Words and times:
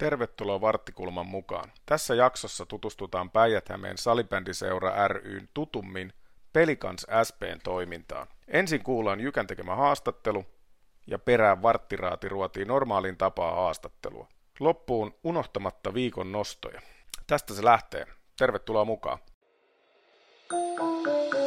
Tervetuloa 0.00 0.60
Varttikulman 0.60 1.26
mukaan. 1.26 1.72
Tässä 1.86 2.14
jaksossa 2.14 2.66
tutustutaan 2.66 3.30
Päijät-Hämeen 3.30 3.98
salibändiseura 3.98 5.08
ryn 5.08 5.48
tutummin 5.54 6.12
Pelikans 6.52 7.06
SPn 7.22 7.60
toimintaan. 7.64 8.26
Ensin 8.48 8.82
kuullaan 8.82 9.20
Jykän 9.20 9.46
tekemä 9.46 9.74
haastattelu 9.74 10.44
ja 11.06 11.18
perään 11.18 11.62
Varttiraati 11.62 12.28
ruotii 12.28 12.64
normaalin 12.64 13.16
tapaa 13.16 13.54
haastattelua. 13.54 14.28
Loppuun 14.60 15.14
unohtamatta 15.24 15.94
viikon 15.94 16.32
nostoja. 16.32 16.80
Tästä 17.26 17.54
se 17.54 17.64
lähtee. 17.64 18.06
Tervetuloa 18.38 18.84
mukaan. 18.84 19.18
Pelikans 20.50 21.39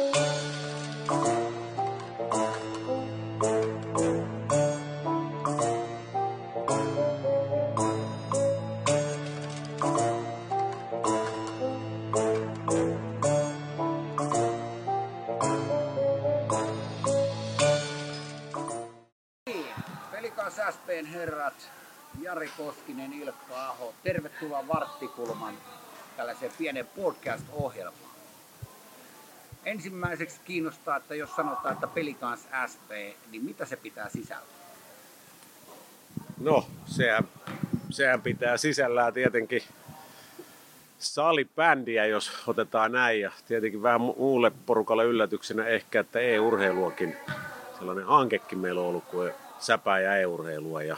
SPn 20.84 21.06
herrat, 21.06 21.70
Jari 22.20 22.50
Koskinen, 22.56 23.12
Ilkka 23.12 23.68
Aho. 23.68 23.94
Tervetuloa 24.02 24.68
Varttikulman 24.68 25.54
tällaiseen 26.16 26.52
pienen 26.58 26.86
podcast-ohjelmaan. 26.86 28.10
Ensimmäiseksi 29.64 30.40
kiinnostaa, 30.44 30.96
että 30.96 31.14
jos 31.14 31.36
sanotaan, 31.36 31.74
että 31.74 31.86
Pelikans 31.86 32.40
SP, 32.72 32.90
niin 33.30 33.44
mitä 33.44 33.64
se 33.64 33.76
pitää 33.76 34.08
sisällä? 34.08 34.46
No, 36.40 36.66
sehän, 36.86 37.24
sehän 37.90 38.22
pitää 38.22 38.56
sisällään 38.56 39.12
tietenkin 39.12 39.62
salibändiä, 40.98 42.06
jos 42.06 42.32
otetaan 42.46 42.92
näin. 42.92 43.20
Ja 43.20 43.32
tietenkin 43.48 43.82
vähän 43.82 44.00
muulle 44.00 44.52
porukalle 44.66 45.04
yllätyksenä 45.04 45.66
ehkä, 45.66 46.00
että 46.00 46.20
e-urheiluakin, 46.20 47.16
sellainen 47.78 48.06
hankekin 48.06 48.58
meillä 48.58 48.80
on 48.80 48.86
ollut 48.86 49.04
kuin 49.04 49.32
säpää 49.58 50.00
ja 50.00 50.16
e-urheilua. 50.16 50.82
Ja 50.82 50.96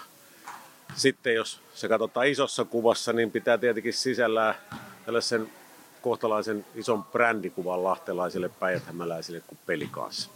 sitten 0.94 1.34
jos 1.34 1.60
se 1.74 1.88
katsotaan 1.88 2.26
isossa 2.26 2.64
kuvassa, 2.64 3.12
niin 3.12 3.30
pitää 3.30 3.58
tietenkin 3.58 3.92
sisällään 3.92 4.54
tällaisen 5.04 5.50
kohtalaisen 6.02 6.66
ison 6.74 7.04
brändikuvan 7.04 7.84
lahtelaisille 7.84 8.48
päijäthämäläisille 8.48 9.42
kuin 9.46 9.58
pelikaassa. 9.66 10.30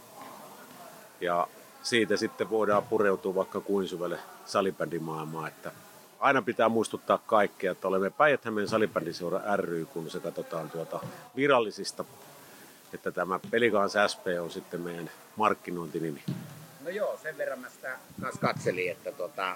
Ja 1.21 1.47
siitä 1.83 2.17
sitten 2.17 2.49
voidaan 2.49 2.83
pureutua 2.83 3.35
vaikka 3.35 3.61
kuin 3.61 3.87
syvälle 3.87 4.19
salibändimaailmaan, 4.45 5.47
että 5.47 5.71
aina 6.19 6.41
pitää 6.41 6.69
muistuttaa 6.69 7.17
kaikkea, 7.17 7.71
että 7.71 7.87
olemme 7.87 8.09
päijät 8.09 8.41
salibändiseura 8.65 9.41
ry, 9.55 9.85
kun 9.85 10.09
se 10.09 10.19
katsotaan 10.19 10.69
tuota 10.69 10.99
virallisista, 11.35 12.05
että 12.93 13.11
tämä 13.11 13.39
Pelikans 13.51 13.93
SP 14.11 14.25
on 14.41 14.51
sitten 14.51 14.81
meidän 14.81 15.11
markkinointinimi. 15.35 16.23
No 16.91 16.95
joo, 16.95 17.19
sen 17.23 17.37
verran 17.37 17.59
mä 17.59 17.69
sitä 17.69 17.97
kanssa 18.21 18.41
katselin, 18.41 18.91
että 18.91 19.11
tota, 19.11 19.55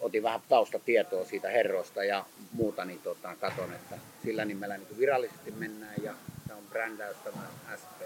otin 0.00 0.22
vähän 0.22 0.40
taustatietoa 0.48 1.24
siitä 1.24 1.48
herroista 1.48 2.04
ja 2.04 2.24
muuta, 2.52 2.84
niin 2.84 2.98
tota, 2.98 3.36
katon, 3.40 3.72
että 3.72 3.98
sillä 4.24 4.44
nimellä 4.44 4.76
niin 4.76 4.98
virallisesti 4.98 5.50
mennään 5.50 5.94
ja 6.02 6.14
tämä 6.46 6.58
on 6.58 6.64
brändäys 6.70 7.16
tämä 7.16 7.42
SP. 7.82 8.00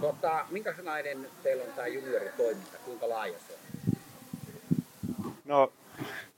Tota, 0.00 0.46
minkälainen 0.50 1.28
teillä 1.42 1.64
on 1.64 1.72
tämä 1.76 1.86
junioritoiminta, 1.86 2.78
kuinka 2.84 3.08
laaja 3.08 3.38
se 3.48 3.52
on? 3.52 3.92
No 5.44 5.72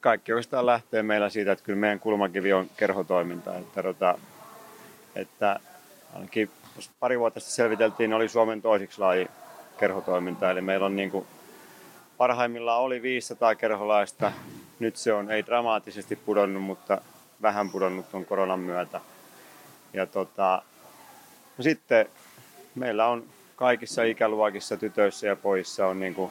kaikki 0.00 0.32
oikeastaan 0.32 0.66
lähtee 0.66 1.02
meillä 1.02 1.28
siitä, 1.28 1.52
että 1.52 1.64
kyllä 1.64 1.78
meidän 1.78 2.00
kulmakivi 2.00 2.52
on 2.52 2.70
kerhotoiminta. 2.76 3.58
Että, 3.58 3.82
tota, 3.82 4.18
että 5.14 5.60
ainakin 6.14 6.50
pari 7.00 7.18
vuotta 7.18 7.40
sitten 7.40 7.56
selviteltiin, 7.56 8.12
oli 8.12 8.28
Suomen 8.28 8.62
toisiksi 8.62 9.00
laaji 9.00 9.28
kerhotoiminta. 9.78 10.50
Eli 10.50 10.60
meillä 10.60 10.86
on 10.86 10.96
niin 10.96 11.10
kuin, 11.10 11.26
parhaimmillaan 12.16 12.82
oli 12.82 13.02
500 13.02 13.54
kerholaista. 13.54 14.32
Nyt 14.78 14.96
se 14.96 15.12
on 15.12 15.30
ei 15.30 15.46
dramaattisesti 15.46 16.16
pudonnut, 16.16 16.62
mutta 16.62 17.00
vähän 17.42 17.70
pudonnut 17.70 18.10
tuon 18.10 18.24
koronan 18.24 18.60
myötä. 18.60 19.00
Ja 19.92 20.06
tota, 20.06 20.62
no 21.58 21.62
sitten 21.62 22.06
meillä 22.74 23.06
on 23.06 23.24
kaikissa 23.56 24.02
ikäluokissa, 24.02 24.76
tytöissä 24.76 25.26
ja 25.26 25.36
pojissa 25.36 25.86
on 25.86 26.00
niin 26.00 26.14
kuin 26.14 26.30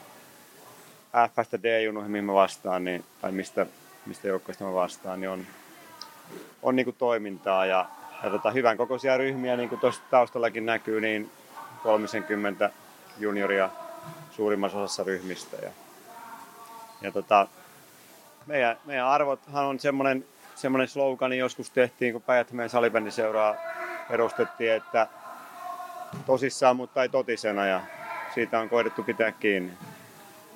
F-stä 1.28 1.62
D-junuihin, 1.62 2.10
mihin 2.10 2.24
mä 2.24 2.34
vastaan, 2.34 2.84
niin, 2.84 3.04
tai 3.20 3.32
mistä, 3.32 3.66
mistä 4.06 4.28
joukkoista 4.28 4.64
mä 4.64 4.74
vastaan, 4.74 5.20
niin 5.20 5.30
on, 5.30 5.46
on 6.62 6.76
niin 6.76 6.84
kuin 6.84 6.96
toimintaa 6.98 7.66
ja, 7.66 7.86
ja 8.22 8.30
tota, 8.30 8.50
hyvän 8.50 8.76
kokoisia 8.76 9.16
ryhmiä, 9.16 9.56
niin 9.56 9.68
kuin 9.68 9.80
tuossa 9.80 10.02
taustallakin 10.10 10.66
näkyy, 10.66 11.00
niin 11.00 11.30
30 11.82 12.70
junioria 13.20 13.70
suurimmassa 14.30 14.78
osassa 14.78 15.04
ryhmistä. 15.04 15.56
Ja, 15.56 15.70
ja 17.00 17.12
tota, 17.12 17.48
meidän, 18.46 18.76
meidän 18.84 19.06
arvothan 19.06 19.64
on 19.64 19.80
semmoinen, 19.80 20.24
semmoinen 20.54 20.88
slogani 20.88 21.38
joskus 21.38 21.70
tehtiin, 21.70 22.12
kun 22.12 22.22
päijät 22.22 22.52
meidän 22.52 22.70
salibändiseuraa 22.70 23.54
perustettiin, 24.08 24.72
että 24.72 25.06
tosissaan, 26.26 26.76
mutta 26.76 27.02
ei 27.02 27.08
totisena 27.08 27.66
ja 27.66 27.80
siitä 28.34 28.60
on 28.60 28.68
koitettu 28.68 29.02
pitää 29.02 29.32
kiinni. 29.32 29.72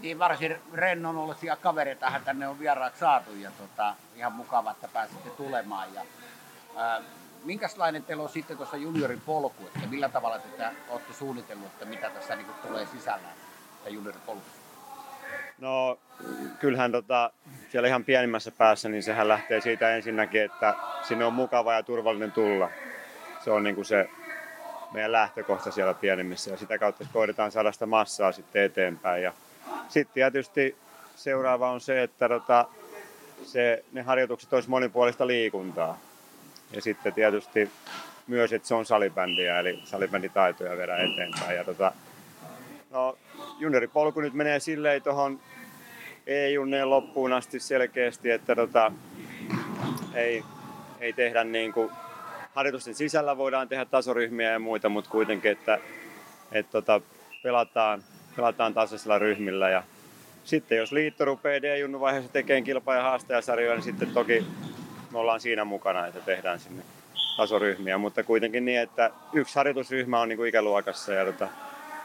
Niin 0.00 0.18
varsin 0.18 0.56
rennon 0.72 1.18
olisia 1.18 1.56
kavereita 1.56 2.12
tänne 2.24 2.48
on 2.48 2.58
vieraaksi 2.58 3.00
saatu 3.00 3.34
ja 3.34 3.50
tota, 3.58 3.94
ihan 4.16 4.32
mukava, 4.32 4.70
että 4.70 4.88
pääsitte 4.92 5.30
tulemaan. 5.30 5.94
Ja, 5.94 6.02
ää, 6.76 7.00
minkälainen 7.44 8.04
teillä 8.04 8.22
on 8.22 8.28
sitten 8.28 8.56
tuossa 8.56 8.76
juniorin 8.76 9.20
polku, 9.20 9.66
että 9.66 9.88
millä 9.91 10.08
tavalla 10.08 10.38
tätä 10.38 10.72
olette 10.88 11.12
suunnitellut, 11.12 11.66
että 11.66 11.84
mitä 11.84 12.10
tässä 12.10 12.36
niin 12.36 12.47
tulee 12.66 12.86
sisällä 12.86 13.28
juniorin 13.88 14.20
polku? 14.26 14.42
No 15.58 15.98
kyllähän 16.58 16.92
tota, 16.92 17.30
siellä 17.69 17.88
ihan 17.88 18.04
pienimmässä 18.04 18.50
päässä, 18.50 18.88
niin 18.88 19.03
sehän 19.03 19.28
lähtee 19.28 19.60
siitä 19.60 19.97
ensinnäkin, 19.97 20.42
että 20.42 20.75
sinne 21.08 21.25
on 21.25 21.32
mukava 21.32 21.75
ja 21.75 21.82
turvallinen 21.82 22.32
tulla. 22.32 22.70
Se 23.44 23.50
on 23.50 23.62
niin 23.62 23.74
kuin 23.74 23.84
se 23.84 24.10
meidän 24.92 25.12
lähtökohta 25.12 25.70
siellä 25.70 25.94
pienimmissä 25.94 26.50
ja 26.50 26.56
sitä 26.56 26.78
kautta 26.78 27.04
koitetaan 27.12 27.53
saada 27.53 27.72
sitä 27.72 27.86
massaa 27.86 28.32
sitten 28.32 28.62
eteenpäin. 28.62 29.22
Ja 29.22 29.32
sitten 29.88 30.14
tietysti 30.14 30.76
seuraava 31.16 31.70
on 31.70 31.80
se, 31.80 32.03
että 32.03 32.28
tota, 32.28 32.69
se, 33.44 33.84
ne 33.92 34.03
harjoitukset 34.03 34.53
olisi 34.53 34.70
monipuolista 34.70 35.26
liikuntaa. 35.26 35.98
Ja 36.72 36.83
sitten 36.83 37.12
tietysti 37.12 37.71
myös, 38.27 38.53
että 38.53 38.69
se 38.69 38.75
on 38.75 38.84
salibändiä, 38.87 39.59
eli 39.59 39.81
salibänditaitoja 39.84 40.77
viedä 40.77 40.97
eteenpäin. 40.97 41.56
Ja 41.56 41.65
tota, 41.65 41.93
no, 42.91 43.19
junioripolku 43.59 44.21
nyt 44.21 44.34
menee 44.34 44.60
silleen 44.60 45.03
tuohon 45.03 45.41
E-junneen 46.27 46.91
loppuun 46.91 47.33
asti 47.33 47.60
selkeästi, 47.60 48.31
että 48.31 48.56
tota, 48.56 48.93
ei, 50.15 50.44
ei 51.00 51.12
tehdä 51.12 51.44
niin 51.44 51.72
kuin, 51.72 51.91
harjoitusten 52.55 52.94
sisällä 52.94 53.37
voidaan 53.37 53.69
tehdä 53.69 53.84
tasoryhmiä 53.84 54.50
ja 54.50 54.59
muita, 54.59 54.89
mutta 54.89 55.10
kuitenkin, 55.10 55.50
että, 55.50 55.78
että 56.53 56.72
tota, 56.72 57.00
pelataan, 57.43 58.03
pelataan 58.37 58.75
tasaisilla 58.75 59.19
ryhmillä. 59.19 59.71
Ja 59.71 59.83
sitten 60.44 60.78
jos 60.78 60.93
liitto 60.93 61.25
rupeaa 61.25 61.62
D-junnu 61.62 62.00
vaiheessa 62.00 62.33
tekemään 62.33 62.65
kilpa- 62.65 62.94
ja 62.94 63.03
haastajasarjoja, 63.03 63.75
niin 63.75 63.83
sitten 63.83 64.10
toki 64.10 64.47
me 65.12 65.18
ollaan 65.18 65.40
siinä 65.40 65.64
mukana, 65.64 66.06
että 66.06 66.20
tehdään 66.20 66.60
sinne 66.60 66.82
tasoryhmiä, 67.36 67.98
mutta 67.98 68.24
kuitenkin 68.24 68.64
niin, 68.64 68.80
että 68.80 69.10
yksi 69.32 69.54
harjoitusryhmä 69.54 70.20
on 70.20 70.28
niin 70.28 70.36
kuin 70.36 70.48
ikäluokassa 70.48 71.12
ja 71.12 71.24
tota, 71.24 71.48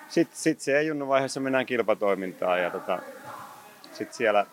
sitten 0.07 0.37
sit 0.37 0.59
se 0.59 0.83
junnu 0.83 1.07
vaiheessa 1.07 1.39
mennään 1.39 1.65
kilpatoimintaan 1.65 2.61
ja 2.61 2.69
tota, 2.69 2.99
sitten 3.91 4.17
siellä, 4.17 4.45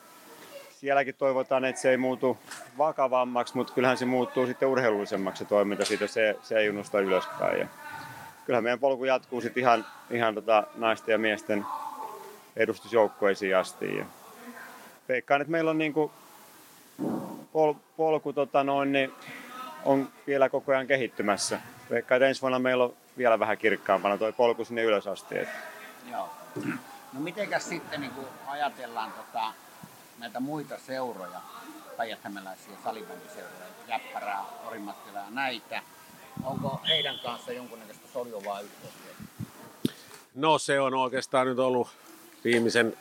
sielläkin 0.71 1.15
toivotaan, 1.19 1.65
että 1.65 1.81
se 1.81 1.91
ei 1.91 1.97
muutu 1.97 2.39
vakavammaksi, 2.79 3.57
mutta 3.57 3.73
kyllähän 3.73 3.99
se 3.99 4.05
muuttuu 4.05 4.47
sitten 4.47 4.69
urheilullisemmaksi 4.69 5.45
se 5.45 5.49
toiminta 5.49 5.85
siitä 5.85 6.07
se, 6.07 6.37
se 6.43 6.65
junnusta 6.65 7.01
ylöspäin. 7.01 7.61
Ja 7.61 7.67
kyllähän 8.47 8.65
meidän 8.65 8.79
polku 8.79 9.05
jatkuu 9.05 9.41
sitten 9.41 9.61
ihan, 9.61 9.87
ihan 10.11 10.35
tota 10.35 10.67
naisten 10.75 11.13
ja 11.13 11.19
miesten 11.19 11.67
edustusjoukkoisiin 12.57 13.57
asti. 13.57 13.97
Ja 13.97 14.05
veikkaan, 15.09 15.41
että 15.41 15.51
meillä 15.51 15.71
on 15.71 15.79
niinku 15.79 16.13
pol, 17.55 17.75
polku 17.97 18.33
tota 18.33 18.65
noin, 18.65 18.93
niin 18.93 19.13
on 19.85 20.09
vielä 20.27 20.49
koko 20.49 20.73
ajan 20.73 20.87
kehittymässä. 20.87 21.61
Veikkaan, 21.91 22.17
että 22.17 22.29
ensi 22.29 22.43
vuonna 22.43 22.59
meillä 22.59 22.85
on 22.85 22.97
vielä 23.19 23.39
vähän 23.39 23.59
kirkkaampana 23.59 24.19
tuo 24.19 24.33
polku 24.33 24.65
sinne 24.65 24.83
ylös 24.83 25.07
asti. 25.07 25.39
Että. 25.39 25.55
Joo. 26.11 26.29
No 27.13 27.21
mitenkäs 27.21 27.69
sitten 27.69 28.01
niin 28.01 28.11
kun 28.11 28.25
ajatellaan 28.47 29.13
tota, 29.13 29.53
näitä 30.19 30.41
muita 30.41 30.79
seuroja, 30.79 31.41
päijäthämäläisiä 31.97 32.75
salibändiseuroja, 32.85 33.65
Jäppärää, 33.89 34.45
Orimattila 34.67 35.19
ja 35.19 35.31
näitä, 35.31 35.83
onko 36.45 36.81
heidän 36.89 37.19
kanssa 37.23 37.53
jonkunnäköistä 37.53 38.09
soljuvaa 38.13 38.61
yhteistyötä? 38.61 39.23
No 40.35 40.59
se 40.59 40.81
on 40.81 40.95
oikeastaan 40.95 41.47
nyt 41.47 41.59
ollut 41.59 41.89
viimeisen 42.45 42.97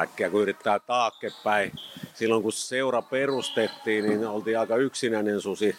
äkkiä 0.00 0.30
kun 0.30 0.42
yrittää 0.42 0.78
taakkepäin. 0.78 1.72
Silloin 2.14 2.42
kun 2.42 2.52
seura 2.52 3.02
perustettiin, 3.02 4.04
niin 4.04 4.26
oltiin 4.26 4.58
aika 4.58 4.76
yksinäinen 4.76 5.40
susi 5.40 5.76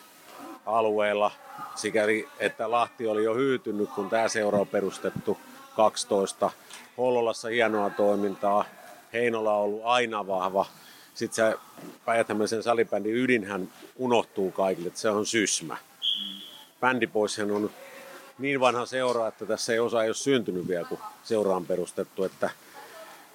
alueella, 0.65 1.31
sikäli 1.75 2.27
että 2.39 2.71
Lahti 2.71 3.07
oli 3.07 3.23
jo 3.23 3.35
hyytynyt, 3.35 3.89
kun 3.89 4.09
tämä 4.09 4.27
seura 4.27 4.59
on 4.59 4.67
perustettu 4.67 5.37
12. 5.75 6.51
Hollolassa 6.97 7.47
hienoa 7.47 7.89
toimintaa, 7.89 8.65
Heinola 9.13 9.53
on 9.53 9.63
ollut 9.63 9.81
aina 9.83 10.27
vahva. 10.27 10.65
Sitten 11.13 11.35
se 11.35 11.57
päijät 12.05 12.27
salibändin 12.61 13.15
ydinhän 13.15 13.69
unohtuu 13.95 14.51
kaikille, 14.51 14.87
että 14.87 14.99
se 14.99 15.09
on 15.09 15.25
sysmä. 15.25 15.77
Bändipoishan 16.79 17.51
on 17.51 17.69
niin 18.39 18.59
vanha 18.59 18.85
seura, 18.85 19.27
että 19.27 19.45
tässä 19.45 19.73
ei 19.73 19.79
osa 19.79 20.03
ei 20.03 20.09
ole 20.09 20.15
syntynyt 20.15 20.67
vielä, 20.67 20.87
kun 20.87 20.99
seura 21.23 21.55
on 21.55 21.65
perustettu. 21.65 22.23
Että, 22.23 22.49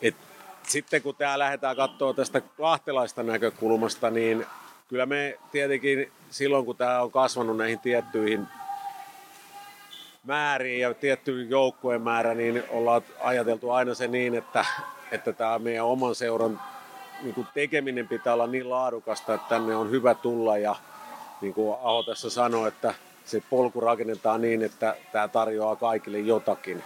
et, 0.02 0.14
sitten 0.62 1.02
kun 1.02 1.14
tämä 1.14 1.38
lähdetään 1.38 1.76
katsoa 1.76 2.14
tästä 2.14 2.42
lahtelaista 2.58 3.22
näkökulmasta, 3.22 4.10
niin 4.10 4.46
kyllä 4.88 5.06
me 5.06 5.38
tietenkin 5.52 6.12
silloin, 6.30 6.64
kun 6.64 6.76
tämä 6.76 7.02
on 7.02 7.10
kasvanut 7.10 7.56
näihin 7.56 7.78
tiettyihin 7.78 8.48
määriin 10.24 10.80
ja 10.80 10.94
tiettyyn 10.94 11.50
joukkueen 11.50 12.02
määrä, 12.02 12.34
niin 12.34 12.64
ollaan 12.68 13.02
ajateltu 13.20 13.70
aina 13.70 13.94
se 13.94 14.08
niin, 14.08 14.34
että, 14.34 14.64
että 15.10 15.32
tämä 15.32 15.58
meidän 15.58 15.84
oman 15.84 16.14
seuran 16.14 16.60
niin 17.22 17.34
kuin 17.34 17.46
tekeminen 17.54 18.08
pitää 18.08 18.34
olla 18.34 18.46
niin 18.46 18.70
laadukasta, 18.70 19.34
että 19.34 19.48
tänne 19.48 19.76
on 19.76 19.90
hyvä 19.90 20.14
tulla 20.14 20.58
ja 20.58 20.76
niin 21.40 21.54
kuin 21.54 21.76
Aho 21.82 22.02
tässä 22.02 22.30
sanoi, 22.30 22.68
että 22.68 22.94
se 23.24 23.42
polku 23.50 23.80
rakennetaan 23.80 24.40
niin, 24.40 24.62
että 24.62 24.96
tämä 25.12 25.28
tarjoaa 25.28 25.76
kaikille 25.76 26.18
jotakin. 26.18 26.84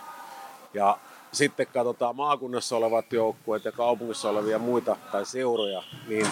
Ja 0.75 0.99
sitten 1.37 1.67
katsotaan 1.67 2.17
maakunnassa 2.17 2.77
olevat 2.77 3.12
joukkueet 3.12 3.65
ja 3.65 3.73
kaupungissa 3.73 4.31
olevia 4.31 4.59
muita 4.59 4.97
tai 5.12 5.27
seuroja, 5.27 5.83
niin 6.09 6.27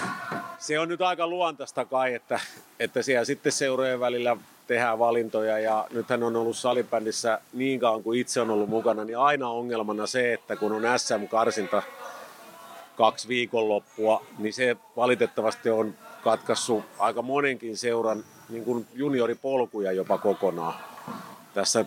se 0.59 0.79
on 0.79 0.89
nyt 0.89 1.03
aika 1.03 1.27
luontaista 1.27 1.85
kai, 1.85 2.15
että, 2.15 2.41
että 2.81 3.03
siellä 3.03 3.25
sitten 3.25 3.53
seurojen 3.53 4.01
välillä 4.01 4.37
tehdään 4.67 4.99
valintoja 4.99 5.59
ja 5.59 5.87
nythän 5.93 6.23
on 6.23 6.37
ollut 6.37 6.57
salibändissä 6.57 7.41
niin 7.53 7.81
kauan 7.81 8.03
kuin 8.03 8.21
itse 8.21 8.41
on 8.41 8.51
ollut 8.51 8.69
mukana, 8.69 9.05
niin 9.05 9.19
aina 9.19 9.49
ongelmana 9.49 10.07
se, 10.07 10.33
että 10.33 10.57
kun 10.57 10.73
on 10.73 10.83
SM-karsinta 10.99 11.83
kaksi 12.97 13.29
viikonloppua, 13.29 14.23
niin 14.39 14.53
se 14.53 14.77
valitettavasti 14.97 15.71
on 15.71 15.95
katkaissut 16.23 16.85
aika 16.99 17.23
monenkin 17.23 17.77
seuran 17.77 18.25
niin 18.49 18.65
kuin 18.65 18.87
junioripolkuja 18.95 19.93
jopa 19.93 20.19
kokonaan. 20.19 20.75
Tässä 21.55 21.85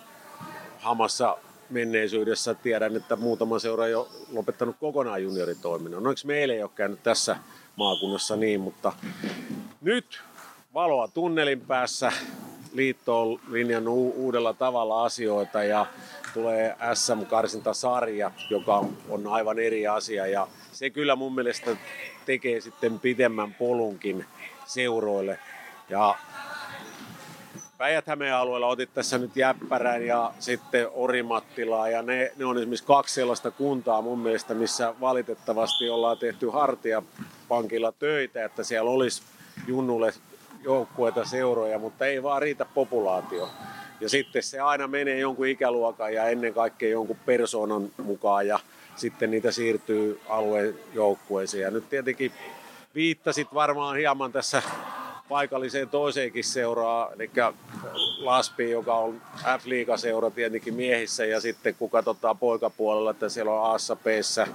hamassa 0.80 1.38
menneisyydessä 1.70 2.54
tiedän, 2.54 2.96
että 2.96 3.16
muutama 3.16 3.60
seura 3.60 3.84
on 3.84 3.92
jo 3.92 4.10
lopettanut 4.32 4.76
kokonaan 4.80 5.24
junioritoiminnan. 5.24 5.98
Onneksi 5.98 6.28
meillä 6.28 6.54
ei 6.54 6.64
ole 6.64 6.72
käynyt 6.76 7.04
tässä 7.04 7.36
maakunnassa 7.76 8.36
niin, 8.36 8.62
mutta 8.62 8.94
nyt 9.82 10.22
valoa 10.74 11.08
tunnelin 11.08 11.62
päässä. 11.62 12.12
Liitto 12.74 13.22
on 13.22 13.40
linjannut 13.50 14.14
uudella 14.16 14.54
tavalla 14.54 15.06
asioita 15.06 15.64
ja 15.64 15.86
tulee 16.34 16.76
SM-karsintasarja, 16.94 18.32
joka 18.50 18.86
on 19.10 19.28
aivan 19.28 19.60
eri 19.60 19.88
asia 19.88 20.28
ja 20.28 20.48
se 20.72 20.90
kyllä 20.90 21.16
mun 21.16 21.36
mielestä 21.36 21.78
tekee 22.26 22.62
sitten 22.62 23.00
pidemmän 23.00 23.54
polunkin 23.54 24.26
seuroille. 24.66 25.40
Ja 25.90 26.16
päijät 27.78 28.06
alueella 28.36 28.68
otit 28.68 28.94
tässä 28.94 29.18
nyt 29.18 29.36
Jäppärän 29.36 30.06
ja 30.06 30.34
sitten 30.40 30.88
Orimattilaa 30.94 31.90
ja 31.90 32.02
ne, 32.02 32.32
ne 32.36 32.46
on 32.46 32.58
esimerkiksi 32.58 32.86
kaksi 32.86 33.14
sellaista 33.14 33.52
kuntaa 33.52 34.02
mun 34.02 34.20
mielestä, 34.20 34.54
missä 34.54 34.94
valitettavasti 35.02 35.90
ollaan 35.90 36.18
tehty 36.18 36.50
hartia 36.50 37.04
pankilla 37.48 37.92
töitä, 37.92 38.46
että 38.46 38.64
siellä 38.64 38.92
olisi 38.92 39.22
junnulle 39.68 40.14
joukkueita 40.64 41.26
seuroja, 41.26 41.80
mutta 41.80 42.06
ei 42.06 42.24
vaan 42.24 42.42
riitä 42.42 42.66
populaatio. 42.74 43.50
Ja 44.02 44.10
sitten 44.10 44.44
se 44.44 44.60
aina 44.60 44.88
menee 44.88 45.20
jonkun 45.20 45.48
ikäluokan 45.48 46.14
ja 46.14 46.30
ennen 46.30 46.54
kaikkea 46.54 46.90
jonkun 46.90 47.18
persoonan 47.26 47.90
mukaan 48.04 48.48
ja 48.48 48.60
sitten 48.96 49.32
niitä 49.32 49.52
siirtyy 49.52 50.20
alueen 50.30 50.76
joukkueeseen. 50.94 51.64
Ja 51.64 51.72
nyt 51.72 51.90
tietenkin 51.90 52.32
viittasit 52.96 53.54
varmaan 53.54 53.98
hieman 53.98 54.32
tässä 54.32 54.64
paikalliseen 55.30 55.90
toiseenkin 55.90 56.44
seuraa, 56.44 57.12
eli 57.14 57.32
Laspi, 58.18 58.72
joka 58.72 58.94
on 58.94 59.22
F-liigaseura 59.60 60.32
tietenkin 60.32 60.74
miehissä, 60.74 61.26
ja 61.26 61.42
sitten 61.42 61.76
kun 61.76 61.90
katsotaan 61.90 62.38
poikapuolella, 62.38 63.12
että 63.12 63.30
siellä 63.30 63.52
on 63.52 63.72
Aassa 63.72 63.96
Pssä 63.96 64.48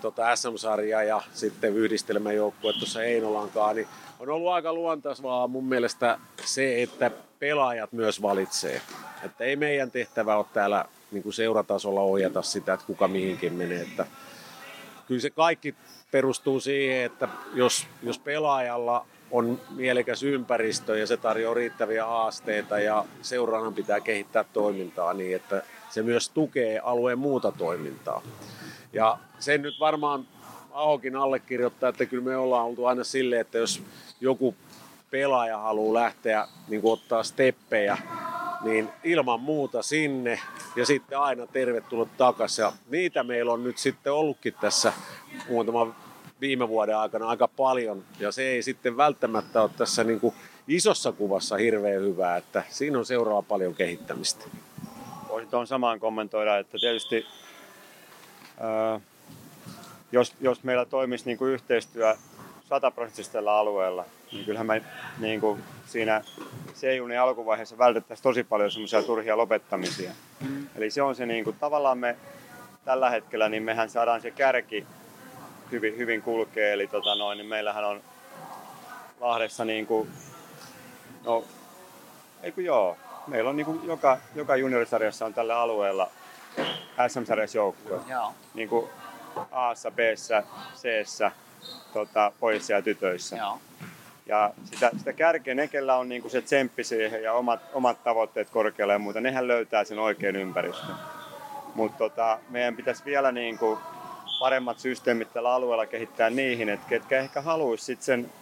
tota 0.00 0.36
SM-sarja 0.36 1.02
ja 1.02 1.22
sitten 1.32 1.76
yhdistelmäjoukkue 1.76 2.72
tuossa 2.72 3.02
Einolankaan, 3.02 3.76
niin 3.76 3.88
on 4.20 4.28
ollut 4.28 4.52
aika 4.52 4.72
luontaisvaa 4.72 5.48
mun 5.48 5.64
mielestä 5.64 6.18
se, 6.44 6.82
että 6.82 7.10
pelaajat 7.38 7.92
myös 7.92 8.22
valitsee. 8.22 8.82
Että 9.24 9.44
ei 9.44 9.56
meidän 9.56 9.90
tehtävä 9.90 10.36
ole 10.36 10.46
täällä 10.52 10.84
niin 11.10 11.22
kuin 11.22 11.32
seuratasolla 11.32 12.00
ohjata 12.00 12.42
sitä, 12.42 12.72
että 12.72 12.86
kuka 12.86 13.08
mihinkin 13.08 13.52
menee. 13.52 13.80
Että 13.80 14.06
kyllä 15.06 15.20
se 15.20 15.30
kaikki 15.30 15.74
perustuu 16.10 16.60
siihen, 16.60 17.04
että 17.04 17.28
jos, 17.54 17.86
jos 18.02 18.18
pelaajalla 18.18 19.06
on 19.32 19.60
mielekäs 19.70 20.22
ympäristö 20.22 20.98
ja 20.98 21.06
se 21.06 21.16
tarjoaa 21.16 21.54
riittäviä 21.54 22.06
haasteita 22.06 22.78
ja 22.78 23.04
seuraajan 23.22 23.74
pitää 23.74 24.00
kehittää 24.00 24.44
toimintaa 24.44 25.14
niin, 25.14 25.36
että 25.36 25.62
se 25.90 26.02
myös 26.02 26.28
tukee 26.28 26.78
alueen 26.78 27.18
muuta 27.18 27.52
toimintaa. 27.52 28.22
Ja 28.92 29.18
sen 29.38 29.62
nyt 29.62 29.80
varmaan 29.80 30.26
Ahokin 30.72 31.16
allekirjoittaa, 31.16 31.88
että 31.88 32.06
kyllä 32.06 32.24
me 32.24 32.36
ollaan 32.36 32.66
oltu 32.66 32.86
aina 32.86 33.04
silleen, 33.04 33.40
että 33.40 33.58
jos 33.58 33.82
joku 34.20 34.54
pelaaja 35.10 35.58
haluaa 35.58 35.94
lähteä 35.94 36.48
niin 36.68 36.80
ottaa 36.84 37.22
steppejä, 37.22 37.98
niin 38.60 38.88
ilman 39.04 39.40
muuta 39.40 39.82
sinne 39.82 40.40
ja 40.76 40.86
sitten 40.86 41.18
aina 41.18 41.46
tervetullut 41.46 42.16
takaisin. 42.16 42.62
Ja 42.62 42.72
niitä 42.90 43.22
meillä 43.22 43.52
on 43.52 43.64
nyt 43.64 43.78
sitten 43.78 44.12
ollutkin 44.12 44.54
tässä 44.60 44.92
muutama 45.48 45.94
viime 46.42 46.68
vuoden 46.68 46.96
aikana 46.96 47.28
aika 47.28 47.48
paljon 47.48 48.04
ja 48.18 48.32
se 48.32 48.42
ei 48.42 48.62
sitten 48.62 48.96
välttämättä 48.96 49.62
ole 49.62 49.70
tässä 49.76 50.04
niin 50.04 50.20
kuin 50.20 50.34
isossa 50.68 51.12
kuvassa 51.12 51.56
hirveän 51.56 52.02
hyvää, 52.02 52.36
että 52.36 52.62
siinä 52.68 52.98
on 52.98 53.06
seuraava 53.06 53.42
paljon 53.42 53.74
kehittämistä. 53.74 54.44
Voisin 55.28 55.50
tuohon 55.50 55.66
samaan 55.66 56.00
kommentoida, 56.00 56.58
että 56.58 56.78
tietysti 56.80 57.26
ää, 58.60 59.00
jos, 60.12 60.34
jos 60.40 60.64
meillä 60.64 60.84
toimisi 60.84 61.24
niin 61.24 61.38
kuin 61.38 61.52
yhteistyö 61.52 62.16
sataprosenttisesti 62.68 63.32
tällä 63.32 63.54
alueella, 63.54 64.04
niin 64.32 64.44
kyllähän 64.44 64.66
me 64.66 64.82
niin 65.18 65.40
kuin 65.40 65.62
siinä 65.86 66.22
C-junin 66.74 67.20
alkuvaiheessa 67.20 67.78
vältettäisiin 67.78 68.22
tosi 68.22 68.44
paljon 68.44 68.70
semmoisia 68.70 69.02
turhia 69.02 69.36
lopettamisia. 69.36 70.12
Eli 70.76 70.90
se 70.90 71.02
on 71.02 71.14
se 71.14 71.26
niin 71.26 71.44
kuin, 71.44 71.56
tavallaan 71.60 71.98
me 71.98 72.16
tällä 72.84 73.10
hetkellä, 73.10 73.48
niin 73.48 73.62
mehän 73.62 73.90
saadaan 73.90 74.20
se 74.20 74.30
kärki 74.30 74.86
hyvin, 75.72 75.96
hyvin 75.96 76.22
kulkee. 76.22 76.72
Eli 76.72 76.86
tota 76.86 77.14
noin, 77.14 77.38
niin 77.38 77.48
meillähän 77.48 77.84
on 77.84 78.00
Lahdessa 79.20 79.64
niin 79.64 79.86
kuin, 79.86 80.08
no, 81.24 81.44
ei 82.42 82.52
kun 82.52 82.64
joo, 82.64 82.96
meillä 83.26 83.50
on 83.50 83.56
niin 83.56 83.66
kuin 83.66 83.80
joka, 83.84 84.18
joka 84.34 84.56
juniorisarjassa 84.56 85.26
on 85.26 85.34
tällä 85.34 85.60
alueella 85.60 86.10
SM-sarjassa 87.08 87.58
joukkue. 87.58 88.00
Niin 88.54 88.68
kuin 88.68 88.90
A-ssa, 89.50 89.90
B-ssä, 89.90 90.42
C-ssä, 90.76 91.30
tota, 91.92 92.32
pojissa 92.40 92.72
ja 92.72 92.82
tytöissä. 92.82 93.36
Joo. 93.36 93.58
Ja 94.26 94.50
sitä, 94.64 94.90
sitä 94.98 95.12
kärkeä, 95.12 95.54
ne 95.54 95.68
kellä 95.68 95.96
on 95.96 96.08
niinku 96.08 96.28
se 96.28 96.42
tsemppi 96.42 96.84
siihen 96.84 97.22
ja 97.22 97.32
omat, 97.32 97.60
omat 97.72 98.04
tavoitteet 98.04 98.50
korkealle 98.50 98.92
ja 98.92 98.98
muuta, 98.98 99.20
nehän 99.20 99.48
löytää 99.48 99.84
sen 99.84 99.98
oikean 99.98 100.36
ympäristön. 100.36 100.94
Mutta 101.74 101.98
tota, 101.98 102.38
meidän 102.50 102.76
pitäisi 102.76 103.04
vielä 103.04 103.32
niinku 103.32 103.78
paremmat 104.42 104.78
systeemit 104.78 105.32
tällä 105.32 105.54
alueella 105.54 105.86
kehittää 105.86 106.30
niihin, 106.30 106.68
että 106.68 106.88
ketkä 106.88 107.18
ehkä 107.18 107.40
haluaisi 107.40 107.84
sitten 107.84 108.04
sen 108.04 108.32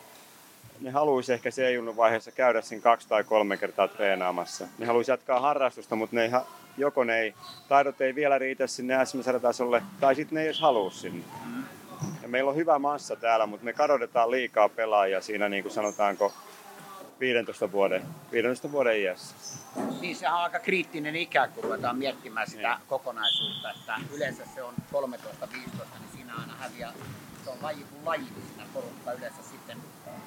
ne 0.81 0.91
haluaisi 0.91 1.33
ehkä 1.33 1.51
se 1.51 1.63
vaiheessa 1.97 2.31
käydä 2.31 2.61
sen 2.61 2.81
kaksi 2.81 3.09
tai 3.09 3.25
kolme 3.25 3.57
kertaa 3.57 3.89
treenaamassa. 3.89 4.67
Ne 4.79 4.87
haluaisi 4.87 5.11
jatkaa 5.11 5.41
harrastusta, 5.41 5.97
mutta 5.97 6.17
ne 6.17 6.25
ei, 6.25 6.31
joko 6.77 7.05
ne 7.05 7.19
ei, 7.19 7.35
taidot 7.69 8.01
ei 8.01 8.15
vielä 8.15 8.39
riitä 8.39 8.67
sinne 8.67 9.07
SM-tasolle, 9.07 9.83
tai 10.01 10.15
sitten 10.15 10.35
ne 10.35 10.41
ei 10.41 10.47
edes 10.47 10.61
halua 10.61 10.91
sinne. 10.91 11.25
Ja 12.23 12.29
meillä 12.29 12.51
on 12.51 12.57
hyvä 12.57 12.79
massa 12.79 13.17
täällä, 13.17 13.47
mutta 13.47 13.65
me 13.65 13.73
kadotetaan 13.73 14.31
liikaa 14.31 14.69
pelaajia 14.69 15.21
siinä, 15.21 15.49
niin 15.49 15.63
kuin 15.63 15.73
sanotaanko, 15.73 16.33
15 17.21 17.73
vuoden, 17.73 18.03
15 18.33 18.73
vuoden 18.73 19.01
iässä. 19.01 19.35
Niin 20.01 20.17
se 20.17 20.29
on 20.29 20.35
aika 20.35 20.59
kriittinen 20.59 21.17
ikä, 21.17 21.49
kun 21.49 21.65
ruvetaan 21.65 21.99
miettimään 21.99 22.51
sitä 22.51 22.75
niin. 22.75 22.89
kokonaisuutta, 22.89 23.71
että 23.71 23.95
yleensä 24.15 24.43
se 24.55 24.63
on 24.63 24.75
13-15, 24.93 24.97
niin 25.47 26.13
siinä 26.13 26.35
aina 26.35 26.55
häviää, 26.59 26.93
se 27.45 27.51
on 27.51 27.57
laji 27.63 27.85
kuin 27.91 28.05
laji, 28.05 28.23
niin 28.23 28.47
siinä 28.49 28.65
porukka 28.75 29.13
yleensä 29.13 29.43
sitten 29.43 29.79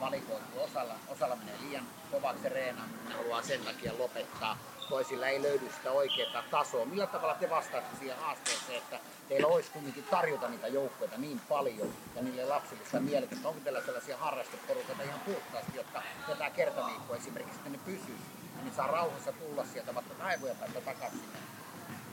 valikoituu 0.06 0.64
osalla, 0.64 0.96
osalla 1.08 1.36
menee 1.36 1.56
liian 1.62 1.86
kovaksi 2.12 2.50
reenaaminen, 2.50 3.06
ne 3.10 3.16
haluaa 3.16 3.42
sen 3.42 3.62
takia 3.62 3.94
lopettaa. 4.00 4.58
Toisilla 4.90 5.28
ei 5.28 5.42
löydy 5.42 5.70
sitä 5.78 5.92
oikeaa 5.92 6.44
tasoa. 6.52 6.86
Millä 6.86 7.08
tavalla 7.08 7.36
te 7.36 7.50
vastaatte 7.50 7.98
siihen 8.00 8.18
haasteeseen, 8.18 8.78
että 8.78 9.00
teillä 9.30 9.48
olisi 9.48 9.72
kuitenkin 9.72 10.04
tarjota 10.04 10.50
niitä 10.50 10.68
joukkoja 10.68 11.18
niin 11.18 11.42
paljon 11.50 11.94
ja 12.16 12.22
niille 12.22 12.46
lapsille 12.46 12.86
sitä 12.86 13.00
mielekästä? 13.00 13.48
Onko 13.48 13.60
teillä 13.64 13.82
sellaisia 13.86 14.18
harrasteporukoita 14.18 15.04
ihan 15.04 15.20
puhtaasti, 15.20 15.78
jotka 15.78 16.04
tätä 16.28 16.50
kertaviikkoa 16.50 17.16
esimerkiksi, 17.16 17.60
ne 17.70 17.80
pysyy 17.86 18.18
ja 18.58 18.64
niin 18.64 18.76
saa 18.76 18.88
rauhassa 18.88 19.32
tulla 19.32 19.66
sieltä 19.74 19.96
vaikka 19.96 20.14
kaivoja 20.14 20.56
tai 20.56 20.70
takaisin 20.86 21.20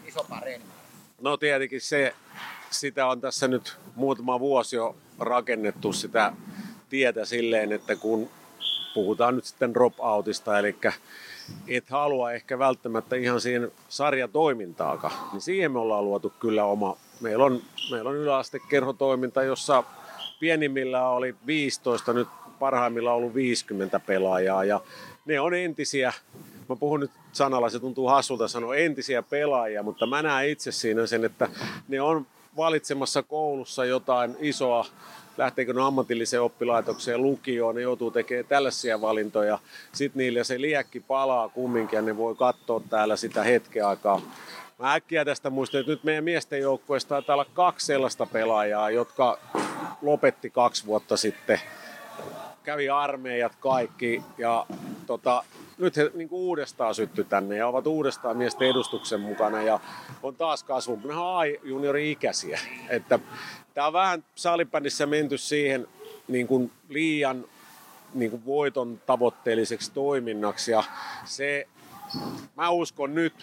isompaan 0.04 0.42
reenimäärään? 0.42 0.86
No 1.20 1.36
tietenkin 1.36 1.80
se, 1.80 2.14
sitä 2.70 3.06
on 3.06 3.20
tässä 3.20 3.48
nyt 3.48 3.78
muutama 3.94 4.40
vuosi 4.40 4.76
jo 4.76 4.96
rakennettu 5.18 5.92
sitä 5.92 6.32
tietä 6.90 7.24
silleen, 7.24 7.72
että 7.72 7.96
kun 7.96 8.30
puhutaan 8.94 9.36
nyt 9.36 9.44
sitten 9.44 9.74
drop-outista, 9.74 10.58
eli 10.58 10.76
et 11.68 11.90
halua 11.90 12.32
ehkä 12.32 12.58
välttämättä 12.58 13.16
ihan 13.16 13.40
siihen 13.40 13.72
sarjatoimintaakaan, 13.88 15.14
niin 15.32 15.40
siihen 15.40 15.72
me 15.72 15.78
ollaan 15.78 16.04
luotu 16.04 16.32
kyllä 16.40 16.64
oma. 16.64 16.96
Meillä 17.20 17.44
on, 17.44 17.62
meillä 17.90 18.10
on 18.10 18.16
yläastekerhotoiminta, 18.16 19.42
jossa 19.42 19.84
pienimmillä 20.40 21.08
oli 21.08 21.34
15, 21.46 22.12
nyt 22.12 22.28
parhaimmilla 22.58 23.10
on 23.10 23.16
ollut 23.16 23.34
50 23.34 24.00
pelaajaa 24.00 24.64
ja 24.64 24.80
ne 25.24 25.40
on 25.40 25.54
entisiä, 25.54 26.12
mä 26.68 26.76
puhun 26.76 27.00
nyt 27.00 27.10
sanalla, 27.32 27.70
se 27.70 27.78
tuntuu 27.78 28.08
hassulta 28.08 28.48
sanoa 28.48 28.76
entisiä 28.76 29.22
pelaajia, 29.22 29.82
mutta 29.82 30.06
mä 30.06 30.22
näen 30.22 30.50
itse 30.50 30.72
siinä 30.72 31.06
sen, 31.06 31.24
että 31.24 31.48
ne 31.88 32.00
on 32.00 32.26
valitsemassa 32.56 33.22
koulussa 33.22 33.84
jotain 33.84 34.36
isoa 34.40 34.86
lähteekö 35.40 35.72
ne 35.72 35.82
ammatilliseen 35.82 36.42
oppilaitokseen, 36.42 37.22
lukioon, 37.22 37.74
ne 37.74 37.80
joutuu 37.80 38.10
tekemään 38.10 38.46
tällaisia 38.46 39.00
valintoja. 39.00 39.58
Sitten 39.92 40.18
niille 40.18 40.44
se 40.44 40.60
liekki 40.60 41.00
palaa 41.00 41.48
kumminkin 41.48 41.96
ja 41.96 42.02
ne 42.02 42.16
voi 42.16 42.34
katsoa 42.34 42.82
täällä 42.90 43.16
sitä 43.16 43.42
hetken 43.42 43.86
aikaa. 43.86 44.20
Mä 44.78 44.94
äkkiä 44.94 45.24
tästä 45.24 45.50
muistan, 45.50 45.80
että 45.80 45.92
nyt 45.92 46.04
meidän 46.04 46.24
miesten 46.24 46.60
joukkueesta 46.60 47.08
taitaa 47.08 47.34
olla 47.34 47.44
kaksi 47.44 47.86
sellaista 47.86 48.26
pelaajaa, 48.26 48.90
jotka 48.90 49.38
lopetti 50.02 50.50
kaksi 50.50 50.86
vuotta 50.86 51.16
sitten. 51.16 51.60
Kävi 52.62 52.88
armeijat 52.88 53.52
kaikki 53.60 54.22
ja 54.38 54.66
tota, 55.06 55.44
nyt 55.80 55.96
he 55.96 56.10
niin 56.14 56.28
kuin 56.28 56.40
uudestaan 56.40 56.94
sytty 56.94 57.24
tänne 57.24 57.56
ja 57.56 57.66
ovat 57.66 57.86
uudestaan 57.86 58.36
miesten 58.36 58.68
edustuksen 58.68 59.20
mukana 59.20 59.62
ja 59.62 59.80
on 60.22 60.36
taas 60.36 60.64
kasvu. 60.64 61.00
Ne 61.04 61.14
on 61.14 61.38
A-juniori-ikäisiä. 61.38 62.60
Että 62.88 63.18
Tämä 63.74 63.86
on 63.86 63.92
vähän 63.92 64.24
salibändissä 64.34 65.06
menty 65.06 65.38
siihen 65.38 65.88
niin 66.28 66.46
kuin 66.46 66.72
liian 66.88 67.44
niin 68.14 68.30
kuin 68.30 68.44
voiton 68.46 69.00
tavoitteelliseksi 69.06 69.92
toiminnaksi 69.92 70.72
ja 70.72 70.84
se, 71.24 71.66
mä 72.56 72.70
uskon 72.70 73.14
nyt, 73.14 73.34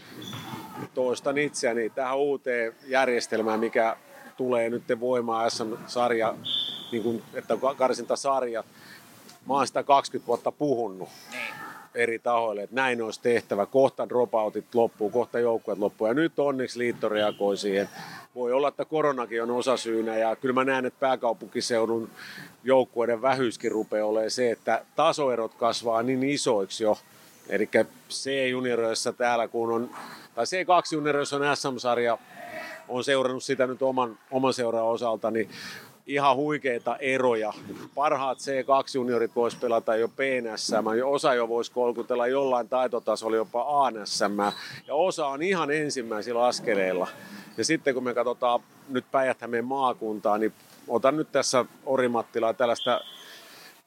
toistan 0.94 1.38
itseäni 1.38 1.90
tähän 1.90 2.18
uuteen 2.18 2.76
järjestelmään, 2.88 3.60
mikä 3.60 3.98
tulee 4.38 4.70
nyt 4.70 4.84
voimaan 5.00 5.52
SM-sarja, 5.52 6.36
niin 6.92 7.04
kuin, 7.04 7.24
että 7.34 7.58
karsintasarja. 7.78 8.64
Mä 9.48 9.54
oon 9.54 9.68
sitä 9.68 9.84
20 9.84 10.28
vuotta 10.28 10.52
puhunut 10.52 11.10
eri 11.98 12.20
tahoille, 12.20 12.64
että 12.64 12.76
näin 12.76 13.02
olisi 13.02 13.22
tehtävä. 13.22 13.66
Kohta 13.66 14.10
dropoutit 14.10 14.76
loppuu, 14.76 15.10
kohta 15.10 15.40
joukkueet 15.40 15.80
loppuu. 15.80 16.08
Ja 16.08 16.14
nyt 16.14 16.40
onneksi 16.40 16.80
liitto 16.80 17.10
reagoi 17.10 17.58
siihen 17.58 17.90
voi 18.36 18.54
olla, 18.54 18.68
että 18.68 18.86
koronakin 18.86 19.44
on 19.44 19.52
osasyynä 19.52 20.18
ja 20.18 20.36
kyllä 20.36 20.54
mä 20.54 20.64
näen, 20.64 20.86
että 20.86 21.00
pääkaupunkiseudun 21.00 22.10
joukkueiden 22.64 23.22
vähyyskin 23.22 23.72
rupeaa 23.72 24.08
olemaan 24.08 24.32
se, 24.32 24.52
että 24.52 24.86
tasoerot 24.96 25.54
kasvaa 25.54 26.04
niin 26.04 26.24
isoiksi 26.24 26.84
jo. 26.84 26.98
Eli 27.50 27.70
C-junioreissa 28.10 29.14
täällä 29.14 29.48
kun 29.48 29.72
on, 29.72 29.90
tai 30.36 30.46
C2-junioreissa 30.46 31.36
on 31.36 31.58
SM-sarja, 31.58 32.18
on 32.88 33.04
seurannut 33.04 33.44
sitä 33.44 33.68
nyt 33.68 33.82
oman, 33.82 34.20
oman 34.32 34.54
seuran 34.54 34.84
osalta, 34.84 35.32
niin 35.32 35.50
ihan 36.08 36.36
huikeita 36.36 36.98
eroja. 36.98 37.54
Parhaat 37.96 38.38
C2-juniorit 38.38 39.36
vois 39.36 39.56
pelata 39.56 39.96
jo 39.96 40.08
PNSM, 40.08 41.04
osa 41.06 41.34
jo 41.34 41.48
voisi 41.48 41.72
kolkutella 41.72 42.28
jollain 42.28 42.70
taitotasolla 42.70 43.38
jopa 43.38 43.86
ANSM, 43.86 44.40
ja 44.88 44.94
osa 44.94 45.28
on 45.28 45.42
ihan 45.42 45.72
ensimmäisillä 45.72 46.46
askeleilla. 46.46 47.08
Ja 47.58 47.66
sitten 47.66 47.94
kun 47.94 48.04
me 48.04 48.14
katsotaan 48.14 48.60
nyt 48.90 49.06
päijät 49.12 49.38
maakuntaa, 49.64 50.38
niin 50.38 50.54
otan 50.88 51.18
nyt 51.18 51.32
tässä 51.32 51.66
Orimattilaa 51.86 52.54
tällaista 52.54 53.02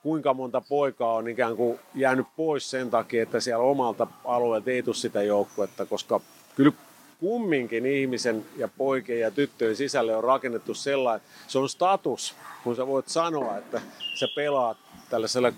kuinka 0.03 0.35
monta 0.35 0.63
poikaa 0.69 1.15
on 1.15 1.29
ikään 1.29 1.57
kuin 1.57 1.79
jäänyt 1.95 2.27
pois 2.37 2.71
sen 2.71 2.91
takia, 2.91 3.23
että 3.23 3.41
siellä 3.41 3.65
omalta 3.65 4.07
alueelta 4.25 4.71
ei 4.71 4.83
tule 4.83 4.95
sitä 4.95 5.23
joukkuetta, 5.23 5.87
koska 5.87 6.21
kyllä 6.57 6.73
kumminkin 7.21 7.87
ihmisen 7.87 8.45
ja 8.57 8.69
poikien 8.69 9.21
ja 9.21 9.31
tyttöjen 9.31 9.77
sisälle 9.77 10.17
on 10.17 10.25
rakennettu 10.25 10.75
sellainen, 10.75 11.27
se 11.49 11.59
on 11.59 11.69
status, 11.69 12.35
kun 12.65 12.77
sä 12.77 12.87
voit 12.87 13.09
sanoa, 13.09 13.57
että 13.57 13.81
sä 14.15 14.27
pelaat 14.35 14.77
tällaisella 15.11 15.53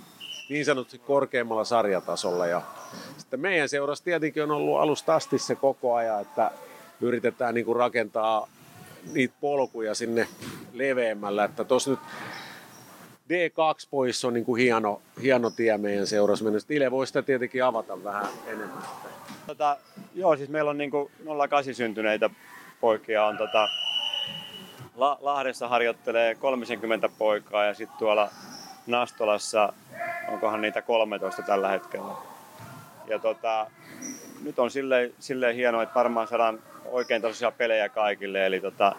niin 0.49 0.64
sanotusti 0.64 0.99
korkeammalla 0.99 1.64
sarjatasolla. 1.64 2.47
Ja 2.47 2.62
sitten 3.19 3.40
meidän 3.40 3.69
seurassa 3.69 4.04
tietenkin 4.04 4.42
on 4.42 4.50
ollut 4.50 4.81
alusta 4.81 5.14
asti 5.14 5.38
se 5.38 5.54
koko 5.54 5.95
ajan, 5.95 6.21
että 6.21 6.50
yritetään 7.00 7.54
niin 7.54 7.64
kuin 7.64 7.76
rakentaa 7.76 8.49
niitä 9.12 9.35
polkuja 9.40 9.95
sinne 9.95 10.28
leveämmällä. 10.73 11.45
Että 11.45 11.64
tuossa 11.64 11.90
nyt 11.90 12.00
D2 13.28 13.88
pois 13.90 14.25
on 14.25 14.35
niin 14.35 14.45
kuin 14.45 14.62
hieno, 14.62 15.02
hieno 15.23 15.50
tie 15.50 15.78
meidän 15.78 16.07
seurassa 16.07 16.45
mennä. 16.45 16.61
Ile 16.69 16.90
voi 16.90 17.07
sitä 17.07 17.23
tietenkin 17.23 17.64
avata 17.64 18.04
vähän 18.04 18.28
enemmän. 18.47 18.83
Tota, 19.46 19.76
joo, 20.14 20.37
siis 20.37 20.49
meillä 20.49 20.70
on 20.70 20.78
niin 20.78 20.90
kuin 20.90 21.11
08 21.49 21.75
syntyneitä 21.75 22.30
poikia 22.80 23.25
on 23.25 23.38
tota, 23.38 23.68
La- 24.96 25.18
Lahdessa 25.20 25.68
harjoittelee 25.68 26.34
30 26.34 27.08
poikaa 27.18 27.64
ja 27.64 27.75
sitten 27.75 27.99
tuolla 27.99 28.30
Nastolassa 28.87 29.72
onkohan 30.28 30.61
niitä 30.61 30.82
13 30.82 31.42
tällä 31.42 31.68
hetkellä. 31.68 32.14
Ja 33.06 33.18
tota, 33.18 33.66
nyt 34.42 34.58
on 34.58 34.70
silleen, 34.70 35.14
silleen 35.20 35.56
hienoa, 35.56 35.82
että 35.82 35.94
varmaan 35.94 36.28
saadaan 36.28 36.58
oikein 36.84 37.22
tosiaan 37.22 37.54
pelejä 37.58 37.88
kaikille. 37.88 38.46
Eli 38.46 38.61
tota, 38.61 38.92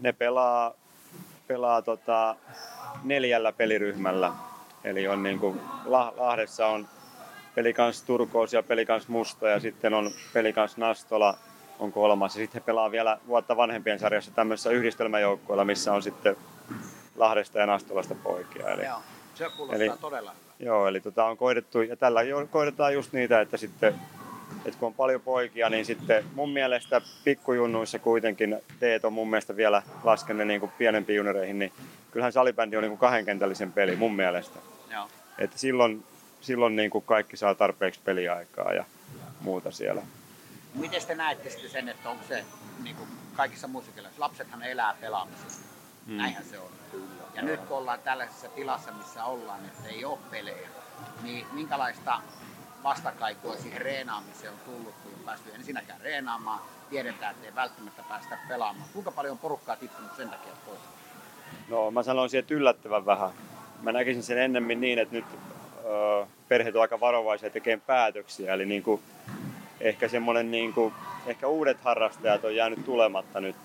ne 0.00 0.12
pelaa, 0.12 0.72
pelaa 1.46 1.82
tota, 1.82 2.36
neljällä 3.04 3.52
peliryhmällä. 3.52 4.32
Eli 4.84 5.08
on 5.08 5.22
niin 5.22 5.38
kuin, 5.38 5.60
Lahdessa 6.16 6.66
on 6.66 6.88
pelikans 7.54 8.02
Turkoos 8.02 8.52
ja 8.52 8.62
pelikans 8.62 9.08
Musta 9.08 9.48
ja 9.48 9.60
sitten 9.60 9.94
on 9.94 10.10
pelikans 10.32 10.76
Nastola 10.76 11.38
on 11.78 11.92
kolmas. 11.92 12.34
Ja 12.34 12.42
sitten 12.42 12.62
he 12.62 12.66
pelaa 12.66 12.90
vielä 12.90 13.18
vuotta 13.26 13.56
vanhempien 13.56 13.98
sarjassa 13.98 14.30
tämmöisessä 14.30 14.70
yhdistelmäjoukkoilla, 14.70 15.64
missä 15.64 15.92
on 15.92 16.02
sitten 16.02 16.36
Lahdesta 17.16 17.58
ja 17.58 17.66
Nastolasta 17.66 18.14
poikia. 18.14 18.68
Eli, 18.68 18.84
joo, 18.84 18.98
se 19.34 19.46
kuulostaa 19.56 19.76
eli, 19.76 19.92
todella 20.00 20.32
Joo, 20.58 20.88
eli 20.88 21.00
tota 21.00 21.24
on 21.24 21.36
koidettu, 21.36 21.82
ja 21.82 21.96
tällä 21.96 22.20
koidetaan 22.50 22.94
just 22.94 23.12
niitä, 23.12 23.40
että 23.40 23.56
sitten 23.56 23.94
et 24.64 24.76
kun 24.76 24.86
on 24.86 24.94
paljon 24.94 25.20
poikia, 25.20 25.70
niin 25.70 25.84
sitten 25.84 26.24
mun 26.34 26.50
mielestä 26.50 27.00
pikkujunnuissa 27.24 27.98
kuitenkin 27.98 28.58
teet 28.80 29.04
on 29.04 29.12
mun 29.12 29.30
mielestä 29.30 29.56
vielä 29.56 29.82
laskenne 30.04 30.44
niin 30.44 30.60
kuin 30.60 30.72
pienempiin 30.78 31.16
junioreihin, 31.16 31.58
niin 31.58 31.72
kyllähän 32.10 32.32
salibändi 32.32 32.76
on 32.76 32.82
niin 32.82 32.90
kuin 32.90 32.98
kahdenkentällisen 32.98 33.72
peli 33.72 33.96
mun 33.96 34.14
mielestä. 34.14 34.58
Joo. 34.90 35.08
Että 35.38 35.58
silloin, 35.58 36.04
silloin 36.42 36.76
niin 36.76 36.90
kuin 36.90 37.04
kaikki 37.04 37.36
saa 37.36 37.54
tarpeeksi 37.54 38.00
peliaikaa 38.04 38.72
ja 38.72 38.84
muuta 39.40 39.70
siellä. 39.70 40.02
Miten 40.74 41.06
te 41.06 41.14
näette 41.14 41.50
sitten 41.50 41.70
sen, 41.70 41.88
että 41.88 42.10
onko 42.10 42.24
se 42.28 42.44
niin 42.82 42.96
kuin 42.96 43.08
kaikissa 43.36 43.68
musiikilla, 43.68 44.08
lapsethan 44.18 44.62
elää 44.62 44.94
pelaamisesta. 45.00 45.66
Hmm. 46.06 46.16
Näinhän 46.16 46.44
se 46.44 46.58
on. 46.58 46.70
Kyllä. 46.90 47.04
Ja 47.34 47.42
Joo. 47.42 47.50
nyt 47.50 47.60
kun 47.60 47.76
ollaan 47.76 47.98
tällaisessa 47.98 48.48
tilassa, 48.48 48.92
missä 48.92 49.24
ollaan, 49.24 49.64
että 49.64 49.88
ei 49.88 50.04
ole 50.04 50.18
pelejä, 50.30 50.68
niin 51.22 51.46
minkälaista 51.52 52.20
vastakaikua 52.82 53.56
siihen 53.56 53.80
reenaamiseen 53.80 54.52
on 54.52 54.58
tullut, 54.64 54.94
kun 55.02 55.12
on 55.18 55.24
päästy 55.24 55.50
ensinnäkään 55.54 56.00
reenaamaan, 56.00 56.60
tiedetään, 56.90 57.34
että 57.34 57.46
ei 57.46 57.54
välttämättä 57.54 58.02
päästä 58.08 58.38
pelaamaan. 58.48 58.88
Kuinka 58.92 59.10
paljon 59.10 59.38
porukkaa 59.38 59.76
tippunut 59.76 60.16
sen 60.16 60.30
takia 60.30 60.52
pois? 60.66 60.80
No 61.68 61.90
mä 61.90 62.02
sanoisin, 62.02 62.40
että 62.40 62.54
yllättävän 62.54 63.06
vähän. 63.06 63.30
Mä 63.82 63.92
näkisin 63.92 64.22
sen 64.22 64.38
ennemmin 64.38 64.80
niin, 64.80 64.98
että 64.98 65.14
nyt 65.14 65.24
perheet 66.48 66.76
on 66.76 66.82
aika 66.82 67.00
varovaisia 67.00 67.50
tekemään 67.50 67.82
päätöksiä. 67.86 68.54
Eli 68.54 68.66
niin 68.66 68.82
kuin, 68.82 69.02
ehkä 69.80 70.08
semmoinen, 70.08 70.50
niin 70.50 70.72
kuin, 70.72 70.94
ehkä 71.26 71.46
uudet 71.46 71.80
harrastajat 71.80 72.44
on 72.44 72.56
jäänyt 72.56 72.84
tulematta 72.84 73.40
nyt. 73.40 73.56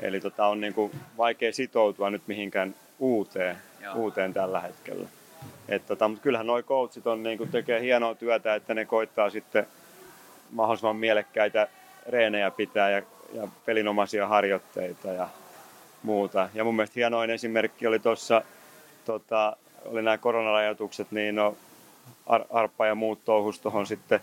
Eli 0.00 0.20
tota, 0.20 0.46
on 0.46 0.60
niin 0.60 0.74
kuin, 0.74 0.92
vaikea 1.16 1.52
sitoutua 1.52 2.10
nyt 2.10 2.22
mihinkään 2.26 2.74
uuteen, 2.98 3.56
uuteen 3.94 4.34
tällä 4.34 4.60
hetkellä. 4.60 5.08
Et 5.68 5.86
tota, 5.86 6.08
mutta 6.08 6.22
kyllähän 6.22 6.46
nuo 6.46 6.62
coachit 6.62 7.06
on, 7.06 7.22
niin 7.22 7.48
tekee 7.48 7.80
hienoa 7.80 8.14
työtä, 8.14 8.54
että 8.54 8.74
ne 8.74 8.84
koittaa 8.84 9.30
sitten 9.30 9.66
mahdollisimman 10.50 10.96
mielekkäitä 10.96 11.68
reenejä 12.08 12.50
pitää 12.50 12.90
ja, 12.90 13.02
ja 13.32 13.48
pelinomaisia 13.64 14.26
harjoitteita 14.26 15.08
ja 15.08 15.28
muuta. 16.02 16.48
Ja 16.54 16.64
mun 16.64 16.76
mielestä 16.76 16.94
hienoin 16.94 17.30
esimerkki 17.30 17.86
oli 17.86 17.98
tuossa 17.98 18.42
tota, 19.04 19.56
oli 19.84 20.02
nämä 20.02 20.18
koronarajoitukset, 20.18 21.10
niin 21.10 21.34
no, 21.34 21.56
Ar- 22.26 22.44
Arppa 22.50 22.86
ja 22.86 22.94
muut 22.94 23.24
touhus 23.24 23.60
tuohon 23.60 23.86
sitten 23.86 24.20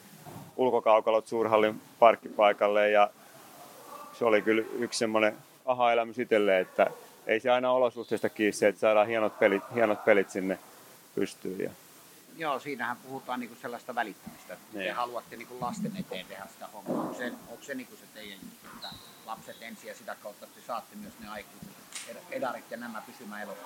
ulkokaukalot 0.57 1.27
suurhallin 1.27 1.81
parkkipaikalle 1.99 2.89
ja 2.91 3.09
se 4.13 4.25
oli 4.25 4.41
kyllä 4.41 4.63
yksi 4.79 4.99
semmoinen 4.99 5.35
aha-elämys 5.65 6.19
itselle, 6.19 6.59
että 6.59 6.87
ei 7.27 7.39
se 7.39 7.49
aina 7.49 7.71
olosuhteista 7.71 8.29
kiinni 8.29 8.53
se, 8.53 8.67
että 8.67 8.79
saadaan 8.81 9.07
hienot 9.07 9.39
pelit, 9.39 9.63
hienot 9.75 10.05
pelit 10.05 10.29
sinne 10.29 10.59
pystyyn. 11.15 11.59
Ja... 11.59 11.69
Joo, 12.37 12.59
siinähän 12.59 12.97
puhutaan 12.97 13.39
niinku 13.39 13.55
sellaista 13.61 13.95
välittämistä. 13.95 14.55
Te 14.73 14.79
Niin. 14.79 14.95
haluatte 14.95 15.35
niinku 15.37 15.57
lasten 15.61 15.91
eteen 15.99 16.25
tehdä 16.25 16.45
sitä 16.53 16.67
hommaa. 16.73 17.01
Onko 17.03 17.13
se, 17.13 17.31
onko 17.51 17.63
se 17.63 17.75
niinku 17.75 17.95
se 17.95 18.05
teidän 18.13 18.37
juttu, 18.43 18.67
että 18.75 18.87
lapset 19.25 19.55
ensin 19.61 19.87
ja 19.87 19.95
sitä 19.95 20.15
kautta 20.23 20.45
te 20.45 20.61
saatte 20.67 20.95
myös 20.95 21.13
ne 21.19 21.29
aikuiset 21.29 21.69
ed- 22.09 22.17
edarit 22.37 22.71
ja 22.71 22.77
nämä 22.77 23.01
pysymään 23.07 23.41
elossa? 23.41 23.65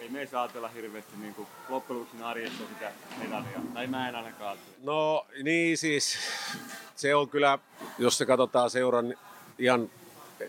Ei 0.00 0.08
me 0.08 0.26
saa 0.26 0.42
ajatella 0.42 0.68
hirveästi 0.68 1.16
niin 1.20 1.34
kuin 1.34 1.48
loppujen 1.68 2.00
lopuksi 2.00 2.22
arjessa 2.22 2.62
sitä 2.68 2.92
medalia. 3.18 3.60
Tai 3.74 3.86
mä 3.86 4.08
en 4.08 4.16
ainakaan. 4.16 4.58
No 4.82 5.26
niin 5.42 5.78
siis, 5.78 6.18
se 6.96 7.14
on 7.14 7.28
kyllä, 7.28 7.58
jos 7.98 8.18
se 8.18 8.26
katsotaan 8.26 8.70
seuran 8.70 9.14
ihan 9.58 9.90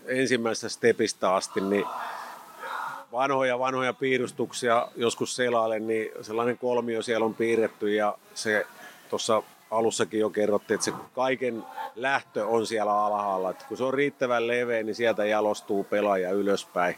ensimmäisestä 0.06 0.68
stepistä 0.68 1.34
asti, 1.34 1.60
niin 1.60 1.84
vanhoja 3.12 3.58
vanhoja 3.58 3.92
piirustuksia 3.92 4.88
joskus 4.96 5.36
selailen, 5.36 5.86
niin 5.86 6.10
sellainen 6.20 6.58
kolmio 6.58 7.02
siellä 7.02 7.26
on 7.26 7.34
piirretty 7.34 7.94
ja 7.94 8.18
se 8.34 8.66
tuossa 9.10 9.42
alussakin 9.70 10.20
jo 10.20 10.30
kerrottiin, 10.30 10.74
että 10.74 10.84
se 10.84 10.92
kaiken 11.14 11.64
lähtö 11.96 12.46
on 12.46 12.66
siellä 12.66 13.04
alhaalla. 13.06 13.50
Että 13.50 13.64
kun 13.68 13.76
se 13.76 13.84
on 13.84 13.94
riittävän 13.94 14.46
leveä, 14.46 14.82
niin 14.82 14.94
sieltä 14.94 15.24
jalostuu 15.24 15.84
pelaaja 15.84 16.30
ylöspäin. 16.30 16.96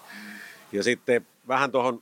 Ja 0.73 0.83
sitten 0.83 1.27
vähän 1.50 1.73
tuohon 1.73 2.00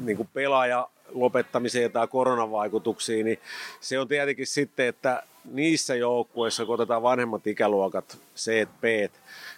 niin 0.00 0.28
pelaaja 0.32 0.88
lopettamiseen 1.12 1.92
tai 1.92 2.08
koronavaikutuksiin, 2.08 3.26
niin 3.26 3.38
se 3.80 3.98
on 3.98 4.08
tietenkin 4.08 4.46
sitten, 4.46 4.86
että 4.86 5.22
niissä 5.44 5.94
joukkueissa, 5.94 6.66
kun 6.66 6.74
otetaan 6.74 7.02
vanhemmat 7.02 7.46
ikäluokat, 7.46 8.18
C, 8.36 8.68
B, 8.80 8.84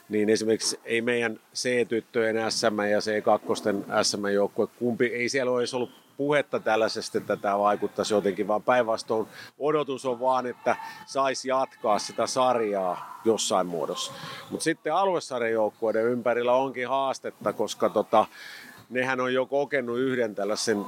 niin 0.08 0.28
esimerkiksi 0.28 0.80
ei 0.84 1.02
meidän 1.02 1.40
C-tyttöjen 1.54 2.52
SM 2.52 2.80
ja 2.90 2.99
C2 2.99 4.02
SM-joukkue, 4.02 4.66
kumpi 4.78 5.06
ei 5.06 5.28
siellä 5.28 5.52
olisi 5.52 5.76
ollut 5.76 6.03
puhetta 6.16 6.61
tällaisesta, 6.61 7.18
että 7.18 7.37
tämä 7.37 7.59
vaikuttaisi 7.59 8.14
jotenkin, 8.14 8.49
vaan 8.49 8.62
päinvastoin 8.62 9.26
odotus 9.59 10.06
on 10.06 10.21
vaan, 10.21 10.47
että 10.47 10.76
saisi 11.06 11.49
jatkaa 11.49 11.99
sitä 11.99 12.26
sarjaa 12.26 13.21
jossain 13.25 13.66
muodossa. 13.66 14.12
Mutta 14.50 14.64
sitten 14.64 14.94
aluesarjajoukkueiden 14.94 16.04
ympärillä 16.04 16.52
onkin 16.52 16.88
haastetta, 16.88 17.52
koska 17.52 17.88
tota, 17.88 18.26
nehän 18.90 19.21
on 19.21 19.35
jo 19.35 19.47
kokenut 19.47 19.99
yhden 19.99 20.35
tällaisen 20.35 20.85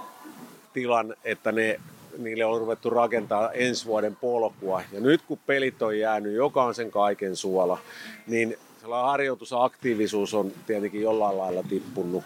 tilan, 0.72 1.14
että 1.24 1.52
ne, 1.52 1.80
niille 2.18 2.44
on 2.44 2.60
ruvettu 2.60 2.90
rakentaa 2.90 3.52
ensi 3.52 3.86
vuoden 3.86 4.16
polkua. 4.16 4.82
Ja 4.92 5.00
nyt 5.00 5.22
kun 5.22 5.38
pelit 5.46 5.82
on 5.82 5.98
jäänyt, 5.98 6.32
joka 6.32 6.64
on 6.64 6.74
sen 6.74 6.90
kaiken 6.90 7.36
suola, 7.36 7.78
niin 8.26 8.58
harjoitusaktiivisuus 8.90 10.34
on 10.34 10.52
tietenkin 10.66 11.02
jollain 11.02 11.38
lailla 11.38 11.62
tippunut. 11.62 12.24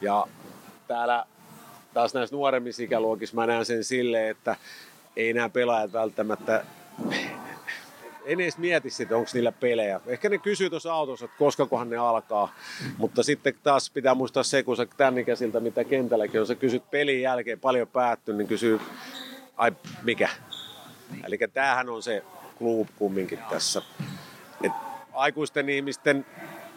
Ja 0.00 0.26
täällä 0.86 1.24
taas 1.94 2.14
näissä 2.14 2.36
nuoremmissa 2.36 2.82
ikäluokissa 2.82 3.36
mä 3.36 3.46
näen 3.46 3.64
sen 3.64 3.84
silleen, 3.84 4.30
että 4.30 4.56
ei 5.16 5.32
nämä 5.32 5.48
pelaajat 5.48 5.92
välttämättä 5.92 6.64
en 8.24 8.40
edes 8.40 8.58
mieti 8.58 8.90
sitä, 8.90 9.16
onko 9.16 9.30
niillä 9.34 9.52
pelejä. 9.52 10.00
Ehkä 10.06 10.28
ne 10.28 10.38
kysyy 10.38 10.70
tuossa 10.70 10.94
autossa, 10.94 11.24
että 11.24 11.38
koska 11.38 11.66
kohan 11.66 11.90
ne 11.90 11.96
alkaa. 11.96 12.54
Mutta 12.98 13.22
sitten 13.22 13.54
taas 13.62 13.90
pitää 13.90 14.14
muistaa 14.14 14.42
se, 14.42 14.62
kun 14.62 14.76
sä 14.76 14.86
tämän 14.96 15.18
ikäisiltä, 15.18 15.60
mitä 15.60 15.84
kentälläkin 15.84 16.40
on, 16.40 16.46
sä 16.46 16.54
kysyt 16.54 16.90
pelin 16.90 17.22
jälkeen 17.22 17.60
paljon 17.60 17.88
päätty, 17.88 18.32
niin 18.32 18.48
kysyy, 18.48 18.80
ai 19.56 19.72
mikä? 20.02 20.28
Eli 21.26 21.38
tämähän 21.52 21.88
on 21.88 22.02
se 22.02 22.24
klub 22.58 22.88
kumminkin 22.96 23.38
tässä. 23.50 23.82
Et 24.62 24.72
aikuisten 25.12 25.68
ihmisten 25.68 26.26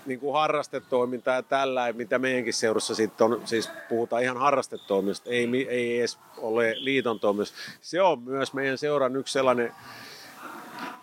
niin 0.05 0.19
kuin 0.19 0.33
harrastetoiminta 0.33 1.31
ja 1.31 1.43
tällä, 1.43 1.93
mitä 1.93 2.19
meidänkin 2.19 2.53
seurassa 2.53 2.95
sitten 2.95 3.25
on, 3.25 3.41
siis 3.45 3.69
puhutaan 3.89 4.23
ihan 4.23 4.37
harrastetoiminnasta, 4.37 5.29
ei, 5.29 5.67
ei 5.69 5.99
edes 5.99 6.19
ole 6.37 6.75
liiton 6.77 7.19
toiminnasta. 7.19 7.57
Se 7.81 8.01
on 8.01 8.21
myös 8.21 8.53
meidän 8.53 8.77
seuran 8.77 9.15
yksi 9.15 9.33
sellainen 9.33 9.73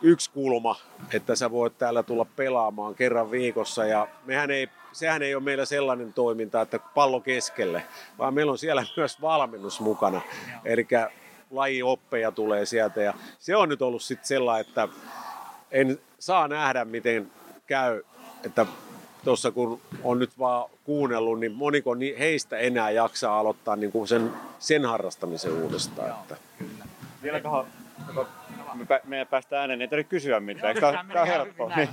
yksi 0.03 0.31
kulma, 0.31 0.77
että 1.13 1.35
sä 1.35 1.51
voit 1.51 1.79
täällä 1.79 2.03
tulla 2.03 2.27
pelaamaan 2.37 2.95
kerran 2.95 3.31
viikossa 3.31 3.87
ja 3.87 4.09
mehän 4.25 4.51
ei, 4.51 4.69
sehän 4.93 5.23
ei 5.23 5.35
ole 5.35 5.43
meillä 5.43 5.65
sellainen 5.65 6.13
toiminta, 6.13 6.61
että 6.61 6.79
pallo 6.79 7.21
keskelle, 7.21 7.83
vaan 8.19 8.35
meillä 8.35 8.53
on 8.53 8.59
siellä 8.59 8.87
myös 8.97 9.21
valmennus 9.21 9.81
mukana. 9.81 10.21
Eli 10.65 10.87
lajioppeja 11.51 12.33
tulee 12.33 12.67
sieltä 12.67 13.01
ja 13.03 13.15
se 13.39 13.57
on 13.57 13.69
nyt 13.69 13.83
ollut 13.83 14.03
sitten 14.03 14.27
sellainen, 14.27 14.67
että 14.69 14.89
en 15.71 15.99
saa 16.19 16.49
nähdä 16.49 16.85
miten 16.85 17.33
käy, 17.67 18.03
että 18.45 18.67
tuossa 19.25 19.51
kun 19.51 19.81
on 20.03 20.19
nyt 20.19 20.39
vaan 20.39 20.71
kuunnellut, 20.85 21.41
niin 21.41 21.53
moniko 21.53 21.95
ni- 21.95 22.15
heistä 22.19 22.59
enää 22.59 22.91
jaksaa 22.91 23.39
aloittaa 23.39 23.77
niin 23.77 23.93
kuin 23.93 24.09
sen, 24.09 24.33
sen 24.59 24.85
harrastamisen 24.85 25.53
uudestaan. 25.53 26.11
Että. 26.11 26.37
Vielä 27.23 27.41
kohan, 27.41 27.67
kato, 28.07 28.29
me, 28.75 28.87
pä, 28.87 29.01
me 29.05 29.27
päästään 29.31 29.61
ääneen, 29.61 29.83
ei 29.83 29.89
tarvitse 29.89 30.11
kysyä 30.11 30.41
mitään. 30.41 30.77
Tämä 30.77 31.01
on 31.01 31.11
ihan 31.11 31.27
helppoa. 31.27 31.77
Niin. 31.77 31.89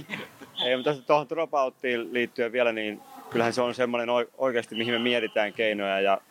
Ei, 0.66 0.76
mutta 0.76 0.92
tästä 0.92 1.06
tuohon 1.08 1.30
dropouttiin 1.30 2.14
liittyen 2.14 2.52
vielä, 2.52 2.72
niin 2.72 3.02
kyllähän 3.30 3.54
se 3.54 3.62
on 3.62 3.76
semmoinen 3.76 4.10
oi- 4.10 4.30
oikeasti, 4.38 4.76
mihin 4.76 4.94
me 4.94 5.00
mietitään 5.00 5.54
keinoja. 5.54 6.00
Ja 6.00 6.22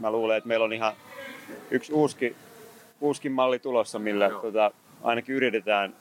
mä 0.00 0.10
luulen, 0.10 0.36
että 0.36 0.48
meillä 0.48 0.64
on 0.64 0.72
ihan 0.72 0.92
yksi 1.70 1.92
uuski, 1.92 2.36
uuskin 3.00 3.32
malli 3.32 3.58
tulossa, 3.58 3.98
millä 3.98 4.30
tota, 4.30 4.70
ainakin 5.02 5.34
yritetään 5.34 5.94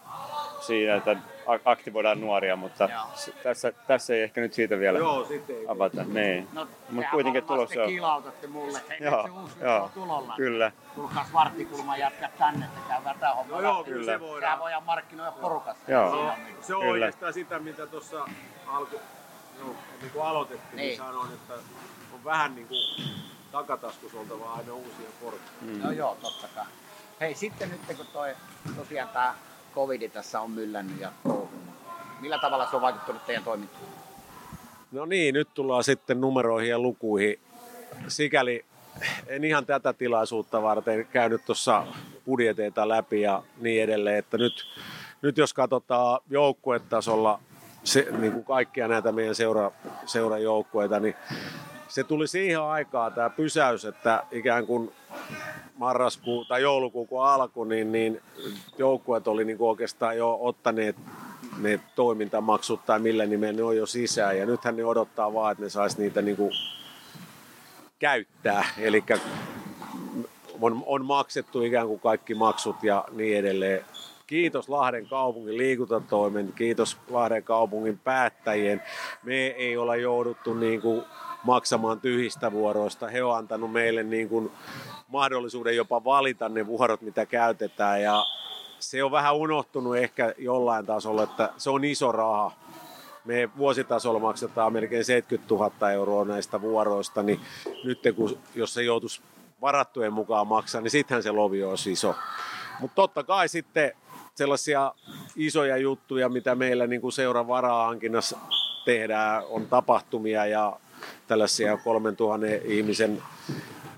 siinä, 0.61 0.95
että 0.95 1.17
aktivoidaan 1.65 2.21
nuoria, 2.21 2.55
mutta 2.55 2.83
Joo. 2.91 3.01
s- 3.15 3.31
tässä, 3.43 3.71
tässä 3.87 4.13
ei 4.13 4.21
ehkä 4.21 4.41
nyt 4.41 4.53
siitä 4.53 4.79
vielä 4.79 4.99
sitten 5.27 5.55
ei. 5.55 5.65
avata. 5.67 6.03
Niin. 6.03 6.47
No, 6.53 6.61
Mut 6.65 6.95
tehän 6.95 7.11
kuitenkin 7.11 7.43
tulossa 7.43 7.63
on. 7.63 7.67
sitten 7.69 7.87
kiilautatte 7.87 8.47
mulle, 8.47 8.77
että 8.77 8.93
hei, 8.99 9.07
Joo, 9.07 9.23
se 9.23 9.29
uusi 9.29 9.55
joo, 9.61 9.83
on 9.83 9.89
tulolla. 9.89 10.33
kyllä. 10.37 10.71
Tulkaas 10.95 11.33
varttikulman 11.33 11.99
jätkät 11.99 12.37
tänne, 12.37 12.65
että 12.65 12.79
käydään 12.89 13.19
tää 13.19 13.35
homma 13.35 13.55
No 13.55 13.61
joo, 13.61 13.83
kyllä 13.83 14.05
se 14.13 14.19
voidaan. 14.19 14.59
voidaan 14.59 14.83
markkinoida 14.83 15.31
porukassa. 15.31 15.91
Joo. 15.91 16.11
Siinä 16.11 16.31
on 16.33 16.43
niin. 16.45 16.57
Se 16.61 16.75
on 16.75 16.81
Kyllä. 16.81 16.91
oikeastaan 17.05 17.33
sitä, 17.33 17.59
mitä 17.59 17.87
tuossa 17.87 18.25
alku, 18.67 18.99
no, 19.59 19.75
niin 20.01 20.11
kuin 20.11 20.25
aloitettiin, 20.25 20.75
niin. 20.77 20.87
Niin. 20.87 20.97
sanoin, 20.97 21.33
että 21.33 21.53
on 22.13 22.23
vähän 22.25 22.55
niin 22.55 22.67
kuin 22.67 22.79
takataskus 23.51 24.13
oltava 24.15 24.53
aina 24.53 24.73
uusia 24.73 25.09
porkkia. 25.21 25.83
No 25.83 25.91
joo, 25.91 26.17
totta 26.21 26.47
kai. 26.55 26.65
Hei, 27.21 27.35
sitten 27.35 27.69
nyt 27.69 27.97
kun 27.97 28.05
toi, 28.13 28.35
tosiaan 28.77 29.09
tämä 29.09 29.33
covid 29.75 30.09
tässä 30.09 30.41
on 30.41 30.51
myllännyt 30.51 30.99
ja 30.99 31.11
millä 32.21 32.39
tavalla 32.39 32.69
se 32.69 32.75
on 32.75 32.81
vaikuttanut 32.81 33.25
teidän 33.25 33.43
toimintaan? 33.43 33.83
No 34.91 35.05
niin, 35.05 35.33
nyt 35.33 35.49
tullaan 35.53 35.83
sitten 35.83 36.21
numeroihin 36.21 36.69
ja 36.69 36.79
lukuihin. 36.79 37.39
Sikäli 38.07 38.65
en 39.27 39.43
ihan 39.43 39.65
tätä 39.65 39.93
tilaisuutta 39.93 40.61
varten 40.61 41.05
käynyt 41.05 41.45
tuossa 41.45 41.87
budjeteita 42.25 42.87
läpi 42.87 43.21
ja 43.21 43.43
niin 43.61 43.83
edelleen, 43.83 44.17
että 44.17 44.37
nyt, 44.37 44.65
nyt 45.21 45.37
jos 45.37 45.53
katsotaan 45.53 46.19
joukkuetasolla 46.29 47.39
se, 47.83 48.07
niin 48.11 48.31
kuin 48.31 48.45
kaikkia 48.45 48.87
näitä 48.87 49.11
meidän 49.11 49.35
seura, 49.35 49.71
seurajoukkueita, 50.05 50.99
niin 50.99 51.15
se 51.93 52.03
tuli 52.03 52.27
siihen 52.27 52.61
aikaan 52.61 53.13
tämä 53.13 53.29
pysäys, 53.29 53.85
että 53.85 54.23
ikään 54.31 54.65
kuin 54.65 54.91
marraskuu 55.77 56.45
tai 56.45 56.61
joulukuu 56.61 57.05
kun 57.05 57.25
alkoi, 57.25 57.67
niin, 57.67 57.91
niin 57.91 58.21
joukkueet 58.77 59.27
oli 59.27 59.45
niin 59.45 59.57
oikeastaan 59.59 60.17
jo 60.17 60.37
ottaneet 60.41 60.95
ne 61.57 61.79
toimintamaksut 61.95 62.85
tai 62.85 62.99
millä 62.99 63.25
nimellä 63.25 63.53
ne 63.53 63.63
on 63.63 63.77
jo 63.77 63.85
sisään. 63.85 64.37
Ja 64.37 64.45
nythän 64.45 64.75
ne 64.75 64.85
odottaa 64.85 65.33
vaan, 65.33 65.51
että 65.51 65.63
ne 65.63 65.69
saisi 65.69 66.01
niitä 66.01 66.21
niin 66.21 66.37
kuin 66.37 66.51
käyttää. 67.99 68.65
Eli 68.77 69.03
on, 70.61 70.83
on 70.85 71.05
maksettu 71.05 71.63
ikään 71.63 71.87
kuin 71.87 71.99
kaikki 71.99 72.35
maksut 72.35 72.83
ja 72.83 73.05
niin 73.11 73.37
edelleen. 73.37 73.85
Kiitos 74.27 74.69
Lahden 74.69 75.07
kaupungin 75.07 75.57
liikuntatoimen, 75.57 76.53
kiitos 76.55 76.97
Lahden 77.09 77.43
kaupungin 77.43 77.99
päättäjien. 77.99 78.81
Me 79.23 79.47
ei 79.47 79.77
olla 79.77 79.95
jouduttu 79.95 80.53
niin 80.53 80.81
kuin 80.81 81.03
maksamaan 81.43 81.99
tyhjistä 81.99 82.51
vuoroista. 82.51 83.07
He 83.07 83.23
on 83.23 83.37
antanut 83.37 83.71
meille 83.71 84.03
niin 84.03 84.29
kuin 84.29 84.51
mahdollisuuden 85.07 85.75
jopa 85.75 86.03
valita 86.03 86.49
ne 86.49 86.67
vuorot, 86.67 87.01
mitä 87.01 87.25
käytetään. 87.25 88.01
Ja 88.01 88.25
se 88.79 89.03
on 89.03 89.11
vähän 89.11 89.35
unohtunut 89.35 89.97
ehkä 89.97 90.33
jollain 90.37 90.85
tasolla, 90.85 91.23
että 91.23 91.53
se 91.57 91.69
on 91.69 91.83
iso 91.83 92.11
raha. 92.11 92.51
Me 93.25 93.49
vuositasolla 93.57 94.19
maksetaan 94.19 94.73
melkein 94.73 95.05
70 95.05 95.53
000 95.53 95.91
euroa 95.91 96.25
näistä 96.25 96.61
vuoroista, 96.61 97.23
niin 97.23 97.39
nyt 97.83 97.99
kun, 98.15 98.37
jos 98.55 98.73
se 98.73 98.83
joutuisi 98.83 99.21
varattujen 99.61 100.13
mukaan 100.13 100.47
maksaa, 100.47 100.81
niin 100.81 100.91
sittenhän 100.91 101.23
se 101.23 101.31
lovi 101.31 101.63
olisi 101.63 101.91
iso. 101.91 102.15
Mutta 102.79 102.95
totta 102.95 103.23
kai 103.23 103.47
sitten 103.47 103.91
sellaisia 104.35 104.93
isoja 105.35 105.77
juttuja, 105.77 106.29
mitä 106.29 106.55
meillä 106.55 106.87
niin 106.87 107.11
seuran 107.11 107.47
varahankinnassa 107.47 108.37
tehdään, 108.85 109.43
on 109.49 109.67
tapahtumia 109.67 110.45
ja 110.45 110.79
tällaisia 111.27 111.77
3000 111.77 112.45
ihmisen 112.63 113.23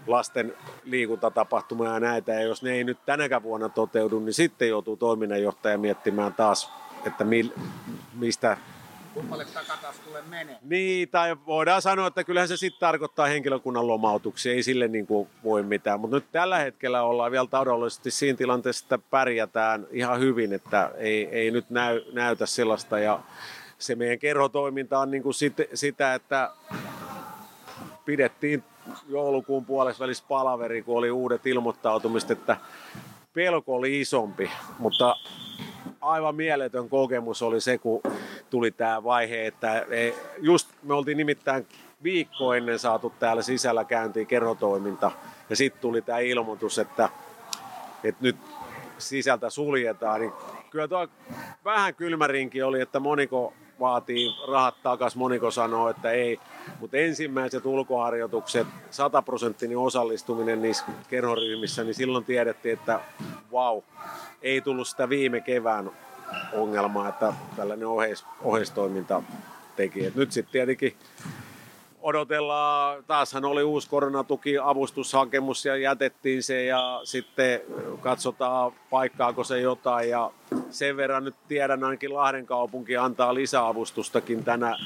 lasten 0.07 0.53
liikuntatapahtumia 0.83 1.93
ja 1.93 1.99
näitä, 1.99 2.33
ja 2.33 2.41
jos 2.41 2.63
ne 2.63 2.71
ei 2.71 2.83
nyt 2.83 2.97
tänäkään 3.05 3.43
vuonna 3.43 3.69
toteudu, 3.69 4.19
niin 4.19 4.33
sitten 4.33 4.69
joutuu 4.69 4.97
toiminnanjohtaja 4.97 5.77
miettimään 5.77 6.33
taas, 6.33 6.71
että 7.05 7.23
mi, 7.23 7.53
mistä 8.13 8.57
kummalle 9.15 9.45
takataskulle 9.45 10.21
menee. 10.21 10.57
Niin, 10.61 11.09
tai 11.09 11.35
voidaan 11.45 11.81
sanoa, 11.81 12.07
että 12.07 12.23
kyllähän 12.23 12.47
se 12.47 12.57
sitten 12.57 12.79
tarkoittaa 12.79 13.25
henkilökunnan 13.25 13.87
lomautuksia, 13.87 14.53
ei 14.53 14.63
sille 14.63 14.87
niin 14.87 15.07
kuin 15.07 15.29
voi 15.43 15.63
mitään. 15.63 15.99
Mutta 15.99 16.15
nyt 16.15 16.31
tällä 16.31 16.57
hetkellä 16.57 17.03
ollaan 17.03 17.31
vielä 17.31 17.47
taloudellisesti 17.47 18.11
siinä 18.11 18.37
tilanteessa, 18.37 18.85
että 18.85 19.07
pärjätään 19.09 19.87
ihan 19.91 20.19
hyvin, 20.19 20.53
että 20.53 20.91
ei, 20.97 21.27
ei 21.31 21.51
nyt 21.51 21.69
näy, 21.69 22.01
näytä 22.13 22.45
sellaista. 22.45 22.99
Ja 22.99 23.19
se 23.77 23.95
meidän 23.95 24.19
kerhotoiminta 24.19 24.99
on 24.99 25.11
niin 25.11 25.23
kuin 25.23 25.33
sit, 25.33 25.53
sitä, 25.73 26.13
että 26.13 26.51
pidettiin 28.05 28.63
joulukuun 29.07 29.65
puolessa 29.65 30.03
välissä 30.03 30.23
palaveri, 30.27 30.81
kun 30.81 30.97
oli 30.97 31.11
uudet 31.11 31.47
ilmoittautumiset, 31.47 32.31
että 32.31 32.57
pelko 33.33 33.75
oli 33.75 34.01
isompi, 34.01 34.51
mutta 34.79 35.15
aivan 36.01 36.35
mieletön 36.35 36.89
kokemus 36.89 37.41
oli 37.41 37.61
se, 37.61 37.77
kun 37.77 38.01
tuli 38.49 38.71
tämä 38.71 39.03
vaihe, 39.03 39.47
että 39.47 39.85
just 40.37 40.69
me 40.83 40.93
oltiin 40.93 41.17
nimittäin 41.17 41.67
viikko 42.03 42.53
ennen 42.53 42.79
saatu 42.79 43.13
täällä 43.19 43.41
sisällä 43.41 43.83
käyntiin 43.83 44.27
kerhotoiminta. 44.27 45.11
Ja 45.49 45.55
sitten 45.55 45.81
tuli 45.81 46.01
tämä 46.01 46.19
ilmoitus, 46.19 46.79
että, 46.79 47.09
että 48.03 48.23
nyt 48.23 48.35
sisältä 48.97 49.49
suljetaan, 49.49 50.21
niin 50.21 50.31
kyllä 50.69 50.87
tuo 50.87 51.07
vähän 51.65 51.95
kylmärinki 51.95 52.63
oli, 52.63 52.81
että 52.81 52.99
moniko 52.99 53.53
vaatii 53.79 54.35
rahat 54.47 54.75
takas, 54.83 55.15
moniko 55.15 55.51
sanoo, 55.51 55.89
että 55.89 56.11
ei. 56.11 56.39
Mutta 56.79 56.97
ensimmäiset 56.97 57.65
ulkoharjoitukset, 57.65 58.67
100 58.89 59.21
prosenttinen 59.21 59.77
osallistuminen 59.77 60.61
niissä 60.61 60.85
kerhoryhmissä, 61.09 61.83
niin 61.83 61.93
silloin 61.93 62.25
tiedettiin, 62.25 62.73
että 62.73 62.99
vau, 63.51 63.75
wow, 63.75 63.83
ei 64.41 64.61
tullut 64.61 64.87
sitä 64.87 65.09
viime 65.09 65.41
kevään 65.41 65.91
ongelmaa, 66.53 67.09
että 67.09 67.33
tällainen 67.55 67.87
oheis, 67.87 68.25
oheistoiminta 68.41 69.23
teki. 69.75 70.05
Et 70.05 70.15
nyt 70.15 70.31
sitten 70.31 70.51
tietenkin 70.51 70.95
odotellaan, 72.05 73.03
taashan 73.07 73.45
oli 73.45 73.63
uusi 73.63 73.89
koronatuki 73.89 74.57
avustushakemus 74.57 75.65
ja 75.65 75.75
jätettiin 75.75 76.43
se 76.43 76.65
ja 76.65 77.01
sitten 77.03 77.61
katsotaan 78.01 78.71
paikkaako 78.89 79.43
se 79.43 79.59
jotain. 79.59 80.09
Ja 80.09 80.31
sen 80.69 80.97
verran 80.97 81.23
nyt 81.23 81.35
tiedän 81.47 81.83
ainakin 81.83 82.13
Lahden 82.13 82.45
kaupunki 82.45 82.97
antaa 82.97 83.33
lisäavustustakin 83.33 84.43
tänä 84.43 84.77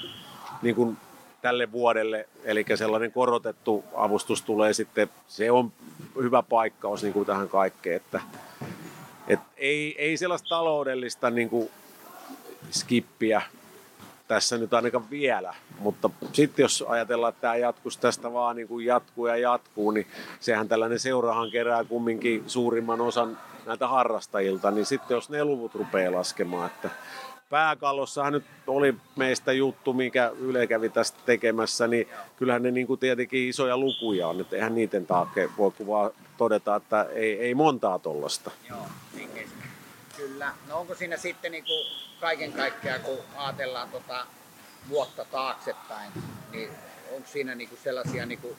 niin 0.61 0.75
kuin 0.75 0.97
tälle 1.41 1.71
vuodelle, 1.71 2.27
eli 2.43 2.65
sellainen 2.75 3.11
korotettu 3.11 3.83
avustus 3.95 4.41
tulee 4.41 4.73
sitten, 4.73 5.09
se 5.27 5.51
on 5.51 5.71
hyvä 6.21 6.43
paikkaus 6.43 7.03
niin 7.03 7.13
kuin 7.13 7.25
tähän 7.25 7.49
kaikkeen, 7.49 7.95
että 7.95 8.21
et 9.27 9.39
ei, 9.57 9.95
ei 9.97 10.17
sellaista 10.17 10.49
taloudellista 10.49 11.29
niin 11.29 11.49
kuin 11.49 11.69
skippiä 12.71 13.41
tässä 14.29 14.57
nyt 14.57 14.73
ainakaan 14.73 15.09
vielä, 15.09 15.53
mutta 15.79 16.09
sitten 16.33 16.63
jos 16.63 16.83
ajatellaan, 16.87 17.29
että 17.29 17.41
tämä 17.41 17.55
jatkuisi 17.55 17.99
tästä 17.99 18.33
vaan 18.33 18.55
niin 18.55 18.67
kuin 18.67 18.85
jatkuu 18.85 19.27
ja 19.27 19.37
jatkuu, 19.37 19.91
niin 19.91 20.07
sehän 20.39 20.67
tällainen 20.67 20.99
seurahan 20.99 21.51
kerää 21.51 21.83
kumminkin 21.83 22.43
suurimman 22.47 23.01
osan 23.01 23.37
näitä 23.65 23.87
harrastajilta, 23.87 24.71
niin 24.71 24.85
sitten 24.85 25.15
jos 25.15 25.29
ne 25.29 25.45
luvut 25.45 25.75
rupeaa 25.75 26.11
laskemaan, 26.11 26.65
että 26.65 26.89
pääkallossahan 27.49 28.33
nyt 28.33 28.43
oli 28.67 28.95
meistä 29.15 29.51
juttu, 29.51 29.93
mikä 29.93 30.31
Yle 30.39 30.67
kävi 30.67 30.89
tästä 30.89 31.19
tekemässä, 31.25 31.87
niin 31.87 32.07
kyllähän 32.37 32.63
ne 32.63 32.71
niin 32.71 32.87
kuin 32.87 32.99
tietenkin 32.99 33.49
isoja 33.49 33.77
lukuja 33.77 34.27
on, 34.27 34.41
että 34.41 34.55
eihän 34.55 34.75
niiden 34.75 35.05
taakse 35.05 35.49
voi 35.57 35.71
kuvaa 35.71 36.09
todeta, 36.37 36.75
että 36.75 37.03
ei, 37.03 37.39
ei 37.39 37.55
montaa 37.55 37.99
tollasta. 37.99 38.51
Joo, 38.69 38.85
Kyllä. 40.19 40.53
No 40.67 40.79
onko 40.79 40.95
siinä 40.95 41.17
sitten 41.17 41.51
niin 41.51 41.65
kuin 41.65 41.85
kaiken 42.19 42.53
kaikkiaan, 42.53 43.01
kun 43.01 43.17
ajatellaan 43.35 43.89
tota 43.89 44.25
vuotta 44.89 45.25
taaksepäin, 45.25 46.11
niin 46.51 46.69
onko 47.11 47.27
siinä 47.27 47.55
niin 47.55 47.69
kuin 47.69 47.79
sellaisia 47.83 48.25
niin 48.25 48.39
kuin 48.39 48.57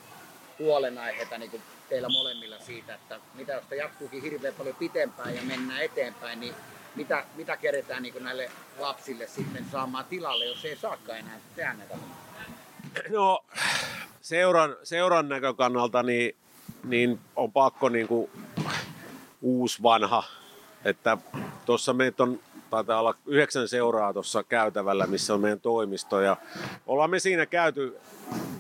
huolenaiheita 0.59 1.39
niin 1.39 1.51
kuin 1.51 1.63
teillä 1.89 2.09
molemmilla 2.09 2.59
siitä, 2.59 2.95
että 2.95 3.21
mitä 3.35 3.53
jos 3.53 3.65
jatkuukin 3.79 4.23
hirveän 4.23 4.55
paljon 4.55 4.77
pitempään 4.77 5.37
ja 5.37 5.43
mennään 5.43 5.83
eteenpäin, 5.83 6.41
niin 6.41 6.55
mitä, 6.95 7.25
mitä 7.35 7.57
keretään 7.57 8.03
niin 8.03 8.25
näille 8.25 8.51
lapsille 8.79 9.29
sitten 9.29 9.67
saamaan 9.73 10.05
tilalle, 10.05 10.45
jos 10.45 10.65
ei 10.65 10.77
saakaan 10.77 11.19
enää 11.19 11.41
tehdä 11.57 11.73
näitä? 11.73 11.95
No 13.09 13.45
seuran, 14.21 14.77
seuran 14.83 15.29
näkökannalta 15.29 16.03
niin, 16.03 16.37
niin 16.85 17.21
on 17.37 17.53
pakko 17.53 17.89
niin 17.89 18.09
kuin 18.09 18.31
uusi 19.43 19.83
vanha, 19.83 20.25
että 20.85 21.19
tuossa 21.67 21.93
meitä 21.93 22.23
on 22.23 22.41
taitaa 22.71 23.01
olla 23.01 23.15
yhdeksän 23.27 23.69
seuraa 23.69 24.13
tuossa 24.13 24.43
käytävällä, 24.43 25.07
missä 25.07 25.35
on 25.35 25.41
meidän 25.41 25.61
toimisto. 25.61 26.21
Ja 26.21 26.37
ollaan 26.87 27.11
me 27.11 27.19
siinä 27.19 27.47
käyty 27.47 27.97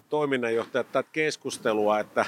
toiminnanjohtajat 0.09 0.93
tätä 0.93 1.09
keskustelua, 1.13 2.01
että 2.01 2.25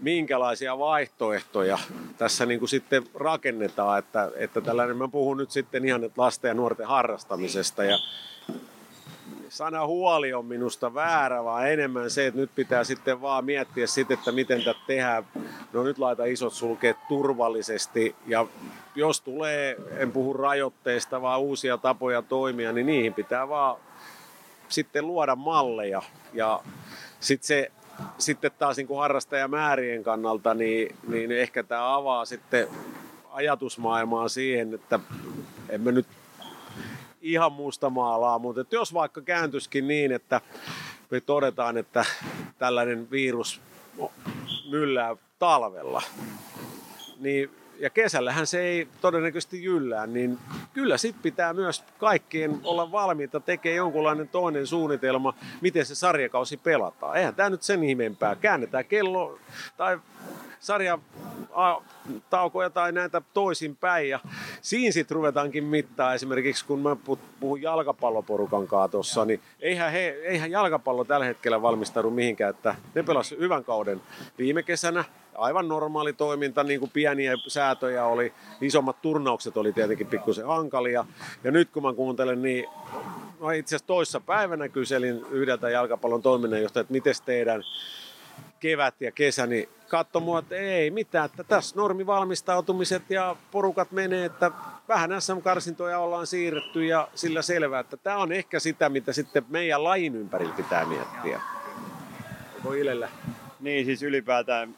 minkälaisia 0.00 0.78
vaihtoehtoja 0.78 1.78
tässä 2.18 2.46
niin 2.46 2.58
kuin 2.58 2.68
sitten 2.68 3.04
rakennetaan, 3.14 3.98
että, 3.98 4.30
että 4.36 4.60
tällainen, 4.60 4.96
mä 4.96 5.08
puhun 5.08 5.36
nyt 5.36 5.50
sitten 5.50 5.84
ihan 5.84 6.10
lasten 6.16 6.48
ja 6.48 6.54
nuorten 6.54 6.86
harrastamisesta 6.86 7.84
ja 7.84 7.98
sana 9.48 9.86
huoli 9.86 10.32
on 10.32 10.46
minusta 10.46 10.94
väärä, 10.94 11.44
vaan 11.44 11.70
enemmän 11.70 12.10
se, 12.10 12.26
että 12.26 12.40
nyt 12.40 12.50
pitää 12.54 12.84
sitten 12.84 13.20
vaan 13.20 13.44
miettiä 13.44 13.86
sitten, 13.86 14.18
että 14.18 14.32
miten 14.32 14.64
tätä 14.64 14.80
tehdään. 14.86 15.24
No 15.72 15.82
nyt 15.82 15.98
laita 15.98 16.24
isot 16.24 16.52
sulkeet 16.52 16.96
turvallisesti 17.08 18.16
ja 18.26 18.46
jos 18.94 19.20
tulee, 19.20 19.76
en 19.96 20.12
puhu 20.12 20.32
rajoitteista, 20.32 21.22
vaan 21.22 21.40
uusia 21.40 21.78
tapoja 21.78 22.22
toimia, 22.22 22.72
niin 22.72 22.86
niihin 22.86 23.14
pitää 23.14 23.48
vaan 23.48 23.76
sitten 24.68 25.06
luoda 25.06 25.36
malleja. 25.36 26.02
Ja 26.32 26.60
sitten 27.20 27.46
se 27.46 27.70
sitten 28.18 28.50
taas 28.58 28.76
niin 28.76 28.98
harrastajamäärien 28.98 30.04
kannalta, 30.04 30.54
niin, 30.54 30.96
niin 31.08 31.32
ehkä 31.32 31.62
tämä 31.62 31.94
avaa 31.94 32.24
sitten 32.24 32.68
ajatusmaailmaa 33.30 34.28
siihen, 34.28 34.74
että 34.74 35.00
emme 35.68 35.92
nyt 35.92 36.06
ihan 37.20 37.52
musta 37.52 37.90
maalaa, 37.90 38.38
mutta 38.38 38.60
että 38.60 38.76
jos 38.76 38.94
vaikka 38.94 39.20
kääntyskin 39.20 39.88
niin, 39.88 40.12
että 40.12 40.40
me 41.10 41.20
todetaan, 41.20 41.76
että 41.76 42.04
tällainen 42.58 43.10
virus 43.10 43.60
myllää 44.70 45.16
talvella, 45.38 46.02
niin 47.20 47.50
ja 47.78 47.90
kesällähän 47.90 48.46
se 48.46 48.60
ei 48.60 48.88
todennäköisesti 49.00 49.64
jyllää, 49.64 50.06
niin 50.06 50.38
kyllä 50.72 50.98
sit 50.98 51.16
pitää 51.22 51.52
myös 51.52 51.84
kaikkien 51.98 52.60
olla 52.64 52.92
valmiita 52.92 53.40
tekemään 53.40 53.76
jonkunlainen 53.76 54.28
toinen 54.28 54.66
suunnitelma, 54.66 55.34
miten 55.60 55.86
se 55.86 55.94
sarjakausi 55.94 56.56
pelataan. 56.56 57.16
Eihän 57.16 57.34
tämä 57.34 57.50
nyt 57.50 57.62
sen 57.62 57.84
ihmeempää. 57.84 58.36
Käännetään 58.36 58.84
kello 58.84 59.38
tai 59.76 59.98
sarja 60.64 60.98
taukoja 62.30 62.70
tai 62.70 62.92
näitä 62.92 63.22
toisinpäin. 63.34 64.08
Ja 64.08 64.20
siinä 64.62 64.92
sitten 64.92 65.14
ruvetaankin 65.14 65.64
mittaa. 65.64 66.14
Esimerkiksi 66.14 66.64
kun 66.64 66.78
mä 66.78 66.96
puhun 67.40 67.62
jalkapalloporukan 67.62 68.66
kanssa 68.66 68.88
tuossa, 68.88 69.24
niin 69.24 69.40
eihän, 69.60 69.92
he, 69.92 70.08
eihän 70.22 70.50
jalkapallo 70.50 71.04
tällä 71.04 71.26
hetkellä 71.26 71.62
valmistaudu 71.62 72.10
mihinkään, 72.10 72.50
että 72.50 72.74
ne 72.94 73.02
pelasivat 73.02 73.42
hyvän 73.42 73.64
kauden 73.64 74.00
viime 74.38 74.62
kesänä, 74.62 75.04
aivan 75.34 75.68
normaali 75.68 76.12
toiminta, 76.12 76.64
niin 76.64 76.80
kuin 76.80 76.90
pieniä 76.90 77.32
säätöjä 77.48 78.04
oli, 78.04 78.32
isommat 78.60 79.02
turnaukset 79.02 79.56
oli 79.56 79.72
tietenkin 79.72 80.06
pikkusen 80.06 80.46
hankalia. 80.46 81.04
Ja 81.44 81.50
nyt 81.50 81.70
kun 81.70 81.82
mä 81.82 81.92
kuuntelen, 81.92 82.42
niin 82.42 82.64
mä 83.40 83.52
itse 83.52 83.76
asiassa 83.76 83.86
toissa 83.86 84.20
päivänä 84.20 84.68
kyselin 84.68 85.26
yhdeltä 85.30 85.70
jalkapallon 85.70 86.22
toiminnanjohtajalta, 86.22 86.80
että 86.80 86.92
miten 86.92 87.14
teidän 87.24 87.64
kevät 88.64 89.00
ja 89.00 89.12
kesä, 89.12 89.46
niin 89.46 89.68
katso 89.88 90.20
mua, 90.20 90.38
että 90.38 90.56
ei 90.56 90.90
mitään, 90.90 91.26
että 91.26 91.44
tässä 91.44 91.76
normivalmistautumiset 91.76 93.10
ja 93.10 93.36
porukat 93.50 93.92
menee, 93.92 94.24
että 94.24 94.50
vähän 94.88 95.10
SM-karsintoja 95.22 95.98
ollaan 95.98 96.26
siirretty 96.26 96.84
ja 96.84 97.08
sillä 97.14 97.42
selvää, 97.42 97.80
että 97.80 97.96
tämä 97.96 98.16
on 98.16 98.32
ehkä 98.32 98.60
sitä, 98.60 98.88
mitä 98.88 99.12
sitten 99.12 99.44
meidän 99.48 99.84
lajin 99.84 100.16
ympärillä 100.16 100.54
pitää 100.54 100.84
miettiä. 100.84 101.40
Onko 102.56 102.72
Ilellä? 102.72 103.08
Niin, 103.60 103.86
siis 103.86 104.02
ylipäätään 104.02 104.76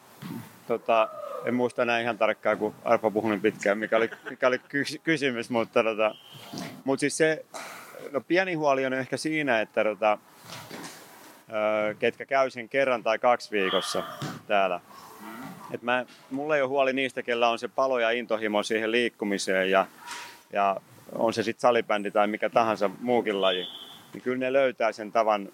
tota, 0.66 1.08
en 1.44 1.54
muista 1.54 1.84
näin 1.84 2.02
ihan 2.02 2.18
tarkkaan, 2.18 2.58
kun 2.58 2.74
Arpa 2.84 3.10
puhui 3.10 3.30
niin 3.30 3.40
pitkään, 3.40 3.78
mikä 3.78 3.96
oli, 3.96 4.10
mikä 4.30 4.46
oli 4.46 4.58
ky- 4.58 4.98
kysymys, 5.04 5.50
mutta 5.50 5.82
tota, 5.82 6.14
mut 6.84 7.00
siis 7.00 7.16
se, 7.16 7.44
no 8.10 8.20
pieni 8.20 8.54
huoli 8.54 8.86
on 8.86 8.92
ehkä 8.92 9.16
siinä, 9.16 9.60
että 9.60 9.84
tota, 9.84 10.18
ketkä 11.98 12.26
käy 12.26 12.50
sen 12.50 12.68
kerran 12.68 13.02
tai 13.02 13.18
kaksi 13.18 13.50
viikossa 13.50 14.02
täällä. 14.46 14.80
Et 15.70 15.82
mä, 15.82 16.06
mulla 16.30 16.56
ei 16.56 16.62
ole 16.62 16.68
huoli 16.68 16.92
niistä, 16.92 17.22
kellä 17.22 17.48
on 17.48 17.58
se 17.58 17.68
palo 17.68 17.98
ja 17.98 18.10
intohimo 18.10 18.62
siihen 18.62 18.92
liikkumiseen 18.92 19.70
ja, 19.70 19.86
ja 20.52 20.76
on 21.12 21.32
se 21.32 21.42
sitten 21.42 21.60
salibändi 21.60 22.10
tai 22.10 22.26
mikä 22.26 22.48
tahansa 22.48 22.90
muukin 23.00 23.40
laji. 23.40 23.66
Niin 24.12 24.22
kyllä 24.22 24.38
ne 24.38 24.52
löytää 24.52 24.92
sen 24.92 25.12
tavan 25.12 25.48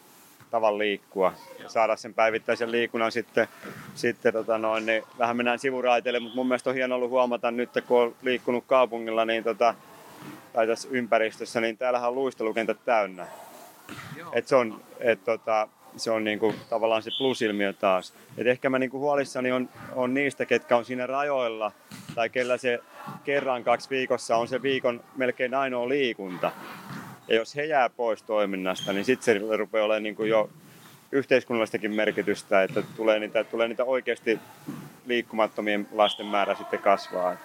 tavan 0.52 0.78
liikkua 0.78 1.32
ja 1.62 1.68
saada 1.68 1.96
sen 1.96 2.14
päivittäisen 2.14 2.72
liikunnan 2.72 3.12
sitten, 3.12 3.48
sitten 3.94 4.32
tota 4.32 4.58
noin, 4.58 4.86
niin 4.86 5.02
vähän 5.18 5.36
mennään 5.36 5.58
sivuraiteille, 5.58 6.20
mutta 6.20 6.36
mun 6.36 6.48
mielestä 6.48 6.70
on 6.70 6.76
hieno 6.76 6.94
ollut 6.94 7.10
huomata 7.10 7.50
nyt, 7.50 7.70
kun 7.86 8.02
on 8.02 8.14
liikkunut 8.22 8.64
kaupungilla 8.66 9.24
niin 9.24 9.44
tota, 9.44 9.74
tai 10.52 10.66
tässä 10.66 10.88
ympäristössä, 10.90 11.60
niin 11.60 11.78
täällähän 11.78 12.08
on 12.08 12.14
luistelukentät 12.14 12.78
täynnä. 12.84 13.26
Et 14.32 14.48
se 14.48 14.56
on, 14.56 14.80
et 15.00 15.24
tota, 15.24 15.68
se 15.96 16.10
on 16.10 16.24
niinku 16.24 16.54
tavallaan 16.70 17.02
se 17.02 17.10
plusilmiö 17.18 17.72
taas. 17.72 18.14
Et 18.38 18.46
ehkä 18.46 18.70
mä 18.70 18.78
niinku 18.78 18.98
huolissani 18.98 19.52
on, 19.52 19.68
on 19.94 20.14
niistä, 20.14 20.46
ketkä 20.46 20.76
on 20.76 20.84
siinä 20.84 21.06
rajoilla 21.06 21.72
tai 22.14 22.28
kellä 22.28 22.56
se 22.56 22.80
kerran 23.24 23.64
kaksi 23.64 23.90
viikossa 23.90 24.36
on 24.36 24.48
se 24.48 24.62
viikon 24.62 25.04
melkein 25.16 25.54
ainoa 25.54 25.88
liikunta. 25.88 26.52
Ja 27.28 27.34
jos 27.34 27.56
he 27.56 27.64
jää 27.64 27.90
pois 27.90 28.22
toiminnasta, 28.22 28.92
niin 28.92 29.04
sitten 29.04 29.24
se 29.24 29.56
rupeaa 29.56 29.84
olemaan 29.84 30.02
niinku 30.02 30.24
jo 30.24 30.50
yhteiskunnallistakin 31.12 31.94
merkitystä, 31.94 32.62
että 32.62 32.82
tulee 32.96 33.18
niitä, 33.18 33.44
tulee 33.44 33.68
niitä 33.68 33.84
oikeasti 33.84 34.40
liikkumattomien 35.06 35.88
lasten 35.92 36.26
määrä 36.26 36.54
sitten 36.54 36.78
kasvaa. 36.78 37.36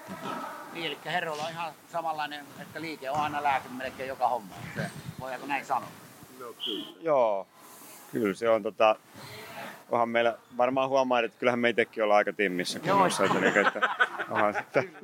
Niin, 0.73 0.85
eli 0.85 0.97
herroilla 1.05 1.43
on 1.43 1.51
ihan 1.51 1.73
samanlainen, 1.91 2.45
että 2.61 2.81
liike 2.81 3.09
on 3.09 3.19
aina 3.19 3.43
lääke 3.43 3.69
melkein 3.69 4.09
joka 4.09 4.27
homma. 4.27 4.55
Se, 4.75 4.81
voidaanko 5.19 5.47
näin 5.47 5.65
sanoa? 5.65 5.89
No, 6.39 6.45
kyllä. 6.65 6.87
Joo, 7.01 7.47
kyllä 8.11 8.33
se 8.33 8.49
on 8.49 8.63
tota, 8.63 8.95
onhan 9.91 10.09
meillä, 10.09 10.37
varmaan 10.57 10.89
huomaa, 10.89 11.19
että 11.19 11.39
kyllähän 11.39 11.59
me 11.59 11.69
itsekin 11.69 12.03
ollaan 12.03 12.17
aika 12.17 12.33
timmissä 12.33 12.79
kunnossa. 12.79 13.23
Että, 13.25 13.39
niin, 13.39 13.57
että, 13.57 13.89
onhan 14.29 14.53
sitten. 14.53 14.91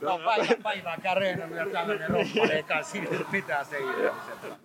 no, 0.00 0.18
päivän, 0.24 0.62
päivääkään 0.62 1.16
reenannut 1.16 1.58
ja 1.58 1.66
tämmöinen 1.66 2.10
rompa, 2.10 2.52
eikä 2.52 2.82
siinä 2.82 3.10
mitään 3.32 3.66
se 3.66 3.76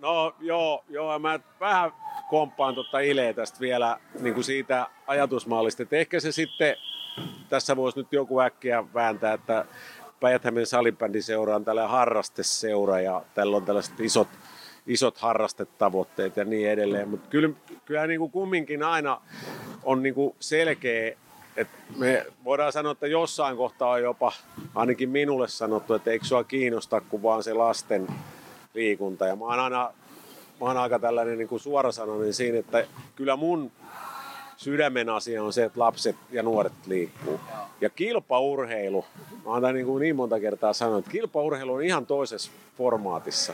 No 0.01 0.35
joo, 0.39 0.83
joo, 0.89 1.19
mä 1.19 1.39
vähän 1.59 1.91
komppaan 2.29 2.75
tuota 2.75 2.99
Ileä 2.99 3.33
tästä 3.33 3.59
vielä 3.59 3.99
niin 4.19 4.33
kuin 4.33 4.43
siitä 4.43 4.87
ajatusmallista, 5.07 5.83
että 5.83 5.95
ehkä 5.95 6.19
se 6.19 6.31
sitten, 6.31 6.75
tässä 7.49 7.75
voisi 7.75 7.99
nyt 7.99 8.13
joku 8.13 8.39
äkkiä 8.39 8.83
vääntää, 8.93 9.33
että 9.33 9.65
Päijät-Hämeen 10.19 10.65
salibändiseura 10.65 11.55
on 11.55 11.65
tällainen 11.65 11.91
harrasteseura 11.91 12.99
ja 12.99 13.21
tällä 13.33 13.57
on 13.57 13.65
tällaiset 13.65 13.99
isot 13.99 14.27
isot 14.89 15.17
harrastetavoitteet 15.17 16.37
ja 16.37 16.45
niin 16.45 16.69
edelleen. 16.69 17.09
Mutta 17.09 17.29
kyllä, 17.29 17.49
kyllä 17.85 18.07
niin 18.07 18.19
kuin 18.19 18.31
kumminkin 18.31 18.83
aina 18.83 19.21
on 19.83 20.03
niin 20.03 20.15
kuin 20.15 20.35
selkeä, 20.39 21.15
että 21.57 21.77
me 21.97 22.25
voidaan 22.43 22.73
sanoa, 22.73 22.91
että 22.91 23.07
jossain 23.07 23.57
kohtaa 23.57 23.89
on 23.89 24.01
jopa 24.01 24.31
ainakin 24.75 25.09
minulle 25.09 25.47
sanottu, 25.47 25.93
että 25.93 26.11
eikö 26.11 26.25
sua 26.25 26.43
kiinnosta 26.43 27.01
kuin 27.01 27.23
vaan 27.23 27.43
se 27.43 27.53
lasten 27.53 28.07
liikunta. 28.73 29.27
Ja 29.27 29.35
mä 29.35 29.45
oon 29.45 29.59
aina 29.59 29.93
mä 30.59 30.67
oon 30.67 30.77
aika 30.77 30.99
tällainen 30.99 31.37
niin 31.37 31.47
kuin 31.47 31.59
suorasanainen 31.59 32.33
siinä, 32.33 32.59
että 32.59 32.85
kyllä 33.15 33.35
mun 33.35 33.71
sydämen 34.57 35.09
asia 35.09 35.43
on 35.43 35.53
se, 35.53 35.63
että 35.63 35.79
lapset 35.79 36.15
ja 36.31 36.43
nuoret 36.43 36.73
liikkuu. 36.87 37.39
Ja 37.81 37.89
kilpaurheilu, 37.89 39.05
mä 39.45 39.51
oon 39.51 39.73
niin, 39.73 39.85
kuin 39.85 40.01
niin 40.01 40.15
monta 40.15 40.39
kertaa 40.39 40.73
sanonut, 40.73 40.99
että 40.99 41.11
kilpaurheilu 41.11 41.73
on 41.73 41.83
ihan 41.83 42.05
toisessa 42.05 42.51
formaatissa. 42.77 43.53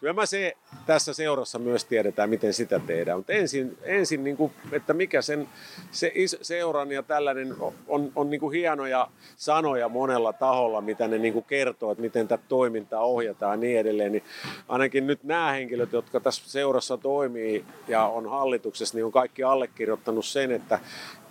Kyllä 0.00 0.12
mä 0.12 0.26
se 0.26 0.56
tässä 0.86 1.14
seurassa 1.14 1.58
myös 1.58 1.84
tiedetään, 1.84 2.30
miten 2.30 2.52
sitä 2.52 2.80
tehdään. 2.86 3.18
Mutta 3.18 3.32
ensin, 3.32 3.78
ensin 3.82 4.24
niin 4.24 4.36
kuin, 4.36 4.52
että 4.72 4.94
mikä 4.94 5.22
sen 5.22 5.48
se 5.90 6.12
seuran 6.42 6.92
ja 6.92 7.02
tällainen 7.02 7.54
on, 7.88 8.12
on 8.16 8.30
niin 8.30 8.40
kuin 8.40 8.52
hienoja 8.52 9.08
sanoja 9.36 9.88
monella 9.88 10.32
taholla, 10.32 10.80
mitä 10.80 11.08
ne 11.08 11.18
niin 11.18 11.32
kuin 11.32 11.44
kertoo, 11.44 11.90
että 11.90 12.02
miten 12.02 12.28
tätä 12.28 12.44
toimintaa 12.48 13.04
ohjataan 13.04 13.52
ja 13.52 13.56
niin 13.56 13.78
edelleen. 13.78 14.12
Niin 14.12 14.24
ainakin 14.68 15.06
nyt 15.06 15.24
nämä 15.24 15.52
henkilöt, 15.52 15.92
jotka 15.92 16.20
tässä 16.20 16.50
seurassa 16.50 16.96
toimii 16.96 17.64
ja 17.88 18.04
on 18.04 18.30
hallituksessa, 18.30 18.96
niin 18.96 19.04
on 19.04 19.12
kaikki 19.12 19.42
allekirjoittanut 19.42 20.26
sen, 20.26 20.52
että, 20.52 20.78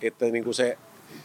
että 0.02 0.26
niin 0.26 0.44
kuin 0.44 0.54
se 0.54 0.78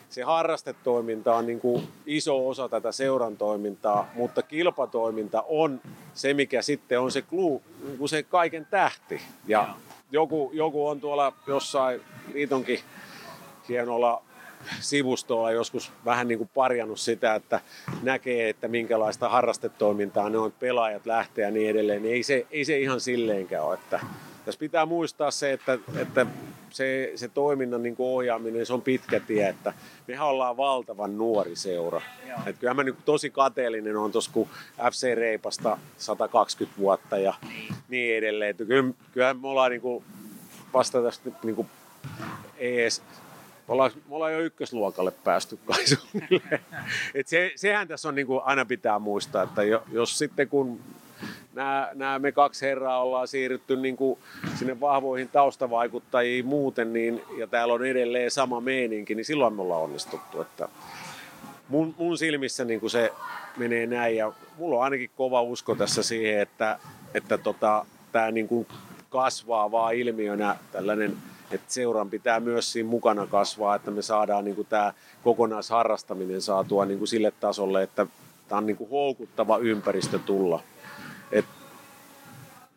se 0.09 0.23
harrastetoiminta 0.23 1.35
on 1.35 1.45
niin 1.45 1.59
kuin 1.59 1.87
iso 2.05 2.47
osa 2.47 2.69
tätä 2.69 2.91
seuran 2.91 3.37
toimintaa, 3.37 4.07
mutta 4.13 4.41
kilpatoiminta 4.41 5.43
on 5.47 5.81
se, 6.13 6.33
mikä 6.33 6.61
sitten 6.61 6.99
on 6.99 7.11
se, 7.11 7.21
kluu, 7.21 7.61
niin 7.83 7.97
kuin 7.97 8.09
se 8.09 8.23
kaiken 8.23 8.65
tähti. 8.65 9.21
Ja 9.47 9.67
joku, 10.11 10.51
joku 10.53 10.87
on 10.87 11.01
tuolla 11.01 11.33
jossain 11.47 12.01
liitonkin 12.33 12.79
hienolla 13.69 14.21
sivustolla 14.79 15.51
joskus 15.51 15.91
vähän 16.05 16.27
niin 16.27 16.37
kuin 16.37 16.49
parjannut 16.53 16.99
sitä, 16.99 17.35
että 17.35 17.59
näkee, 18.03 18.49
että 18.49 18.67
minkälaista 18.67 19.29
harrastetoimintaa 19.29 20.29
ne 20.29 20.37
on, 20.37 20.51
pelaajat 20.51 21.05
lähtee 21.05 21.45
ja 21.45 21.51
niin 21.51 21.69
edelleen, 21.69 22.01
niin 22.01 22.13
ei 22.13 22.23
se, 22.23 22.47
ei 22.51 22.65
se 22.65 22.79
ihan 22.79 22.99
silleenkään 22.99 23.63
ole. 23.63 23.73
Että 23.73 23.99
tässä 24.45 24.59
pitää 24.59 24.85
muistaa 24.85 25.31
se, 25.31 25.53
että, 25.53 25.77
että 25.95 26.25
se, 26.75 27.11
se 27.15 27.27
toiminnan 27.27 27.83
niin 27.83 27.95
kuin 27.95 28.07
ohjaaminen, 28.07 28.65
se 28.65 28.73
on 28.73 28.81
pitkä 28.81 29.19
tie, 29.19 29.49
että 29.49 29.73
mehän 30.07 30.27
ollaan 30.27 30.57
valtavan 30.57 31.17
nuori 31.17 31.55
seura. 31.55 32.01
Että 32.45 32.59
kyllä 32.59 32.73
mä 32.73 32.83
niin 32.83 32.95
tosi 33.05 33.29
kateellinen 33.29 33.97
on 33.97 34.11
tuossa, 34.11 34.31
kun 34.33 34.47
FC 34.91 35.15
Reipasta 35.15 35.77
120 35.97 36.79
vuotta 36.79 37.17
ja 37.17 37.33
niin, 37.47 37.75
niin 37.89 38.17
edelleen. 38.17 38.49
Että 38.49 38.65
kyllä, 38.65 38.93
kyllä 39.11 39.33
me 39.33 39.47
ollaan 39.47 39.71
niin 39.71 39.81
kuin 39.81 40.03
vasta 40.73 41.01
tästä 41.01 41.31
niin 41.43 41.55
kuin 41.55 41.69
ees, 42.57 43.01
me 43.67 43.73
ollaan, 43.73 43.91
me 44.09 44.15
ollaan 44.15 44.33
jo 44.33 44.39
ykkösluokalle 44.39 45.11
päästy 45.11 45.59
kai 45.65 45.83
Et 47.15 47.27
se, 47.27 47.51
sehän 47.55 47.87
tässä 47.87 48.07
on 48.07 48.15
niin 48.15 48.27
kuin 48.27 48.41
aina 48.43 48.65
pitää 48.65 48.99
muistaa, 48.99 49.43
että 49.43 49.61
jos 49.91 50.17
sitten 50.17 50.49
kun 50.49 50.79
nämä, 51.53 51.89
nämä 51.93 52.19
me 52.19 52.31
kaksi 52.31 52.65
herraa 52.65 53.01
ollaan 53.01 53.27
siirrytty 53.27 53.75
niin 53.75 53.97
kuin 53.97 54.19
sinne 54.55 54.79
vahvoihin 54.79 55.29
taustavaikuttajiin 55.29 56.45
muuten, 56.45 56.93
niin, 56.93 57.21
ja 57.37 57.47
täällä 57.47 57.73
on 57.73 57.85
edelleen 57.85 58.31
sama 58.31 58.61
meininki, 58.61 59.15
niin 59.15 59.25
silloin 59.25 59.53
me 59.53 59.61
ollaan 59.61 59.81
onnistuttu. 59.81 60.41
Että 60.41 60.69
mun, 61.69 61.95
mun 61.97 62.17
silmissä 62.17 62.65
niin 62.65 62.79
kuin 62.79 62.89
se 62.89 63.13
menee 63.57 63.87
näin, 63.87 64.15
ja 64.17 64.31
mulla 64.57 64.77
on 64.77 64.83
ainakin 64.83 65.09
kova 65.15 65.41
usko 65.41 65.75
tässä 65.75 66.03
siihen, 66.03 66.41
että, 66.41 66.79
että 67.13 67.37
tota, 67.37 67.85
tämä 68.11 68.31
niin 68.31 68.47
kuin 68.47 68.67
kasvaa 69.09 69.71
vaan 69.71 69.95
ilmiönä 69.95 70.55
tällainen 70.71 71.17
että 71.51 71.73
seuran 71.73 72.09
pitää 72.09 72.39
myös 72.39 72.71
siinä 72.71 72.89
mukana 72.89 73.27
kasvaa, 73.27 73.75
että 73.75 73.91
me 73.91 74.01
saadaan 74.01 74.45
niin 74.45 74.55
kuin 74.55 74.67
tämä 74.67 74.93
kokonaisharrastaminen 75.23 76.41
saatua 76.41 76.85
niin 76.85 76.97
kuin 76.97 77.07
sille 77.07 77.31
tasolle, 77.39 77.83
että 77.83 78.07
tämä 78.47 78.57
on 78.57 78.65
niin 78.65 78.77
kuin 78.77 78.89
houkuttava 78.89 79.57
ympäristö 79.57 80.19
tulla 80.19 80.59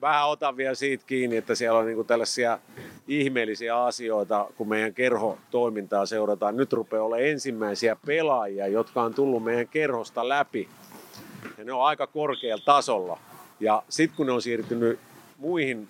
vähän 0.01 0.29
otan 0.29 0.57
vielä 0.57 0.75
siitä 0.75 1.05
kiinni, 1.07 1.37
että 1.37 1.55
siellä 1.55 1.79
on 1.79 1.87
niinku 1.87 2.05
tällaisia 2.05 2.59
ihmeellisiä 3.09 3.85
asioita, 3.85 4.47
kun 4.57 4.69
meidän 4.69 4.95
kerhotoimintaa 4.95 6.07
seurataan. 6.07 6.57
Nyt 6.57 6.73
rupeaa 6.73 7.05
olla 7.05 7.19
ensimmäisiä 7.19 7.97
pelaajia, 8.07 8.67
jotka 8.67 9.03
on 9.03 9.15
tullut 9.15 9.45
meidän 9.45 9.69
kerhosta 9.69 10.29
läpi. 10.29 10.69
Ja 11.59 11.65
ne 11.65 11.73
on 11.73 11.85
aika 11.85 12.07
korkealla 12.07 12.65
tasolla. 12.65 13.19
Ja 13.61 13.83
sitten 13.89 14.17
kun 14.17 14.27
ne 14.27 14.33
on 14.33 14.43
siirtynyt 14.43 15.01
muihin 15.39 15.89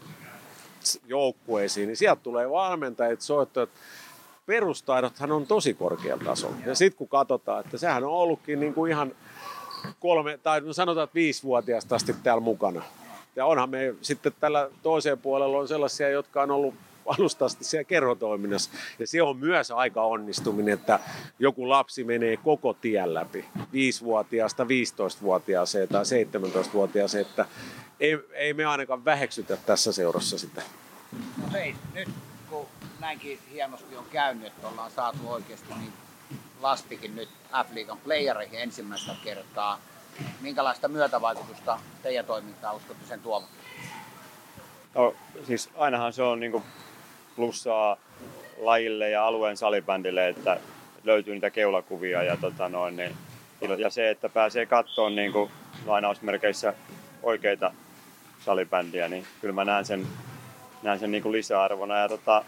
joukkueisiin, 1.07 1.87
niin 1.87 1.97
sieltä 1.97 2.23
tulee 2.23 2.51
valmentajat 2.51 3.21
soittaa, 3.21 3.63
että 3.63 3.79
perustaidothan 4.47 5.33
on 5.33 5.47
tosi 5.47 5.75
korkealla 5.75 6.25
tasolla. 6.25 6.57
Ja 6.67 6.75
sitten 6.75 6.99
kun 6.99 7.09
katsotaan, 7.09 7.65
että 7.65 7.79
sehän 7.79 8.05
on 8.05 8.11
ollutkin 8.11 8.61
niin 8.61 8.75
kuin 8.75 8.91
ihan 8.91 9.13
kolme, 10.01 10.39
tai 10.43 10.61
no 10.61 10.73
sanotaan, 10.73 11.05
että 11.05 11.15
viisivuotiaasta 11.15 11.95
asti 11.95 12.15
täällä 12.23 12.41
mukana. 12.41 12.83
Ja 13.39 13.47
onhan 13.47 13.71
me 13.71 13.95
sitten 14.03 14.33
tällä 14.41 14.71
toiseen 14.83 15.19
puolella 15.19 15.59
on 15.59 15.69
sellaisia, 15.69 16.11
jotka 16.11 16.43
on 16.43 16.51
ollut 16.51 16.75
alusta 17.07 17.45
asti 17.45 17.65
siellä 17.65 17.85
kerhotoiminnassa. 17.85 18.71
Ja 18.99 19.07
se 19.07 19.23
on 19.23 19.37
myös 19.37 19.71
aika 19.71 20.03
onnistuminen, 20.03 20.75
että 20.75 21.01
joku 21.39 21.69
lapsi 21.69 22.05
menee 22.05 22.37
koko 22.37 22.75
tien 22.75 23.15
läpi. 23.15 23.45
5-vuotiaasta 23.59 24.65
15-vuotiaaseen 24.65 25.89
tai 25.89 26.03
17-vuotiaaseen, 26.05 27.27
että 27.27 27.47
ei, 28.01 28.19
ei 28.33 28.55
me 28.55 28.65
ainakaan 28.65 29.05
väheksytä 29.05 29.57
tässä 29.57 29.93
seurassa 29.93 30.39
sitä. 30.39 30.63
No 31.43 31.53
hei, 31.53 31.75
nyt 31.95 32.09
kun 32.51 32.67
näinkin 33.01 33.39
hienosti 33.53 33.97
on 33.97 34.07
käynyt, 34.13 34.47
että 34.47 34.69
ollaan 34.69 34.91
saatu 34.91 35.19
oikeasti 35.29 35.75
niin 35.79 35.93
Lastikin 36.61 37.17
nyt 37.17 37.29
F-liigan 37.53 37.99
playereihin 38.05 38.61
ensimmäistä 38.61 39.13
kertaa. 39.25 39.81
Minkälaista 40.41 40.89
myötävaikutusta 40.89 41.79
teidän 42.03 42.25
toimintaan 42.25 42.77
uskotte 42.77 43.07
sen 43.07 43.21
tuomaan? 43.21 43.53
No, 44.95 45.15
siis 45.47 45.71
ainahan 45.77 46.13
se 46.13 46.23
on 46.23 46.41
niin 46.41 46.63
plussaa 47.37 47.97
lajille 48.59 49.11
ja 49.11 49.27
alueen 49.27 49.57
salibändille, 49.57 50.29
että 50.29 50.61
löytyy 51.05 51.35
niitä 51.35 51.51
keulakuvia 51.51 52.23
ja, 52.23 52.37
tota 52.37 52.69
noin, 52.69 52.97
niin, 52.97 53.17
ja 53.79 53.91
se, 53.91 54.11
että 54.11 54.29
pääsee 54.29 54.67
kattoon 54.67 55.17
niin 55.17 55.33
kuin, 55.33 55.51
lainausmerkeissä 55.87 56.75
oikeita 57.23 57.73
salibändiä, 58.45 59.09
niin 59.09 59.27
kyllä 59.41 59.55
mä 59.55 59.65
näen 59.65 59.85
sen, 59.85 60.07
näen 60.83 60.99
sen 60.99 61.11
niin 61.11 61.23
kuin 61.23 61.33
lisäarvona. 61.33 61.99
Ja 61.99 62.09
tota, 62.09 62.45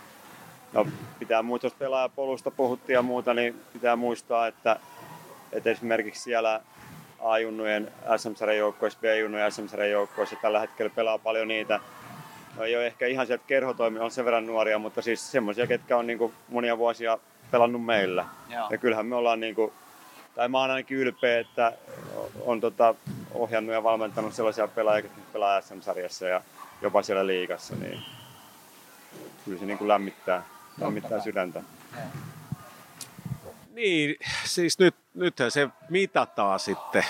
No, 0.73 0.87
pitää 1.19 1.43
muistaa, 1.43 1.69
jos 1.69 1.75
pelaajapolusta 1.75 2.51
puhuttiin 2.51 2.95
ja 2.95 3.03
muuta, 3.03 3.35
niin 3.35 3.61
pitää 3.73 3.97
muistaa, 3.97 4.47
että, 4.47 4.77
että 5.53 5.71
esimerkiksi 5.71 6.23
siellä 6.23 6.61
A-junnujen 7.21 7.93
SM-sarjajoukkoissa, 8.17 8.99
B-junnujen 9.01 9.53
SM-sarjajoukkoissa 9.53 10.37
tällä 10.43 10.61
hetkellä 10.61 10.93
pelaa 10.95 11.19
paljon 11.19 11.49
niitä 11.49 11.81
no 12.57 12.65
ei 12.65 12.77
ole 12.77 12.87
ehkä 12.87 13.07
ihan 13.07 13.27
sieltä 13.27 13.45
kerhotoimi, 13.47 13.99
on 13.99 14.11
sen 14.11 14.25
verran 14.25 14.47
nuoria, 14.47 14.79
mutta 14.79 15.03
siis 15.03 15.33
semmoisia, 15.33 15.67
ketkä 15.67 15.97
on 15.97 16.07
niinku 16.07 16.35
monia 16.49 16.79
vuosia 16.79 17.19
pelannut 17.51 17.85
meillä. 17.85 18.25
Joo. 18.49 18.67
Ja 18.71 18.79
kyllähän 18.79 19.07
me 19.07 19.17
ollaan 19.17 19.41
niinku, 19.41 19.73
tai 20.35 20.49
mä 20.49 20.61
oon 20.61 20.71
ainakin 20.71 20.97
ylpeä, 20.97 21.39
että 21.39 21.73
on 22.47 22.61
tota, 22.61 22.95
ohjannut 23.35 23.75
ja 23.75 23.83
valmentanut 23.83 24.35
sellaisia 24.35 24.69
pelaajia, 24.69 25.05
jotka 25.05 25.21
pelaa 25.33 25.61
SM-sarjassa 25.61 26.27
ja 26.29 26.43
jopa 26.83 27.03
siellä 27.03 27.27
liigassa, 27.27 27.77
niin 27.77 28.01
kyllä 29.45 29.59
se 29.59 29.67
niinku 29.67 29.89
lämmittää, 29.89 30.43
lämmittää 30.81 31.11
kai. 31.11 31.21
sydäntä. 31.21 31.63
Niin, 33.81 34.17
siis 34.45 34.79
nyt, 34.79 34.95
nythän 35.15 35.51
se 35.51 35.69
mitataan 35.89 36.61
sitten. 36.61 37.05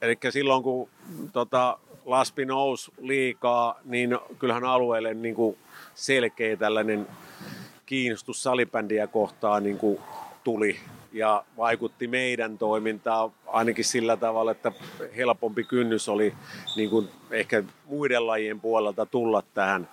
Eli 0.00 0.18
silloin 0.30 0.62
kun 0.62 0.88
tota, 1.32 1.78
laspi 2.04 2.44
nousi 2.44 2.92
liikaa, 3.00 3.80
niin 3.84 4.18
kyllähän 4.38 4.64
alueelle 4.64 5.14
niin 5.14 5.34
kuin 5.34 5.58
selkeä 5.94 6.56
tällainen 6.56 7.06
kiinnostus 7.86 8.42
salibändiä 8.42 9.06
kohtaan 9.06 9.62
niin 9.62 9.78
kuin 9.78 9.98
tuli 10.44 10.80
ja 11.12 11.44
vaikutti 11.56 12.06
meidän 12.06 12.58
toimintaan 12.58 13.32
ainakin 13.46 13.84
sillä 13.84 14.16
tavalla, 14.16 14.50
että 14.50 14.72
helpompi 15.16 15.64
kynnys 15.64 16.08
oli 16.08 16.34
niin 16.76 16.90
kuin 16.90 17.08
ehkä 17.30 17.62
muiden 17.84 18.26
lajien 18.26 18.60
puolelta 18.60 19.06
tulla 19.06 19.42
tähän. 19.54 19.88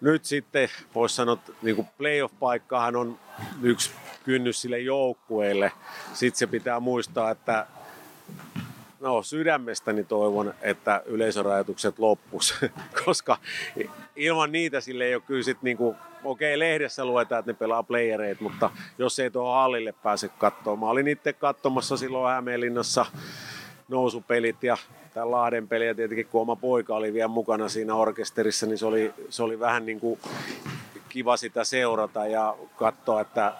Nyt 0.00 0.24
sitten 0.24 0.68
voisi 0.94 1.14
sanoa, 1.14 1.34
että 1.34 1.52
niin 1.62 1.88
playoff-paikkahan 1.98 2.96
on 2.96 3.18
yksi 3.62 3.90
kynnys 4.24 4.62
sille 4.62 4.78
joukkueelle. 4.78 5.72
Sitten 6.12 6.38
se 6.38 6.46
pitää 6.46 6.80
muistaa, 6.80 7.30
että 7.30 7.66
no, 9.00 9.22
sydämestäni 9.22 10.04
toivon, 10.04 10.54
että 10.62 11.02
yleisörajoitukset 11.06 11.98
loppus, 11.98 12.54
koska 13.04 13.38
ilman 14.16 14.52
niitä 14.52 14.80
sille 14.80 15.04
ei 15.04 15.14
ole 15.14 15.22
kyllä 15.26 15.42
sit 15.42 15.62
niinku, 15.62 15.96
okei 16.24 16.58
lehdessä 16.58 17.04
luetaan, 17.04 17.38
että 17.38 17.52
ne 17.52 17.56
pelaa 17.58 17.82
playereita, 17.82 18.42
mutta 18.42 18.70
jos 18.98 19.18
ei 19.18 19.30
tuohon 19.30 19.54
hallille 19.54 19.94
pääse 20.02 20.28
katsomaan. 20.28 20.78
Mä 20.78 20.90
olin 20.90 21.08
itse 21.08 21.32
katsomassa 21.32 21.96
silloin 21.96 22.34
Hämeenlinnassa 22.34 23.06
nousupelit 23.88 24.62
ja 24.62 24.76
tämä 25.14 25.30
Lahden 25.30 25.68
peli 25.68 25.86
ja 25.86 25.94
tietenkin 25.94 26.26
kun 26.26 26.40
oma 26.40 26.56
poika 26.56 26.96
oli 26.96 27.12
vielä 27.12 27.28
mukana 27.28 27.68
siinä 27.68 27.94
orkesterissa, 27.94 28.66
niin 28.66 28.78
se 28.78 28.86
oli, 28.86 29.14
se 29.28 29.42
oli 29.42 29.60
vähän 29.60 29.86
niin 29.86 30.00
kuin 30.00 30.20
kiva 31.08 31.36
sitä 31.36 31.64
seurata 31.64 32.26
ja 32.26 32.56
katsoa, 32.76 33.20
että 33.20 33.52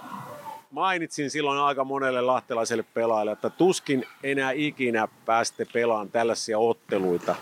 mainitsin 0.70 1.30
silloin 1.30 1.58
aika 1.58 1.84
monelle 1.84 2.20
lahtelaiselle 2.20 2.84
pelaajalle, 2.94 3.32
että 3.32 3.50
tuskin 3.50 4.04
enää 4.22 4.50
ikinä 4.52 5.08
pääste 5.26 5.66
pelaamaan 5.72 6.10
tällaisia 6.10 6.58
otteluita. 6.58 7.36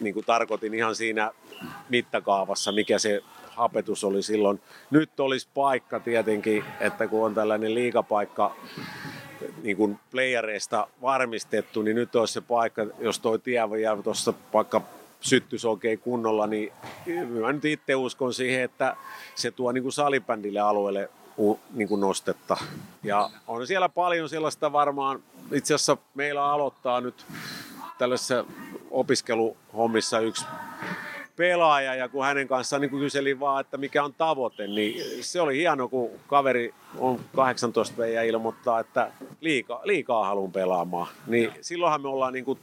Niin 0.00 0.14
kuin 0.14 0.26
tarkoitin 0.26 0.74
ihan 0.74 0.94
siinä 0.94 1.30
mittakaavassa, 1.88 2.72
mikä 2.72 2.98
se 2.98 3.22
hapetus 3.48 4.04
oli 4.04 4.22
silloin. 4.22 4.60
Nyt 4.90 5.20
olisi 5.20 5.48
paikka 5.54 6.00
tietenkin, 6.00 6.64
että 6.80 7.06
kun 7.06 7.26
on 7.26 7.34
tällainen 7.34 7.74
liikapaikka 7.74 8.56
niin 9.64 9.76
kuin 9.76 9.98
playereista 10.10 10.86
varmistettu, 11.02 11.82
niin 11.82 11.94
nyt 11.94 12.16
olisi 12.16 12.32
se 12.34 12.40
paikka, 12.40 12.86
jos 12.98 13.20
toi 13.20 13.38
tie 13.38 13.60
jää 13.80 14.02
tuossa 14.02 14.34
vaikka 14.52 14.80
syttys 15.20 15.64
oikein 15.64 15.98
kunnolla, 15.98 16.46
niin 16.46 16.72
mä 17.40 17.52
nyt 17.52 17.64
itse 17.64 17.94
uskon 17.94 18.34
siihen, 18.34 18.62
että 18.62 18.96
se 19.34 19.50
tuo 19.50 19.72
niin 19.72 19.82
kuin 19.82 19.92
salibändille 19.92 20.60
alueelle 20.60 21.10
niin 21.74 21.88
kuin 21.88 22.00
nostetta. 22.00 22.56
Ja 23.02 23.30
on 23.46 23.66
siellä 23.66 23.88
paljon 23.88 24.28
sellaista 24.28 24.72
varmaan, 24.72 25.22
itse 25.52 25.74
asiassa 25.74 25.96
meillä 26.14 26.44
aloittaa 26.44 27.00
nyt 27.00 27.26
tällaisessa 27.98 28.44
opiskeluhommissa 28.90 30.20
yksi 30.20 30.44
pelaaja 31.36 31.94
ja 31.94 32.08
kun 32.08 32.24
hänen 32.24 32.48
kanssaan 32.48 32.82
niin 32.82 32.90
kyselin 32.90 33.40
vaan, 33.40 33.60
että 33.60 33.76
mikä 33.76 34.04
on 34.04 34.14
tavoite, 34.18 34.66
niin 34.66 35.02
se 35.20 35.40
oli 35.40 35.56
hieno, 35.56 35.88
kun 35.88 36.10
kaveri 36.26 36.74
on 36.98 37.20
18 37.36 38.06
ja 38.06 38.22
ilmoittaa, 38.22 38.80
että 38.80 39.10
liikaa, 39.40 39.80
liikaa 39.84 40.26
haluan 40.26 40.52
pelaamaan. 40.52 41.08
Niin 41.26 41.52
silloinhan 41.60 42.02
me 42.02 42.08
ollaan 42.08 42.32
niin 42.32 42.44
kuin 42.44 42.58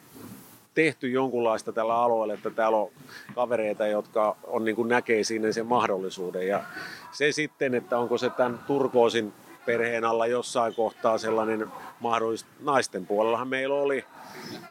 tehty 0.74 1.10
jonkunlaista 1.10 1.72
tällä 1.72 1.96
alueella, 1.96 2.34
että 2.34 2.50
täällä 2.50 2.78
on 2.78 2.90
kavereita, 3.36 3.88
jotka 3.88 4.36
on, 4.44 4.66
niin 4.66 4.76
kuin 4.76 4.90
näkee 4.90 5.24
siinä 5.24 5.52
sen 5.52 5.66
mahdollisuuden. 5.66 6.48
Ja 6.48 6.64
se 7.12 7.32
sitten, 7.32 7.76
että 7.76 7.98
onko 7.98 8.18
se 8.18 8.30
tämän 8.30 8.60
Turkoosin 8.68 9.34
perheen 9.66 10.06
alla 10.06 10.28
jossain 10.28 10.76
kohtaa 10.76 11.18
sellainen 11.18 11.68
mahdollisuus. 12.00 12.52
Naisten 12.60 13.06
puolellahan 13.06 13.48
meillä 13.48 13.76
oli. 13.76 14.06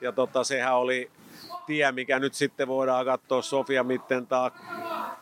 Ja 0.00 0.12
tota, 0.12 0.44
sehän 0.44 0.76
oli 0.76 1.10
tie, 1.70 1.92
mikä 1.92 2.18
nyt 2.18 2.34
sitten 2.34 2.68
voidaan 2.68 3.04
katsoa. 3.04 3.42
Sofia 3.42 3.84
Mittentaa 3.84 4.50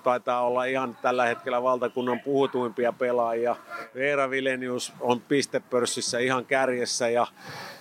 taitaa 0.03 0.47
olla 0.47 0.65
ihan 0.65 0.97
tällä 1.03 1.27
hetkellä 1.27 1.63
valtakunnan 1.63 2.21
puhutuimpia 2.21 2.93
pelaajia. 2.93 3.57
Veera 3.95 4.31
Vilenius 4.31 4.93
on 5.01 5.21
pistepörssissä 5.21 6.19
ihan 6.19 6.45
kärjessä 6.45 7.09
ja 7.09 7.27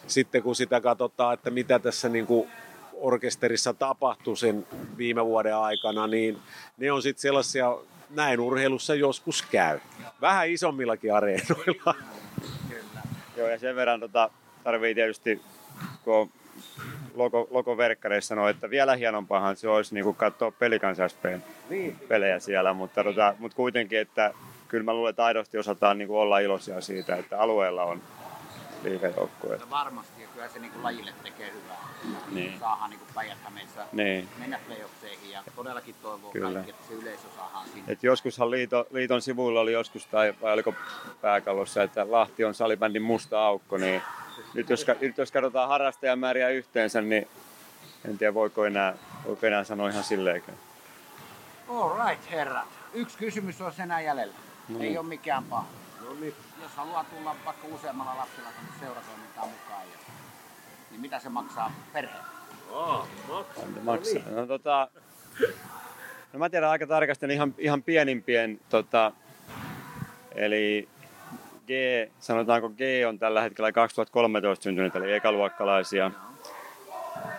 sitten 0.07 0.43
kun 0.43 0.55
sitä 0.55 0.81
katsotaan, 0.81 1.33
että 1.33 1.49
mitä 1.49 1.79
tässä 1.79 2.09
niin 2.09 2.27
kuin 2.27 2.49
orkesterissa 2.93 3.73
tapahtui 3.73 4.37
sen 4.37 4.67
viime 4.97 5.25
vuoden 5.25 5.55
aikana, 5.55 6.07
niin 6.07 6.37
ne 6.77 6.91
on 6.91 7.01
sitten 7.01 7.21
sellaisia, 7.21 7.77
näin 8.09 8.39
urheilussa 8.39 8.95
joskus 8.95 9.41
käy. 9.41 9.79
Vähän 10.21 10.49
isommillakin 10.49 11.13
areenoilla. 11.13 11.95
Joo, 13.37 13.47
ja 13.47 13.59
sen 13.59 13.75
verran 13.75 13.99
tota, 13.99 14.29
tarvii 14.63 14.95
tietysti, 14.95 15.41
kun 16.03 16.15
on 16.15 16.29
logo, 17.15 17.47
logoverkkareissa 17.51 18.27
sanoo, 18.27 18.47
että 18.47 18.69
vielä 18.69 18.95
hienompahan 18.95 19.55
se 19.55 19.67
olisi 19.69 19.93
niin 19.93 20.15
katsoa 20.15 20.51
Pelikans 20.51 20.97
SPn 21.07 21.41
pelejä 22.07 22.39
siellä, 22.39 22.73
mutta, 22.73 23.03
tota, 23.03 23.35
mutta 23.39 23.55
kuitenkin, 23.55 23.99
että 23.99 24.33
kyllä 24.67 24.83
mä 24.83 24.93
luulen, 24.93 25.09
että 25.09 25.25
aidosti 25.25 25.57
osataan 25.57 25.97
niin 25.97 26.07
kuin 26.07 26.19
olla 26.19 26.39
iloisia 26.39 26.81
siitä, 26.81 27.15
että 27.15 27.39
alueella 27.39 27.83
on 27.83 28.01
liikajoukkue. 28.83 29.57
No 29.57 29.69
varmasti, 29.69 30.21
ja 30.21 30.27
kyllä 30.33 30.47
se 30.47 30.59
niin 30.59 30.71
kuin 30.71 30.83
lajille 30.83 31.13
tekee 31.23 31.51
hyvää. 31.51 31.77
Niin. 32.31 32.59
Saadaan 32.59 32.89
niin 32.89 32.99
päijät 33.15 33.37
Niin. 33.91 34.29
mennä 34.39 34.59
playoffseihin 34.67 35.31
ja 35.31 35.43
todellakin 35.55 35.95
toivoo 36.01 36.31
Kyllä. 36.31 36.53
kaikki, 36.53 36.69
että 36.69 36.87
se 36.87 36.93
yleisö 36.93 37.27
saadaan 37.37 37.65
sinne. 37.73 37.93
Et 37.93 38.03
joskushan 38.03 38.51
liito, 38.51 38.87
liiton 38.91 39.21
sivuilla 39.21 39.59
oli 39.61 39.73
joskus, 39.73 40.05
tai 40.05 40.33
vai 40.41 40.53
oliko 40.53 40.73
pääkallossa, 41.21 41.83
että 41.83 42.11
Lahti 42.11 42.45
on 42.45 42.53
salibändin 42.53 43.01
musta 43.01 43.45
aukko, 43.45 43.77
niin 43.77 44.01
nyt 44.53 44.69
jos, 44.69 44.85
nyt 45.01 45.17
jos 45.17 45.31
katsotaan 45.31 45.69
harrastajamääriä 45.69 46.49
yhteensä, 46.49 47.01
niin 47.01 47.27
en 48.09 48.17
tiedä 48.17 48.33
voiko 48.33 48.65
enää, 48.65 48.93
voiko 49.25 49.45
enää 49.45 49.63
sanoa 49.63 49.89
ihan 49.89 50.03
silleenkään. 50.03 50.57
All 51.69 52.07
right, 52.07 52.31
herrat. 52.31 52.67
Yksi 52.93 53.17
kysymys 53.17 53.61
on 53.61 53.71
enää 53.83 54.01
jäljellä. 54.01 54.33
No 54.69 54.79
Ei 54.79 54.81
niin. 54.81 54.99
ole 54.99 55.07
mikään 55.07 55.43
paha. 55.43 55.67
Jos 56.61 56.71
haluaa 56.75 57.03
tulla 57.03 57.35
vaikka 57.45 57.67
useammalla 57.67 58.17
lapsella 58.17 58.49
seuratoimintaan 58.79 59.47
mukaan, 59.47 59.81
ja, 59.91 59.97
niin 60.91 61.01
mitä 61.01 61.19
se 61.19 61.29
maksaa 61.29 61.71
perhe? 61.93 62.17
Paljon 62.69 63.83
maksaa. 63.83 64.21
No, 64.31 64.47
tota, 64.47 64.87
no 66.33 66.39
mä 66.39 66.49
tiedän 66.49 66.69
aika 66.69 66.87
tarkasti 66.87 67.25
ihan, 67.25 67.55
ihan 67.57 67.83
pienimpien, 67.83 68.59
tota, 68.69 69.11
eli 70.35 70.89
G, 71.67 71.69
sanotaanko 72.19 72.69
G 72.69 72.79
on 73.07 73.19
tällä 73.19 73.41
hetkellä 73.41 73.71
2013 73.71 74.63
syntynyt, 74.63 74.95
eli 74.95 75.13
ekaluokkalaisia. 75.13 76.11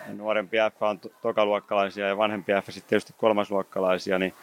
Ja 0.08 0.14
nuorempi 0.14 0.56
F 0.78 0.82
on 0.82 1.00
to- 1.00 1.10
tokaluokkalaisia 1.22 2.08
ja 2.08 2.16
vanhempi 2.16 2.52
F 2.52 2.66
sitten 2.66 2.88
tietysti 2.88 3.14
kolmasluokkalaisia, 3.16 4.18
niin 4.18 4.34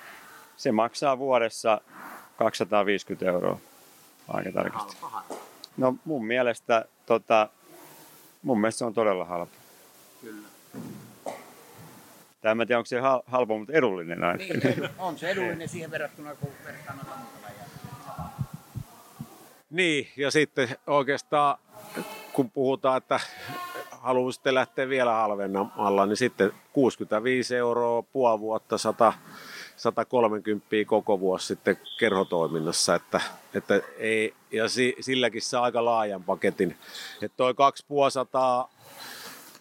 se 0.58 0.72
maksaa 0.72 1.18
vuodessa 1.18 1.82
250 2.38 3.26
euroa 3.26 3.58
aika 4.28 4.52
tarkasti. 4.52 4.98
No 5.78 5.96
mun 6.06 6.26
mielestä, 6.26 6.86
tota, 7.06 7.50
mun 8.42 8.62
mielestä 8.62 8.80
se 8.80 8.86
on 8.86 8.94
todella 8.94 9.26
halpa. 9.26 9.52
Kyllä. 10.22 10.48
Tai 12.42 12.52
en 12.52 12.58
tiedä, 12.58 12.78
onko 12.78 12.86
se 12.86 13.00
hal- 13.00 13.24
halpa, 13.26 13.58
mutta 13.58 13.74
edullinen 13.74 14.24
aina. 14.24 14.38
Niin, 14.38 14.90
on 14.98 15.18
se 15.18 15.30
edullinen 15.32 15.70
siihen 15.70 15.92
verrattuna, 15.92 16.36
kun 16.36 16.50
vertaa 16.66 16.96
noita 16.96 17.12
muuta 17.18 17.38
lajia. 17.44 17.45
Niin, 19.70 20.08
ja 20.18 20.32
sitten 20.32 20.70
oikeastaan 20.88 21.58
kun 22.34 22.52
puhutaan, 22.52 22.98
että 22.98 23.20
haluaa 23.92 24.32
sitten 24.32 24.56
lähteä 24.56 24.90
vielä 24.90 25.14
halvemmalla, 25.14 26.06
niin 26.06 26.18
sitten 26.18 26.52
65 26.74 27.56
euroa 27.56 28.02
puoli 28.02 28.40
vuotta, 28.40 28.78
100, 28.78 29.14
130 29.76 30.68
koko 30.86 31.20
vuosi 31.20 31.48
sitten 31.48 31.78
kerhotoiminnassa, 32.00 32.96
että, 32.96 33.22
että 33.54 33.82
ei, 33.98 34.34
ja 34.52 34.70
si, 34.70 34.96
silläkin 35.00 35.42
saa 35.42 35.64
aika 35.64 35.86
laajan 35.86 36.24
paketin. 36.24 36.78
Että 37.22 37.38
toi 37.38 37.54
250 37.54 38.76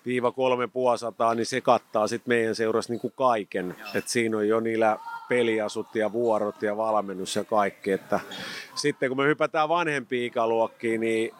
viiva 0.06 0.32
kolme 0.32 0.66
puolisataa, 0.66 1.34
niin 1.34 1.46
se 1.46 1.60
kattaa 1.60 2.08
sitten 2.08 2.34
meidän 2.34 2.54
seurassa 2.54 2.92
niin 2.92 3.00
kuin 3.00 3.12
kaiken. 3.16 3.76
Et 3.94 4.08
siinä 4.08 4.36
on 4.36 4.48
jo 4.48 4.60
niillä 4.60 4.98
peliasut 5.28 5.94
ja 5.94 6.12
vuorot 6.12 6.62
ja 6.62 6.76
valmennus 6.76 7.36
ja 7.36 7.44
kaikki. 7.44 7.92
Että 7.92 8.20
sitten 8.74 9.08
kun 9.08 9.18
me 9.18 9.26
hypätään 9.26 9.68
vanhempiin 9.68 10.26
ikäluokkiin, 10.26 11.00
niin 11.00 11.30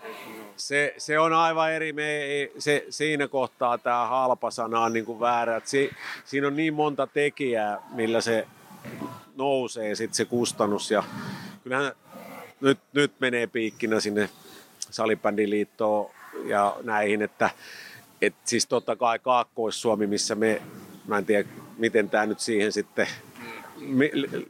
se, 0.57 0.95
se 0.99 1.19
on 1.19 1.33
aivan 1.33 1.73
eri. 1.73 1.93
Me 1.93 2.17
ei, 2.23 2.53
se, 2.59 2.87
siinä 2.91 3.29
kohtaa 3.29 3.79
tämä 3.79 4.07
halpa 4.07 4.51
sana 4.51 4.81
on 4.81 4.93
niin 4.93 5.05
kuin 5.05 5.21
väärä. 5.21 5.61
Si, 5.65 5.91
siinä 6.25 6.47
on 6.47 6.57
niin 6.57 6.75
monta 6.75 7.07
tekijää, 7.07 7.79
millä 7.91 8.21
se 8.21 8.47
nousee 9.37 9.95
sit 9.95 10.15
se 10.15 10.25
kustannus. 10.25 10.91
Ja 10.91 11.03
kyllähän 11.63 11.93
nyt, 12.61 12.79
nyt 12.93 13.13
menee 13.21 13.47
piikkinä 13.47 14.01
sinne 14.01 14.31
salibändiliittoon 14.79 16.11
ja 16.45 16.77
näihin, 16.83 17.23
että 17.23 17.51
et 18.23 18.35
siis 18.45 18.67
totta 18.67 18.97
kai 18.97 19.19
Kaakkois-Suomi, 19.19 20.07
missä 20.07 20.35
me, 20.35 20.63
mä 21.07 21.19
en 21.19 21.27
tiedä 21.27 21.49
miten 21.79 22.11
tämä 22.11 22.27
nyt 22.27 22.41
siihen 22.41 22.73
sitten 22.73 23.07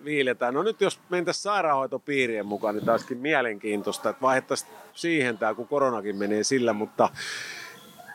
viiletään. 0.04 0.54
No 0.54 0.62
nyt 0.62 0.80
jos 0.80 1.00
mentäisiin 1.08 1.42
sairaanhoitopiirien 1.42 2.46
mukaan, 2.46 2.74
niin 2.74 2.84
taaskin 2.84 3.18
mielenkiintoista, 3.18 4.10
että 4.10 4.22
vaihdettaisiin 4.22 4.70
siihen 4.94 5.38
tämä, 5.38 5.54
kun 5.54 5.68
koronakin 5.68 6.16
menee 6.16 6.44
sillä, 6.44 6.72
mutta 6.72 7.08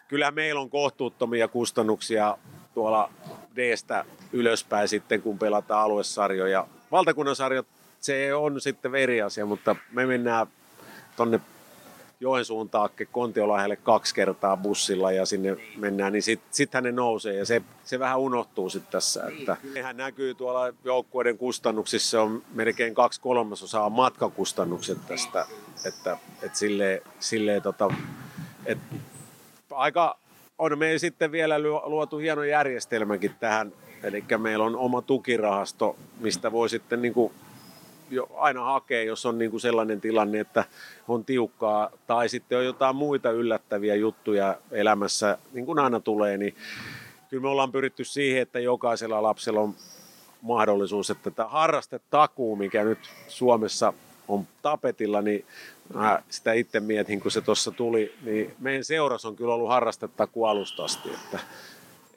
kyllä 0.07 0.31
meillä 0.31 0.61
on 0.61 0.69
kohtuuttomia 0.69 1.47
kustannuksia 1.47 2.37
tuolla 2.73 3.11
D-stä 3.55 4.05
ylöspäin 4.33 4.87
sitten, 4.87 5.21
kun 5.21 5.39
pelataan 5.39 5.83
aluesarjoja. 5.83 6.67
Valtakunnan 6.91 7.35
sarjat, 7.35 7.67
se 7.99 8.33
on 8.33 8.61
sitten 8.61 8.95
eri 8.95 9.21
asia, 9.21 9.45
mutta 9.45 9.75
me 9.91 10.05
mennään 10.05 10.47
tonne 11.15 11.39
Joensuun 12.21 12.69
taakke 12.69 13.05
Kontiolahdelle 13.05 13.75
kaksi 13.75 14.15
kertaa 14.15 14.57
bussilla 14.57 15.11
ja 15.11 15.25
sinne 15.25 15.57
mennään, 15.77 16.13
niin 16.13 16.23
sitten 16.23 16.47
sit 16.51 16.71
ne 16.81 16.91
nousee 16.91 17.35
ja 17.35 17.45
se, 17.45 17.61
se 17.83 17.99
vähän 17.99 18.19
unohtuu 18.19 18.69
sitten 18.69 18.91
tässä. 18.91 19.23
Että 19.27 19.57
nehän 19.73 19.97
näkyy 19.97 20.33
tuolla 20.33 20.73
joukkueiden 20.83 21.37
kustannuksissa, 21.37 22.21
on 22.21 22.43
melkein 22.53 22.93
kaksi 22.93 23.21
kolmasosaa 23.21 23.89
matkakustannukset 23.89 24.97
tästä, 25.07 25.45
että, 25.85 26.17
että 26.43 26.57
silleen, 26.57 27.01
silleen 27.19 27.61
tota, 27.61 27.93
että 28.65 28.95
aika 29.71 30.17
on 30.57 30.79
meillä 30.79 30.99
sitten 30.99 31.31
vielä 31.31 31.59
luotu 31.59 32.17
hieno 32.17 32.43
järjestelmäkin 32.43 33.35
tähän, 33.39 33.73
eli 34.03 34.23
meillä 34.37 34.65
on 34.65 34.75
oma 34.75 35.01
tukirahasto, 35.01 35.95
mistä 36.19 36.51
voi 36.51 36.69
sitten 36.69 37.01
niin 37.01 37.13
kuin 37.13 37.33
jo 38.09 38.29
aina 38.35 38.63
hakea, 38.63 39.03
jos 39.03 39.25
on 39.25 39.37
niin 39.37 39.51
kuin 39.51 39.61
sellainen 39.61 40.01
tilanne, 40.01 40.39
että 40.39 40.65
on 41.07 41.25
tiukkaa 41.25 41.89
tai 42.07 42.29
sitten 42.29 42.57
on 42.57 42.65
jotain 42.65 42.95
muita 42.95 43.31
yllättäviä 43.31 43.95
juttuja 43.95 44.57
elämässä, 44.71 45.37
niin 45.53 45.65
kuin 45.65 45.79
aina 45.79 45.99
tulee, 45.99 46.37
niin 46.37 46.55
kyllä 47.29 47.41
me 47.41 47.49
ollaan 47.49 47.71
pyritty 47.71 48.03
siihen, 48.03 48.41
että 48.41 48.59
jokaisella 48.59 49.23
lapsella 49.23 49.59
on 49.59 49.75
mahdollisuus, 50.41 51.09
että 51.09 51.31
tämä 51.31 51.49
harrastetakuu, 51.49 52.55
mikä 52.55 52.83
nyt 52.83 52.99
Suomessa 53.27 53.93
on 54.27 54.47
tapetilla, 54.61 55.21
niin 55.21 55.45
mä 55.93 56.23
sitä 56.29 56.53
itse 56.53 56.79
mietin, 56.79 57.19
kun 57.19 57.31
se 57.31 57.41
tuossa 57.41 57.71
tuli, 57.71 58.13
niin 58.21 58.55
meidän 58.59 58.83
seurassa 58.83 59.27
on 59.27 59.35
kyllä 59.35 59.53
ollut 59.53 59.69
harrastetakuu 59.69 60.45
alusta 60.45 60.83
asti, 60.83 61.09
että 61.09 61.39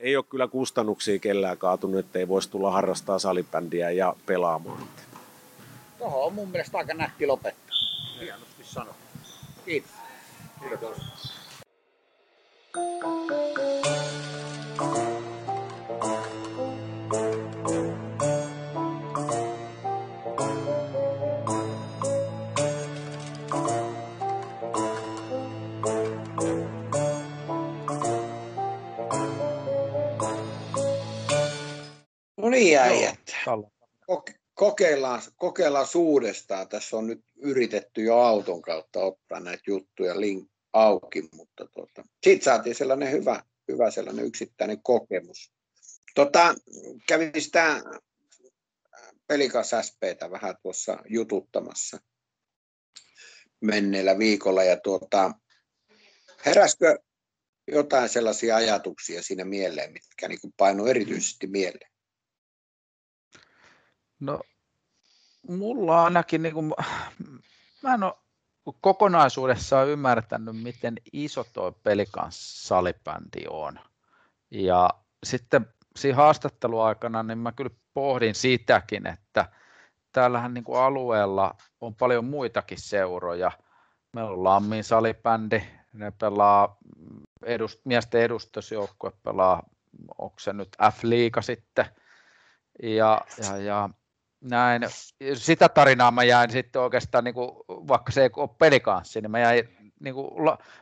ei 0.01 0.17
ole 0.17 0.25
kyllä 0.29 0.49
kustannuksia 0.49 1.19
kellään 1.19 1.59
kaatunut, 1.59 1.99
että 1.99 2.19
ei 2.19 2.29
voisi 2.29 2.51
tulla 2.51 2.71
harrastaa 2.71 3.19
salibändiä 3.19 3.91
ja 3.91 4.15
pelaamaan. 4.27 4.83
Tuohon 6.03 6.27
on 6.27 6.35
mun 6.35 6.49
mielestä 6.49 6.79
aika 6.79 6.95
nätti 6.95 7.27
lopettaa. 7.27 7.77
Hienosti 8.21 8.65
sano. 8.65 8.95
Kiitos. 9.65 9.91
Kiitos. 10.61 10.97
No 32.37 32.49
niin, 32.51 32.79
äijät 32.79 33.19
kokeillaan, 34.63 35.23
kokeillaan 35.37 35.87
uudestaan. 35.95 36.69
Tässä 36.69 36.97
on 36.97 37.07
nyt 37.07 37.25
yritetty 37.37 38.03
jo 38.03 38.19
auton 38.19 38.63
kautta 38.63 39.01
ottaa 39.01 39.41
näitä 39.41 39.63
juttuja 39.67 40.21
link 40.21 40.51
auki, 40.73 41.29
mutta 41.33 41.67
tota, 41.75 42.05
siitä 42.23 42.45
saatiin 42.45 42.75
sellainen 42.75 43.11
hyvä, 43.11 43.43
hyvä 43.69 43.91
sellainen 43.91 44.25
yksittäinen 44.25 44.83
kokemus. 44.83 45.53
Tota, 46.15 46.55
kävin 47.09 47.43
sitä 47.43 47.83
pelikas 49.27 49.71
SPtä 49.83 50.31
vähän 50.31 50.55
tuossa 50.63 50.99
jututtamassa 51.09 51.99
menneellä 53.61 54.19
viikolla 54.19 54.65
ja 54.65 54.77
tuota, 54.77 55.33
heräskö 56.47 56.99
jotain 57.69 58.09
sellaisia 58.09 58.57
ajatuksia 58.57 59.23
siinä 59.23 59.45
mieleen, 59.45 59.93
mitkä 59.93 60.29
niin 60.29 60.55
painoi 60.57 60.91
erityisesti 60.91 61.47
mieleen? 61.47 61.93
No 64.21 64.41
mulla 65.49 66.05
ainakin, 66.05 66.43
niin 66.43 66.55
kuin, 66.55 66.73
mä 67.83 67.95
en 67.95 68.03
ole 68.03 68.15
kokonaisuudessaan 68.81 69.89
ymmärtänyt, 69.89 70.63
miten 70.63 70.95
iso 71.13 71.45
tuo 71.53 71.73
pelikans 71.73 72.69
salibändi 72.69 73.45
on. 73.51 73.79
Ja 74.51 74.91
sitten 75.25 75.67
siinä 75.97 76.17
haastatteluaikana 76.17 77.23
niin 77.23 77.39
mä 77.39 77.53
kyllä 77.53 77.71
pohdin 77.95 78.35
sitäkin, 78.35 79.07
että 79.07 79.49
täällähän 80.13 80.55
niin 80.55 80.65
kuin 80.65 80.79
alueella 80.79 81.55
on 81.81 81.95
paljon 81.95 82.25
muitakin 82.25 82.79
seuroja. 82.79 83.53
Meillä 84.13 84.31
on 84.31 84.45
Lammin 84.45 84.85
salibändi, 84.85 85.63
ne 85.93 86.13
pelaa 86.21 86.77
edust, 87.45 87.81
miesten 87.85 88.23
edustusjoukkue 88.23 89.13
pelaa, 89.23 89.63
onko 90.19 90.37
se 90.39 90.53
nyt 90.53 90.69
F-liiga 90.93 91.43
sitten, 91.43 91.87
ja, 92.83 93.21
ja, 93.39 93.57
ja 93.57 93.91
näin. 94.43 94.83
Sitä 95.35 95.69
tarinaa 95.69 96.11
mä 96.11 96.25
jäin 96.25 96.51
sitten 96.51 96.83
oikeastaan, 96.83 97.25
niin 97.25 97.35
kuin, 97.35 97.51
vaikka 97.69 98.13
se 98.13 98.23
ei 98.23 98.31
ole 98.37 98.51
pelikanssi, 98.59 99.21
niin 99.21 99.31
mä 99.31 99.39
jäin, 99.39 99.93
niin 100.01 100.15
kuin, 100.15 100.31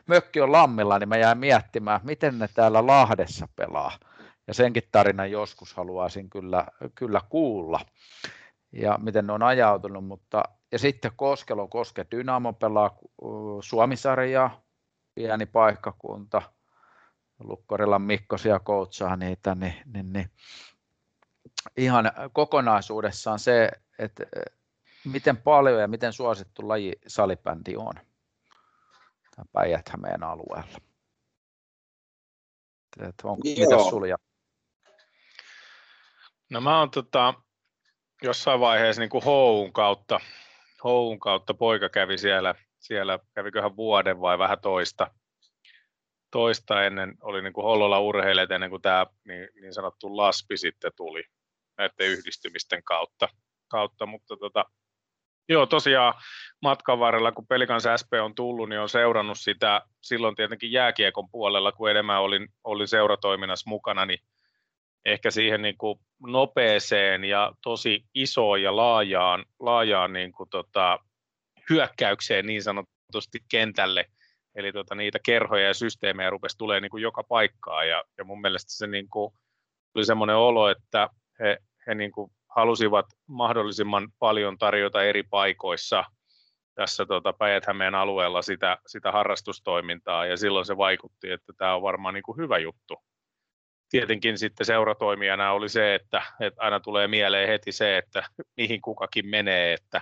mökki 0.07 0.41
on 0.41 0.51
lammilla, 0.51 0.99
niin 0.99 1.09
mä 1.09 1.17
jäin 1.17 1.37
miettimään, 1.37 2.01
miten 2.03 2.39
ne 2.39 2.49
täällä 2.53 2.87
Lahdessa 2.87 3.47
pelaa. 3.55 3.91
Ja 4.47 4.53
senkin 4.53 4.83
tarinan 4.91 5.31
joskus 5.31 5.73
haluaisin 5.73 6.29
kyllä, 6.29 6.67
kyllä 6.95 7.21
kuulla. 7.29 7.79
Ja 8.71 8.97
miten 9.01 9.27
ne 9.27 9.33
on 9.33 9.43
ajautunut, 9.43 10.05
mutta 10.05 10.43
ja 10.71 10.79
sitten 10.79 11.11
Koskelo 11.15 11.67
Koske 11.67 12.05
Dynamo 12.11 12.53
pelaa 12.53 12.97
Suomisarjaa, 13.61 14.61
pieni 15.15 15.45
paikkakunta. 15.45 16.41
Lukkorilla 17.39 17.99
Mikkosia 17.99 18.59
koutsaa 18.59 19.15
niitä, 19.15 19.55
niin, 19.55 19.73
niin, 19.85 20.13
niin 20.13 20.29
ihan 21.77 22.11
kokonaisuudessaan 22.33 23.39
se, 23.39 23.71
että 23.99 24.23
miten 25.05 25.37
paljon 25.37 25.81
ja 25.81 25.87
miten 25.87 26.13
suosittu 26.13 26.67
laji 26.67 26.93
salibändi 27.07 27.75
on 27.75 27.93
päijät 29.53 29.91
alueella. 30.25 30.77
Että 32.99 33.27
onko, 33.27 33.41
mitä 33.43 33.89
sulia? 33.89 34.17
No 36.49 36.61
mä 36.61 36.79
oon 36.79 36.91
tota, 36.91 37.33
jossain 38.23 38.59
vaiheessa 38.59 39.01
niin 39.01 39.09
kuin 39.09 39.23
Houn 39.23 39.73
kautta, 39.73 40.19
Houn 40.83 41.19
kautta 41.19 41.53
poika 41.53 41.89
kävi 41.89 42.17
siellä, 42.17 42.55
siellä 42.79 43.19
käviköhän 43.33 43.75
vuoden 43.75 44.21
vai 44.21 44.37
vähän 44.37 44.59
toista, 44.61 45.11
toista 46.31 46.83
ennen, 46.83 47.17
oli 47.21 47.41
niin 47.41 47.53
kuin 47.53 47.65
Hollola 47.65 47.99
urheilijat 47.99 48.51
ennen 48.51 48.69
kuin 48.69 48.81
tämä 48.81 49.05
niin, 49.27 49.49
niin 49.61 49.73
sanottu 49.73 50.17
laspi 50.17 50.57
sitten 50.57 50.91
tuli 50.95 51.23
näiden 51.81 52.17
yhdistymisten 52.17 52.83
kautta. 52.83 53.29
kautta 53.67 54.05
mutta 54.05 54.37
tota, 54.37 54.65
joo, 55.49 55.65
tosiaan 55.65 56.13
matkan 56.61 56.99
varrella, 56.99 57.31
kun 57.31 57.47
Pelikans 57.47 57.83
SP 58.01 58.11
on 58.23 58.35
tullut, 58.35 58.69
niin 58.69 58.79
on 58.79 58.89
seurannut 58.89 59.39
sitä 59.39 59.81
silloin 60.01 60.35
tietenkin 60.35 60.71
jääkiekon 60.71 61.29
puolella, 61.29 61.71
kun 61.71 61.89
enemmän 61.89 62.21
olin, 62.21 62.47
olin 62.63 62.87
seuratoiminnassa 62.87 63.69
mukana, 63.69 64.05
niin 64.05 64.19
ehkä 65.05 65.31
siihen 65.31 65.61
niin 65.61 65.77
kuin 65.77 65.99
nopeeseen 66.27 67.23
ja 67.23 67.51
tosi 67.63 68.05
isoon 68.13 68.61
ja 68.61 68.75
laajaan, 68.75 69.45
laajaan 69.59 70.13
niin 70.13 70.31
kuin 70.31 70.49
tota, 70.49 70.99
hyökkäykseen 71.69 72.45
niin 72.45 72.63
sanotusti 72.63 73.39
kentälle. 73.51 74.05
Eli 74.55 74.71
tota, 74.71 74.95
niitä 74.95 75.19
kerhoja 75.25 75.67
ja 75.67 75.73
systeemejä 75.73 76.29
rupesi 76.29 76.57
tulee 76.57 76.79
niin 76.79 76.91
kuin 76.91 77.03
joka 77.03 77.23
paikkaan 77.23 77.89
ja, 77.89 78.03
ja 78.17 78.23
mun 78.23 78.41
mielestä 78.41 78.71
se 78.71 78.87
niin 78.87 79.09
kuin, 79.09 79.33
oli 79.95 80.05
semmoinen 80.05 80.35
olo, 80.35 80.69
että 80.69 81.09
he, 81.39 81.57
he 81.87 81.95
niin 81.95 82.11
kuin 82.11 82.31
halusivat 82.55 83.05
mahdollisimman 83.27 84.07
paljon 84.19 84.57
tarjota 84.57 85.03
eri 85.03 85.23
paikoissa 85.23 86.03
tässä 86.75 87.05
tota 87.05 87.33
päijät 87.33 87.63
alueella 87.97 88.41
sitä, 88.41 88.77
sitä 88.87 89.11
harrastustoimintaa, 89.11 90.25
ja 90.25 90.37
silloin 90.37 90.65
se 90.65 90.77
vaikutti, 90.77 91.31
että 91.31 91.53
tämä 91.57 91.75
on 91.75 91.81
varmaan 91.81 92.13
niin 92.13 92.23
kuin 92.23 92.37
hyvä 92.37 92.57
juttu. 92.57 92.95
Tietenkin 93.89 94.37
sitten 94.37 94.65
seuratoimijana 94.65 95.51
oli 95.51 95.69
se, 95.69 95.95
että, 95.95 96.21
että 96.39 96.61
aina 96.61 96.79
tulee 96.79 97.07
mieleen 97.07 97.47
heti 97.47 97.71
se, 97.71 97.97
että 97.97 98.23
mihin 98.57 98.81
kukakin 98.81 99.27
menee, 99.27 99.73
että 99.73 100.01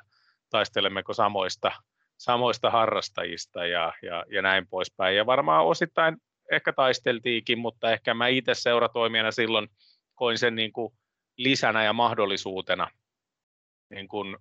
taistelemmeko 0.49 1.13
samoista, 1.13 1.71
samoista 2.17 2.69
harrastajista 2.69 3.65
ja, 3.65 3.93
ja, 4.01 4.25
ja 4.31 4.41
näin 4.41 4.67
poispäin. 4.67 5.15
Ja 5.15 5.25
varmaan 5.25 5.65
osittain 5.65 6.17
ehkä 6.51 6.73
taisteltiinkin, 6.73 7.59
mutta 7.59 7.91
ehkä 7.91 8.13
mä 8.13 8.27
itse 8.27 8.53
seuratoimijana 8.53 9.31
silloin 9.31 9.67
koin 10.15 10.37
sen 10.37 10.55
niin 10.55 10.73
kuin 10.73 10.93
lisänä 11.39 11.83
ja 11.83 11.93
mahdollisuutena 11.93 12.91
niin 13.89 14.07
kuin 14.07 14.37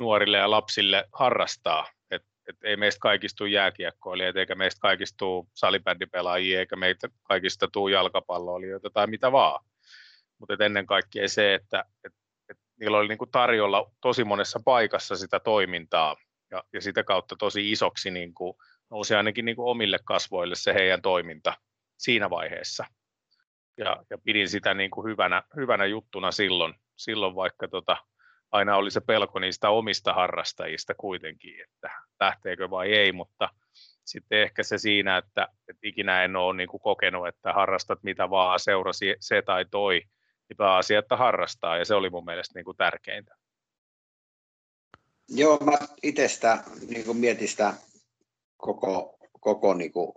nuorille 0.00 0.36
ja 0.36 0.50
lapsille 0.50 1.08
harrastaa. 1.12 1.86
Et, 2.10 2.22
et 2.48 2.56
ei 2.64 2.76
meistä 2.76 3.00
kaikista 3.00 3.36
tule 3.36 3.50
jääkiekkoilijoita, 3.50 4.40
eikä 4.40 4.54
meistä 4.54 4.80
kaikista 4.80 5.16
tule 5.18 5.46
salibändipelaajia, 5.54 6.58
eikä 6.58 6.76
meitä 6.76 7.08
kaikista 7.22 7.68
tule 7.72 7.92
jalkapalloilijoita 7.92 8.90
tai 8.90 9.06
mitä 9.06 9.32
vaan. 9.32 9.64
Mutta 10.38 10.64
ennen 10.64 10.86
kaikkea 10.86 11.28
se, 11.28 11.54
että 11.54 11.84
et, 12.04 12.12
et 12.48 12.58
niillä 12.80 12.98
oli 12.98 13.08
niinku 13.08 13.26
tarjolla 13.26 13.90
tosi 14.00 14.24
monessa 14.24 14.60
paikassa 14.64 15.16
sitä 15.16 15.40
toimintaa, 15.40 16.16
ja, 16.50 16.64
ja 16.72 16.80
sitä 16.80 17.04
kautta 17.04 17.36
tosi 17.36 17.72
isoksi 17.72 18.10
niin 18.10 18.34
kuin, 18.34 18.56
nousi 18.90 19.14
ainakin 19.14 19.44
niin 19.44 19.56
kuin 19.56 19.70
omille 19.70 19.98
kasvoille 20.04 20.54
se 20.54 20.74
heidän 20.74 21.02
toiminta 21.02 21.54
siinä 21.96 22.30
vaiheessa. 22.30 22.84
Ja, 23.76 24.04
ja 24.10 24.18
pidin 24.18 24.48
sitä 24.48 24.74
niin 24.74 24.90
kuin 24.90 25.10
hyvänä, 25.10 25.42
hyvänä 25.56 25.86
juttuna 25.86 26.32
silloin, 26.32 26.74
silloin 26.96 27.34
vaikka 27.34 27.68
tota, 27.68 27.96
aina 28.52 28.76
oli 28.76 28.90
se 28.90 29.00
pelko 29.00 29.38
niistä 29.38 29.70
omista 29.70 30.12
harrastajista 30.12 30.94
kuitenkin, 30.94 31.62
että 31.64 31.90
lähteekö 32.20 32.70
vai 32.70 32.92
ei, 32.92 33.12
mutta 33.12 33.48
sitten 34.04 34.42
ehkä 34.42 34.62
se 34.62 34.78
siinä, 34.78 35.16
että, 35.16 35.48
että 35.68 35.80
ikinä 35.82 36.24
en 36.24 36.36
ole 36.36 36.56
niin 36.56 36.68
kuin 36.68 36.80
kokenut, 36.80 37.28
että 37.28 37.52
harrastat 37.52 38.02
mitä 38.02 38.30
vaan, 38.30 38.60
seurasi 38.60 39.16
se 39.20 39.42
tai 39.42 39.64
toi, 39.70 40.02
niin 40.48 40.56
pääasia, 40.56 40.98
että 40.98 41.16
harrastaa, 41.16 41.76
ja 41.76 41.84
se 41.84 41.94
oli 41.94 42.10
mun 42.10 42.24
mielestä 42.24 42.58
niin 42.58 42.64
kuin 42.64 42.76
tärkeintä. 42.76 43.36
Joo, 45.28 45.58
mä 45.64 45.78
itse 46.02 46.28
sitä 46.28 46.64
niin 46.88 47.16
mietin 47.16 47.48
sitä 47.48 47.74
koko, 48.56 49.16
koko 49.40 49.74
niin 49.74 49.92
kuin, 49.92 50.12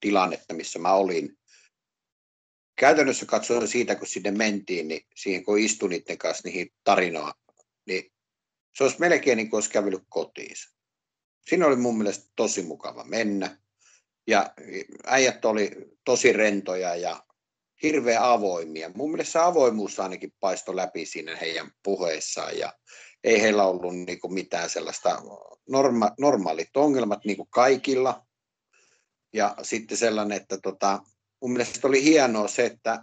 tilannetta, 0.00 0.54
missä 0.54 0.78
mä 0.78 0.92
olin. 0.92 1.37
Käytännössä 2.78 3.26
katsoen 3.26 3.68
siitä, 3.68 3.94
kun 3.94 4.06
sinne 4.06 4.30
mentiin, 4.30 4.88
niin 4.88 5.06
siihen 5.14 5.44
kun 5.44 5.58
istuin 5.58 5.90
niiden 5.90 6.18
kanssa 6.18 6.48
niihin 6.48 6.72
tarinaan, 6.84 7.34
niin 7.86 8.12
se 8.74 8.84
olisi 8.84 9.00
melkein 9.00 9.36
niin 9.36 9.50
kuin 9.50 9.58
olisi 9.58 9.70
kävellyt 9.70 10.02
kotiin. 10.08 10.56
Siinä 11.48 11.66
oli 11.66 11.76
mun 11.76 11.98
mielestä 11.98 12.32
tosi 12.36 12.62
mukava 12.62 13.04
mennä. 13.04 13.58
Ja 14.26 14.50
äijät 15.06 15.44
oli 15.44 15.70
tosi 16.04 16.32
rentoja 16.32 16.96
ja 16.96 17.24
hirveän 17.82 18.22
avoimia. 18.22 18.90
Mun 18.94 19.10
mielestä 19.10 19.46
avoimuus 19.46 20.00
ainakin 20.00 20.32
paistoi 20.40 20.76
läpi 20.76 21.06
siinä 21.06 21.36
heidän 21.36 21.70
puheissaan 21.82 22.58
ja 22.58 22.72
ei 23.24 23.42
heillä 23.42 23.64
ollut 23.64 23.94
niin 23.94 24.20
kuin 24.20 24.34
mitään 24.34 24.70
sellaista 24.70 25.22
norma- 25.70 26.14
normaalit 26.18 26.76
ongelmat 26.76 27.24
niin 27.24 27.36
kuin 27.36 27.48
kaikilla. 27.50 28.26
Ja 29.32 29.56
sitten 29.62 29.96
sellainen, 29.96 30.36
että 30.36 30.58
tota, 30.62 31.02
mun 31.42 31.52
mielestä 31.52 31.88
oli 31.88 32.04
hienoa 32.04 32.48
se, 32.48 32.66
että 32.66 33.02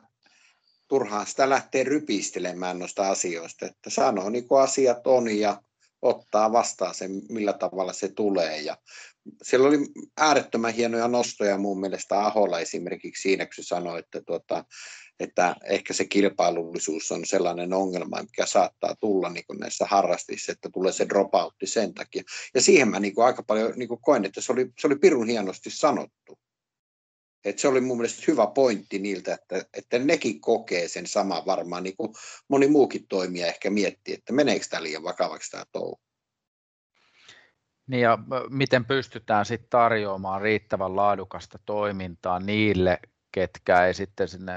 turhaan 0.88 1.28
sitä 1.28 1.50
lähtee 1.50 1.84
rypistelemään 1.84 2.80
noista 2.80 3.10
asioista, 3.10 3.66
että 3.66 3.90
sanoo 3.90 4.30
niin 4.30 4.48
kuin 4.48 4.62
asiat 4.62 5.08
on 5.08 5.38
ja 5.38 5.62
ottaa 6.02 6.52
vastaan 6.52 6.96
sen, 6.96 7.12
millä 7.30 7.54
tavalla 7.54 7.94
se 7.94 8.08
tulee. 8.08 8.62
Ja 8.62 8.78
siellä 9.44 9.68
oli 9.68 9.78
äärettömän 10.18 10.74
hienoja 10.74 11.08
nostoja 11.08 11.58
mun 11.58 11.80
mielestä 11.80 12.26
Aholla 12.26 12.60
esimerkiksi 12.60 13.22
siinä, 13.22 13.46
kun 13.46 13.54
se 13.56 13.64
sanoi, 13.64 14.00
että, 14.00 14.22
tuota, 14.22 14.66
että 15.20 15.56
ehkä 15.64 15.94
se 15.94 16.06
kilpailullisuus 16.06 17.12
on 17.12 17.26
sellainen 17.26 17.74
ongelma, 17.74 18.22
mikä 18.22 18.46
saattaa 18.46 18.96
tulla 19.00 19.30
niin 19.30 19.46
kuin 19.48 19.60
näissä 19.60 19.86
harrastissa, 19.86 20.52
että 20.52 20.70
tulee 20.74 20.92
se 20.92 21.10
dropoutti 21.10 21.68
sen 21.68 21.94
takia. 21.94 22.24
Ja 22.54 22.62
siihen 22.62 22.88
mä 22.88 23.00
niin 23.00 23.16
kuin 23.16 23.26
aika 23.26 23.44
paljon 23.44 23.74
niin 23.76 23.90
kuin 23.90 24.02
koen, 24.02 24.26
että 24.26 24.42
se 24.42 24.52
oli, 24.52 24.72
se 24.80 24.88
oli 24.88 24.96
pirun 24.96 25.28
hienosti 25.28 25.70
sanottu. 25.70 26.40
Et 27.46 27.60
se 27.60 27.68
oli 27.68 27.82
mun 27.82 27.98
mielestä 27.98 28.24
hyvä 28.28 28.48
pointti 28.48 29.00
niiltä, 29.00 29.34
että, 29.34 29.66
että 29.74 30.00
nekin 30.00 30.42
kokee 30.42 30.88
sen 30.88 31.08
saman 31.08 31.46
varmaan, 31.46 31.84
niin 31.84 31.98
kuin 31.98 32.14
moni 32.48 32.68
muukin 32.68 33.08
toimija 33.08 33.48
ehkä 33.48 33.70
miettii, 33.70 34.14
että 34.14 34.34
meneekö 34.34 34.66
tämä 34.70 34.84
liian 34.84 35.04
vakavaksi 35.04 35.52
tämä 35.52 35.64
touhu. 35.72 36.00
Niin 37.88 38.02
ja 38.02 38.18
miten 38.50 38.86
pystytään 38.86 39.46
sitten 39.46 39.70
tarjoamaan 39.70 40.42
riittävän 40.42 40.96
laadukasta 40.96 41.60
toimintaa 41.66 42.40
niille, 42.40 43.00
ketkä 43.32 43.86
ei 43.86 43.94
sitten 43.94 44.28
sinne 44.28 44.54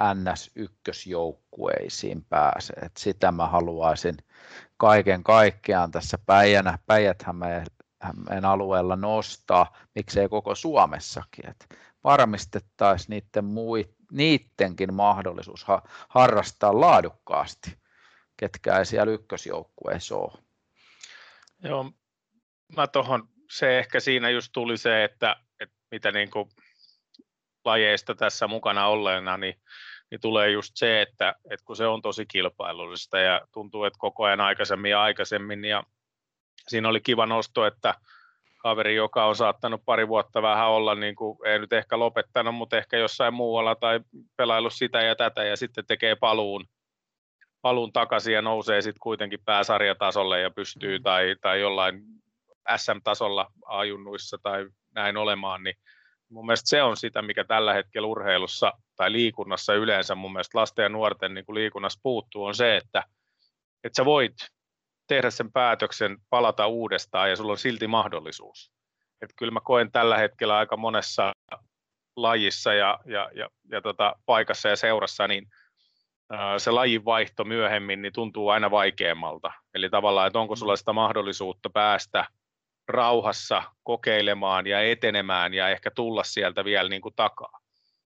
NS1-joukkueisiin 0.00 2.24
pääse. 2.28 2.72
Et 2.72 2.96
sitä 2.96 3.32
mä 3.32 3.46
haluaisin 3.46 4.16
kaiken 4.76 5.22
kaikkiaan 5.22 5.90
tässä 5.90 6.18
Päijänä, 6.26 6.78
Päijät-Hämeen 6.86 8.44
alueella 8.44 8.96
nostaa, 8.96 9.76
miksei 9.94 10.28
koko 10.28 10.54
Suomessakin, 10.54 11.50
että 11.50 11.66
varmistettaisiin 12.04 13.10
niiden 13.10 13.44
mui, 13.44 13.94
niidenkin 14.12 14.94
mahdollisuus 14.94 15.64
ha, 15.64 15.82
harrastaa 16.08 16.80
laadukkaasti, 16.80 17.78
ketkä 18.36 18.78
ei 18.78 18.86
siellä 18.86 19.12
ykkösjoukkueessa 19.12 20.16
ole. 20.16 20.42
Joo, 21.62 21.92
mä 22.76 22.86
tohon, 22.86 23.28
se 23.50 23.78
ehkä 23.78 24.00
siinä 24.00 24.30
just 24.30 24.48
tuli 24.52 24.76
se, 24.76 25.04
että, 25.04 25.36
että 25.60 25.74
mitä 25.90 26.12
niin 26.12 26.30
kuin 26.30 26.48
lajeista 27.64 28.14
tässä 28.14 28.48
mukana 28.48 28.86
olleena, 28.86 29.36
niin, 29.36 29.54
niin 30.10 30.20
tulee 30.20 30.50
just 30.50 30.72
se, 30.74 31.02
että, 31.02 31.34
että 31.50 31.64
kun 31.64 31.76
se 31.76 31.86
on 31.86 32.02
tosi 32.02 32.26
kilpailullista 32.26 33.18
ja 33.18 33.40
tuntuu, 33.52 33.84
että 33.84 33.98
koko 33.98 34.24
ajan 34.24 34.40
aikaisemmin 34.40 34.90
ja 34.90 35.02
aikaisemmin, 35.02 35.64
ja 35.64 35.82
siinä 36.68 36.88
oli 36.88 37.00
kiva 37.00 37.26
nosto, 37.26 37.66
että 37.66 37.94
kaveri, 38.62 38.94
joka 38.94 39.24
on 39.24 39.36
saattanut 39.36 39.82
pari 39.84 40.08
vuotta 40.08 40.42
vähän 40.42 40.68
olla, 40.68 40.94
niin 40.94 41.14
kuin, 41.14 41.38
ei 41.44 41.58
nyt 41.58 41.72
ehkä 41.72 41.98
lopettanut, 41.98 42.54
mutta 42.54 42.76
ehkä 42.76 42.96
jossain 42.96 43.34
muualla 43.34 43.74
tai 43.74 44.00
pelaillut 44.36 44.72
sitä 44.72 45.02
ja 45.02 45.16
tätä 45.16 45.44
ja 45.44 45.56
sitten 45.56 45.86
tekee 45.86 46.16
paluun, 46.16 46.64
paluun 47.62 47.92
takaisin 47.92 48.34
ja 48.34 48.42
nousee 48.42 48.82
sitten 48.82 49.00
kuitenkin 49.00 49.40
pääsarjatasolle 49.44 50.40
ja 50.40 50.50
pystyy 50.50 51.00
tai, 51.00 51.36
tai 51.40 51.60
jollain 51.60 52.02
SM-tasolla 52.76 53.52
ajunnuissa 53.66 54.38
tai 54.42 54.66
näin 54.94 55.16
olemaan, 55.16 55.62
niin 55.62 55.76
mun 56.28 56.46
mielestä 56.46 56.68
se 56.68 56.82
on 56.82 56.96
sitä, 56.96 57.22
mikä 57.22 57.44
tällä 57.44 57.74
hetkellä 57.74 58.08
urheilussa 58.08 58.72
tai 58.96 59.12
liikunnassa 59.12 59.74
yleensä 59.74 60.14
mun 60.14 60.32
mielestä 60.32 60.58
lasten 60.58 60.82
ja 60.82 60.88
nuorten 60.88 61.34
niin 61.34 61.46
kuin 61.46 61.54
liikunnassa 61.54 62.00
puuttuu, 62.02 62.44
on 62.44 62.54
se, 62.54 62.76
että, 62.76 63.02
että 63.84 63.96
sä 63.96 64.04
voit 64.04 64.34
tehdä 65.12 65.30
sen 65.30 65.52
päätöksen, 65.52 66.18
palata 66.30 66.66
uudestaan 66.66 67.30
ja 67.30 67.36
sulla 67.36 67.52
on 67.52 67.58
silti 67.58 67.86
mahdollisuus. 67.86 68.72
Että 69.22 69.34
kyllä 69.36 69.52
mä 69.52 69.60
koen 69.60 69.92
tällä 69.92 70.18
hetkellä 70.18 70.56
aika 70.56 70.76
monessa 70.76 71.32
lajissa 72.16 72.74
ja, 72.74 72.98
ja, 73.04 73.30
ja, 73.34 73.48
ja 73.70 73.80
tota, 73.80 74.16
paikassa 74.26 74.68
ja 74.68 74.76
seurassa, 74.76 75.28
niin 75.28 75.46
se 76.58 76.70
lajin 76.70 77.04
vaihto 77.04 77.44
myöhemmin 77.44 78.02
niin 78.02 78.12
tuntuu 78.12 78.48
aina 78.48 78.70
vaikeammalta. 78.70 79.52
Eli 79.74 79.90
tavallaan, 79.90 80.26
että 80.26 80.38
onko 80.38 80.56
sulla 80.56 80.76
sitä 80.76 80.92
mahdollisuutta 80.92 81.70
päästä 81.70 82.26
rauhassa 82.88 83.62
kokeilemaan 83.82 84.66
ja 84.66 84.80
etenemään 84.80 85.54
ja 85.54 85.68
ehkä 85.68 85.90
tulla 85.90 86.24
sieltä 86.24 86.64
vielä 86.64 86.88
niin 86.88 87.02
kuin 87.02 87.14
takaa. 87.14 87.60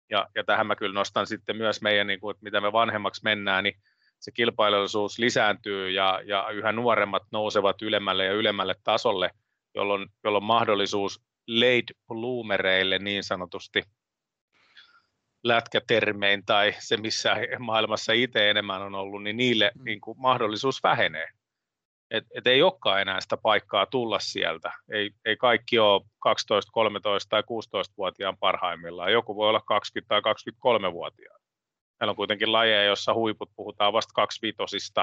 Ja, 0.10 0.28
ja 0.36 0.44
tähän 0.44 0.68
mä 0.68 0.76
kyllä 0.76 0.94
nostan 0.94 1.28
sitten 1.28 1.58
myös 1.58 1.82
meidän, 1.82 2.08
niin 2.08 2.20
kuin, 2.20 2.32
että 2.32 2.44
mitä 2.44 2.62
me 2.62 2.72
vanhemmaksi 2.72 3.22
mennään, 3.24 3.64
niin 3.64 3.76
se 4.24 4.32
kilpailullisuus 4.32 5.20
lisääntyy 5.20 5.90
ja, 5.90 6.22
ja 6.26 6.50
yhä 6.50 6.72
nuoremmat 6.72 7.24
nousevat 7.32 7.82
ylemmälle 7.82 8.26
ja 8.26 8.34
ylemmälle 8.34 8.76
tasolle, 8.84 9.30
jolloin, 9.76 10.10
jolloin 10.24 10.44
mahdollisuus 10.44 11.22
late 11.48 11.94
bloomereille 12.08 13.00
niin 13.00 13.24
sanotusti 13.24 13.84
lätkätermein 15.44 16.46
tai 16.46 16.74
se, 16.80 16.98
missä 16.98 17.36
maailmassa 17.60 18.14
itse 18.14 18.50
enemmän 18.50 18.82
on 18.82 18.96
ollut, 18.96 19.24
niin 19.24 19.38
niille 19.38 19.72
mm. 19.76 19.84
niin 19.84 20.02
kuin 20.02 20.20
mahdollisuus 20.20 20.84
vähenee 20.84 21.28
et, 22.14 22.26
et 22.36 22.48
ei 22.48 22.62
olekaan 22.62 23.02
enää 23.02 23.22
sitä 23.22 23.38
paikkaa 23.38 23.86
tulla 23.86 24.20
sieltä. 24.20 24.72
Ei, 24.92 25.12
ei 25.26 25.38
kaikki 25.38 25.80
ole 25.80 26.02
12, 26.20 26.72
13 26.72 27.30
tai 27.30 27.42
16-vuotiaan 27.42 28.38
parhaimmillaan. 28.38 29.12
Joku 29.12 29.36
voi 29.36 29.50
olla 29.50 29.62
20 29.62 30.10
tai 30.10 30.34
23-vuotiaan. 30.34 31.43
Meillä 32.04 32.12
on 32.12 32.16
kuitenkin 32.16 32.52
lajeja, 32.52 32.84
jossa 32.84 33.14
huiput 33.14 33.52
puhutaan 33.56 33.94
vasta 33.94 34.12
25 34.16 34.94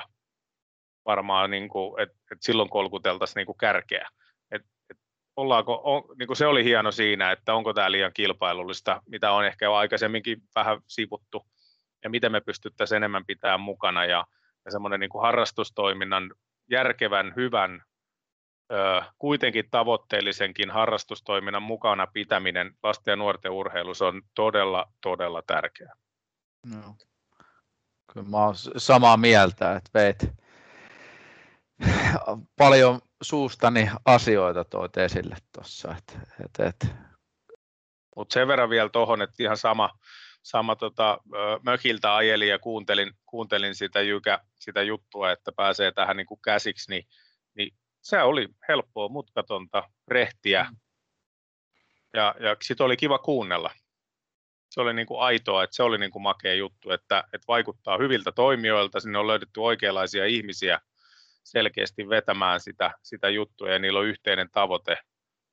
varmaan, 1.05 1.51
niin 1.51 1.69
kuin, 1.69 2.03
että 2.03 2.17
et 2.33 2.39
silloin 2.43 2.69
kolkuteltaisiin 2.69 3.35
niin 3.35 3.47
kuin 3.47 3.59
kärkeä. 3.59 4.09
Et, 4.51 4.63
et 4.91 4.99
ollaanko, 5.37 5.81
on, 5.85 6.05
niin 6.19 6.27
kuin 6.27 6.37
se 6.37 6.47
oli 6.47 6.65
hieno 6.65 6.93
siinä, 6.93 7.33
että 7.33 7.55
onko 7.55 7.75
tämä 7.75 7.93
liian 7.93 8.13
kilpailullista, 8.13 9.03
mitä 9.07 9.33
on 9.33 9.45
ehkä 9.45 9.65
jo 9.65 9.75
aikaisemminkin 9.75 10.43
vähän 10.55 10.81
sivuttu, 10.89 11.47
ja 12.05 12.11
miten 12.11 12.33
me 12.33 12.41
pystyttäisiin 12.41 12.97
enemmän 12.97 13.27
pitämään 13.27 13.61
mukana, 13.61 14.05
ja, 14.05 14.27
ja 14.65 14.71
semmoinen 14.71 15.01
niin 15.01 15.23
harrastustoiminnan 15.23 16.35
järkevän, 16.71 17.33
hyvän, 17.37 17.83
kuitenkin 19.19 19.65
tavoitteellisenkin 19.71 20.71
harrastustoiminnan 20.71 21.63
mukana 21.63 22.07
pitäminen 22.07 22.73
lasten 22.83 23.13
ja 23.13 23.17
nuorten 23.17 23.53
urheilussa 23.53 24.07
on 24.07 24.23
todella, 24.35 24.87
todella 25.03 25.43
tärkeää. 25.47 25.95
No. 26.67 26.97
Kyllä 28.13 28.29
mä 28.29 28.45
olen 28.45 28.57
samaa 28.77 29.17
mieltä, 29.17 29.77
että 29.77 29.91
veit 29.95 30.19
paljon 32.59 33.01
suustani 33.23 33.91
asioita 34.05 34.65
toit 34.65 34.97
esille 34.97 35.37
tuossa. 35.55 35.97
Et, 35.99 36.19
et, 36.45 36.67
et. 36.69 36.97
Mutta 38.17 38.35
sen 38.35 38.49
verran 38.49 38.71
vielä 38.71 38.89
tuohon, 38.89 39.23
että 39.23 39.43
ihan 39.43 39.57
sama, 39.57 39.91
sama 40.43 40.77
tota, 40.77 41.19
mökiltä 41.63 42.17
ajelin 42.17 42.49
ja 42.49 42.59
kuuntelin, 42.59 43.13
kuuntelin 43.27 43.75
sitä, 43.75 44.01
jykä, 44.01 44.39
sitä 44.55 44.83
juttua, 44.83 45.33
että 45.33 45.53
pääsee 45.53 45.93
tähän 45.93 46.17
niin 46.17 46.27
kuin 46.27 46.41
käsiksi, 46.45 46.91
niin, 46.91 47.09
niin 47.55 47.75
se 48.01 48.23
oli 48.23 48.49
helppoa, 48.69 49.09
mutkatonta, 49.09 49.91
rehtiä. 50.09 50.67
Mm. 50.71 50.77
Ja, 52.15 52.35
ja 52.41 52.57
sitten 52.63 52.85
oli 52.85 52.97
kiva 52.97 53.19
kuunnella. 53.19 53.71
Se 54.71 54.81
oli 54.81 54.95
niin 54.95 55.07
kuin 55.07 55.21
aitoa, 55.21 55.65
että 55.65 55.77
se 55.77 55.83
oli 55.83 55.99
niin 55.99 56.11
kuin 56.11 56.23
makea 56.23 56.55
juttu, 56.55 56.91
että, 56.91 57.25
että 57.33 57.45
vaikuttaa 57.49 57.99
hyviltä 57.99 58.33
toimijoilta, 58.33 59.01
sinne 59.01 59.19
on 59.19 59.27
löydetty 59.27 59.61
oikeanlaisia 59.61 60.27
ihmisiä 60.27 60.81
selkeästi 61.45 62.09
vetämään 62.09 62.61
sitä, 62.61 62.91
sitä 63.03 63.29
juttua 63.29 63.71
ja 63.71 63.79
niillä 63.79 63.99
on 63.99 64.07
yhteinen 64.07 64.49
tavoite, 64.53 64.97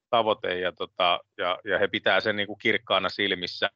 tavoite 0.10 0.60
ja, 0.60 0.72
tota, 0.72 1.20
ja, 1.38 1.60
ja 1.66 1.80
he 1.80 1.88
pitää 1.88 2.20
sen 2.20 2.36
niin 2.36 2.48
kuin 2.48 2.60
kirkkaana 2.60 3.10
silmissä 3.10 3.70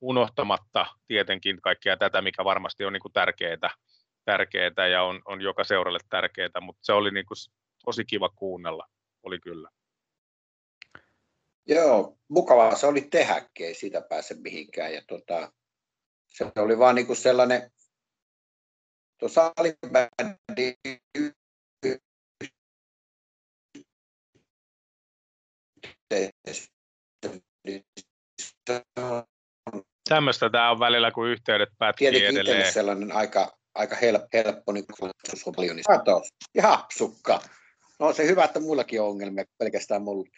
unohtamatta 0.00 0.86
tietenkin 1.06 1.60
kaikkea 1.60 1.96
tätä, 1.96 2.22
mikä 2.22 2.44
varmasti 2.44 2.84
on 2.84 2.92
niin 2.92 3.00
kuin 3.00 3.12
tärkeää, 3.12 3.70
tärkeää 4.24 4.86
ja 4.92 5.02
on, 5.02 5.22
on 5.24 5.40
joka 5.40 5.64
seuralle 5.64 5.98
tärkeää, 6.08 6.60
mutta 6.60 6.80
se 6.82 6.92
oli 6.92 7.10
niin 7.10 7.26
kuin 7.26 7.36
tosi 7.84 8.04
kiva 8.04 8.28
kuunnella, 8.28 8.86
oli 9.22 9.38
kyllä. 9.38 9.68
Joo, 11.66 12.18
mukavaa 12.28 12.76
se 12.76 12.86
oli 12.86 13.00
tehäkin, 13.00 13.66
ei 13.66 13.74
siitä 13.74 14.00
pääse 14.00 14.34
mihinkään. 14.34 14.94
Ja 14.94 15.02
tota, 15.08 15.52
se 16.26 16.52
oli 16.56 16.78
vaan 16.78 16.94
niin 16.94 17.06
kuin 17.06 17.16
sellainen, 17.16 17.70
tuo 19.18 19.28
salibändi 19.28 20.74
Tämmöistä 30.08 30.50
tämä 30.50 30.70
on 30.70 30.80
välillä, 30.80 31.10
kun 31.10 31.28
yhteydet 31.28 31.68
pätkii 31.78 32.10
Tietenkin 32.10 32.40
edelleen. 32.40 32.72
sellainen 32.72 33.12
aika, 33.12 33.58
aika 33.74 33.96
helppo, 33.96 34.28
helppo 34.34 34.72
niin 34.72 34.86
kuin 34.86 35.10
on 35.46 35.54
paljon. 35.54 35.76
Niin 35.76 35.84
Katos, 35.84 36.28
ja 36.54 36.62
hapsukka. 36.62 37.40
No 37.98 38.12
se 38.12 38.26
hyvä, 38.26 38.44
että 38.44 38.60
muillakin 38.60 39.00
on 39.00 39.08
ongelmia, 39.08 39.44
pelkästään 39.58 40.02
mulla. 40.02 40.28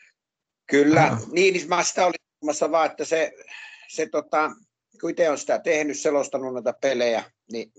Kyllä, 0.71 1.11
no. 1.11 1.17
niin, 1.33 1.55
niin 1.55 1.69
mä 1.69 1.83
sitä 1.83 2.07
olin 2.07 2.15
sanomassa 2.41 2.71
vaan, 2.71 2.91
että 2.91 3.05
se, 3.05 3.33
se 3.89 4.07
tota, 4.07 4.51
kun 5.01 5.11
itse 5.11 5.31
on 5.31 5.39
sitä 5.39 5.59
tehnyt, 5.59 5.99
selostanut 5.99 6.53
noita 6.53 6.73
pelejä, 6.73 7.25
niin 7.53 7.73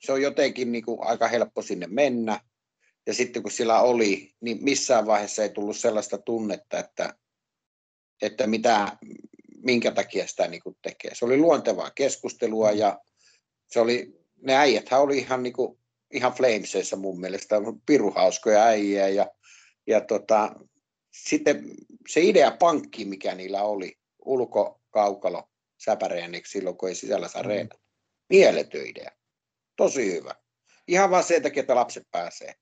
se 0.00 0.12
on 0.12 0.22
jotenkin 0.22 0.72
niin 0.72 0.84
kuin 0.84 0.98
aika 1.02 1.28
helppo 1.28 1.62
sinne 1.62 1.86
mennä. 1.86 2.40
Ja 3.06 3.14
sitten 3.14 3.42
kun 3.42 3.52
sillä 3.52 3.80
oli, 3.80 4.34
niin 4.40 4.58
missään 4.64 5.06
vaiheessa 5.06 5.42
ei 5.42 5.48
tullut 5.48 5.76
sellaista 5.76 6.18
tunnetta, 6.18 6.78
että, 6.78 7.14
että 8.22 8.46
mitä, 8.46 8.96
minkä 9.62 9.90
takia 9.90 10.26
sitä 10.26 10.48
niin 10.48 10.62
kuin 10.62 10.76
tekee. 10.82 11.14
Se 11.14 11.24
oli 11.24 11.36
luontevaa 11.36 11.90
keskustelua 11.90 12.70
ja 12.70 13.00
se 13.70 13.80
oli, 13.80 14.20
ne 14.42 14.56
äijäthän 14.56 15.00
oli 15.00 15.18
ihan, 15.18 15.42
niin 15.42 15.52
kuin, 15.52 15.78
ihan 16.12 16.32
flamesissa 16.32 16.96
mun 16.96 17.20
mielestä, 17.20 17.56
piruhauskoja 17.86 18.64
äijä 18.64 19.08
ja, 19.08 19.26
ja 19.86 20.00
tota, 20.00 20.54
sitten 21.12 21.74
se 22.08 22.20
idea 22.20 22.50
pankki, 22.50 23.04
mikä 23.04 23.34
niillä 23.34 23.62
oli, 23.62 23.98
ulko, 24.24 24.80
kaukalo, 24.90 25.50
säpäreeniksi 25.84 26.52
silloin, 26.52 26.76
kun 26.76 26.88
ei 26.88 26.94
sisällä 26.94 27.28
saa 27.28 27.42
mm. 27.42 27.68
Mieletön 28.28 28.86
idea. 28.86 29.10
Tosi 29.76 30.12
hyvä. 30.12 30.34
Ihan 30.88 31.10
vaan 31.10 31.24
sen 31.24 31.42
takia, 31.42 31.60
että 31.60 31.74
lapset 31.74 32.06
pääsee. 32.10 32.54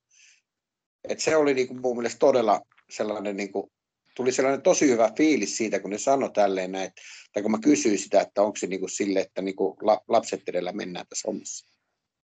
Et 1.09 1.21
se 1.21 1.37
oli 1.37 1.55
niinku 1.55 1.75
mun 1.75 1.97
mielestä 1.97 2.19
todella 2.19 2.61
sellainen, 2.91 3.37
niinku, 3.37 3.73
tuli 4.15 4.33
sellainen 4.33 4.63
tosi 4.63 4.89
hyvä 4.89 5.13
fiilis 5.17 5.57
siitä, 5.57 5.81
kun 5.81 5.91
ne 5.91 5.99
sanoi 5.99 6.31
tälleen 6.33 6.73
näin, 6.73 6.91
tai 7.33 7.43
kun 7.43 7.51
mä 7.51 7.59
kysyin 7.63 7.99
sitä, 7.99 8.21
että 8.21 8.43
onko 8.43 8.57
se 8.57 8.67
niinku 8.67 8.89
sille, 8.89 9.21
että 9.21 9.43
niinku 9.43 9.77
lapset 10.09 10.43
edellä 10.49 10.73
mennään 10.73 11.07
tässä 11.09 11.29
hommassa. 11.29 11.67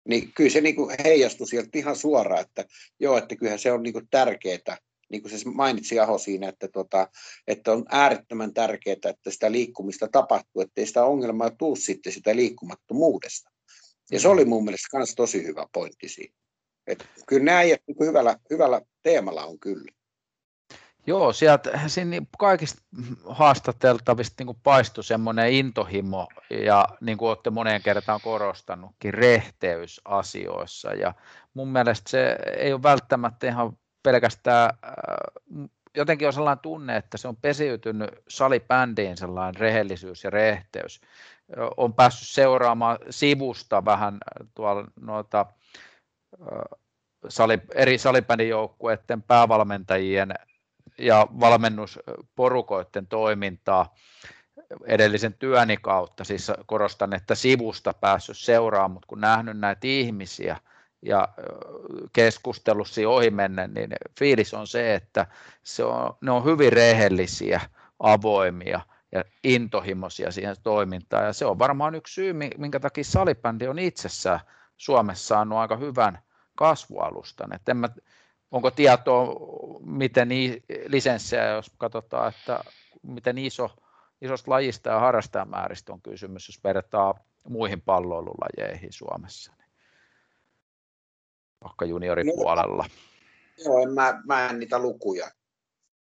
Niin 0.08 0.32
kyllä 0.32 0.50
se 0.50 0.60
niinku 0.60 0.90
heijastui 1.04 1.48
sieltä 1.48 1.78
ihan 1.78 1.96
suoraan, 1.96 2.40
että 2.40 2.64
joo, 3.00 3.18
että 3.18 3.36
kyllähän 3.36 3.58
se 3.58 3.72
on 3.72 3.82
niinku 3.82 4.02
tärkeää, 4.10 4.78
niin 5.08 5.22
kuin 5.22 5.38
se 5.38 5.48
mainitsi 5.54 6.00
Aho 6.00 6.18
siinä, 6.18 6.48
että, 6.48 6.68
tota, 6.68 7.08
että 7.46 7.72
on 7.72 7.84
äärettömän 7.88 8.54
tärkeää, 8.54 8.96
että 9.04 9.30
sitä 9.30 9.52
liikkumista 9.52 10.08
tapahtuu, 10.08 10.62
ettei 10.62 10.86
sitä 10.86 11.04
ongelmaa 11.04 11.50
tule 11.50 11.76
sitten 11.76 12.12
sitä 12.12 12.36
liikkumattomuudesta. 12.36 13.50
Ja 14.10 14.20
se 14.20 14.28
oli 14.28 14.44
mun 14.44 14.64
mielestä 14.64 14.96
myös 14.96 15.14
tosi 15.14 15.44
hyvä 15.44 15.66
pointti 15.72 16.08
siinä. 16.08 16.34
Että 16.86 17.04
kyllä 17.26 17.44
nämä 17.44 17.58
äijät 17.58 17.82
niin 17.86 18.08
hyvällä, 18.08 18.36
hyvällä 18.50 18.80
teemalla 19.02 19.44
on 19.44 19.58
kyllä. 19.58 19.92
Joo, 21.06 21.32
sieltä 21.32 21.80
siinä 21.86 22.10
niin 22.10 22.28
kaikista 22.38 22.82
haastateltavista 23.28 24.44
niin 24.44 24.56
paistui 24.62 25.04
semmoinen 25.04 25.52
intohimo 25.52 26.28
ja 26.64 26.88
niin 27.00 27.18
kuin 27.18 27.28
olette 27.28 27.50
moneen 27.50 27.82
kertaan 27.82 28.20
korostanutkin, 28.22 29.14
rehteys 29.14 30.00
asioissa. 30.04 30.94
Ja 30.94 31.14
mun 31.54 31.68
mielestä 31.68 32.10
se 32.10 32.36
ei 32.58 32.72
ole 32.72 32.82
välttämättä 32.82 33.46
ihan 33.46 33.78
pelkästään, 34.06 34.70
äh, 34.84 35.70
jotenkin 35.96 36.26
on 36.26 36.32
sellainen 36.32 36.62
tunne, 36.62 36.96
että 36.96 37.16
se 37.16 37.28
on 37.28 37.36
pesiytynyt 37.36 38.10
salibändiin 38.28 39.16
sellainen 39.16 39.60
rehellisyys 39.60 40.24
ja 40.24 40.30
rehteys. 40.30 41.00
On 41.76 41.94
päässyt 41.94 42.28
seuraamaan 42.28 42.98
sivusta 43.10 43.84
vähän 43.84 44.18
tuolla 44.54 44.84
noita 45.00 45.46
sali, 47.28 47.58
eri 47.74 47.98
salibändijoukkueiden 47.98 49.22
päävalmentajien 49.22 50.34
ja 50.98 51.26
valmennusporukoiden 51.40 53.06
toimintaa 53.06 53.94
edellisen 54.86 55.34
työni 55.34 55.76
kautta, 55.76 56.24
siis 56.24 56.52
korostan, 56.66 57.14
että 57.14 57.34
sivusta 57.34 57.92
päässyt 57.92 58.38
seuraamaan, 58.38 58.90
mutta 58.90 59.06
kun 59.06 59.20
nähnyt 59.20 59.58
näitä 59.58 59.86
ihmisiä– 59.86 60.56
ja 61.02 61.28
keskustelussa 62.12 63.00
ohi 63.08 63.30
mennä, 63.30 63.66
niin 63.66 63.90
fiilis 64.18 64.54
on 64.54 64.66
se, 64.66 64.94
että 64.94 65.26
se 65.62 65.84
on, 65.84 66.16
ne 66.20 66.30
on 66.30 66.44
hyvin 66.44 66.72
rehellisiä, 66.72 67.60
avoimia 67.98 68.80
ja 69.12 69.24
intohimoisia 69.44 70.30
siihen 70.30 70.56
toimintaan. 70.62 71.24
Ja 71.24 71.32
se 71.32 71.46
on 71.46 71.58
varmaan 71.58 71.94
yksi 71.94 72.14
syy, 72.14 72.32
minkä 72.32 72.80
takia 72.80 73.04
salibändi 73.04 73.68
on 73.68 73.78
itsessään 73.78 74.40
Suomessa 74.76 75.26
saanut 75.26 75.58
aika 75.58 75.76
hyvän 75.76 76.18
kasvualustan. 76.54 77.54
Et 77.54 77.68
en 77.68 77.76
mä, 77.76 77.88
onko 78.50 78.70
tietoa, 78.70 79.34
miten 79.84 80.28
lisenssejä, 80.86 81.48
jos 81.48 81.70
katsotaan, 81.78 82.28
että 82.28 82.60
miten 83.02 83.38
iso, 83.38 83.70
isosta 84.22 84.50
lajista 84.50 84.90
ja 84.90 85.00
harrastajamääristä 85.00 85.92
on 85.92 86.02
kysymys, 86.02 86.48
jos 86.48 86.64
vertaa 86.64 87.14
muihin 87.48 87.80
palloilulajeihin 87.80 88.92
Suomessa 88.92 89.55
vaikka 91.64 91.84
junioripuolella? 91.84 92.84
No, 92.84 93.64
joo, 93.64 93.82
en 93.82 93.92
mä, 93.92 94.22
mä 94.26 94.50
en 94.50 94.58
niitä 94.58 94.78
lukuja. 94.78 95.30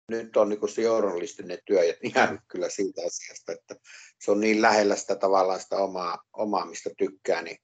Nyt 0.07 0.37
on 0.37 0.49
niin 0.49 0.69
se 0.69 0.81
journalistinen 0.81 1.59
työ 1.65 1.83
ja 1.83 1.93
ihan 2.03 2.41
kyllä 2.47 2.69
siitä 2.69 3.01
asiasta, 3.01 3.51
että 3.51 3.75
se 4.19 4.31
on 4.31 4.39
niin 4.39 4.61
lähellä 4.61 4.95
sitä 4.95 5.15
tavallaan 5.15 5.59
sitä 5.59 5.77
omaa, 5.77 6.23
omaa 6.33 6.65
mistä 6.65 6.89
tykkää, 6.97 7.41
niin 7.41 7.57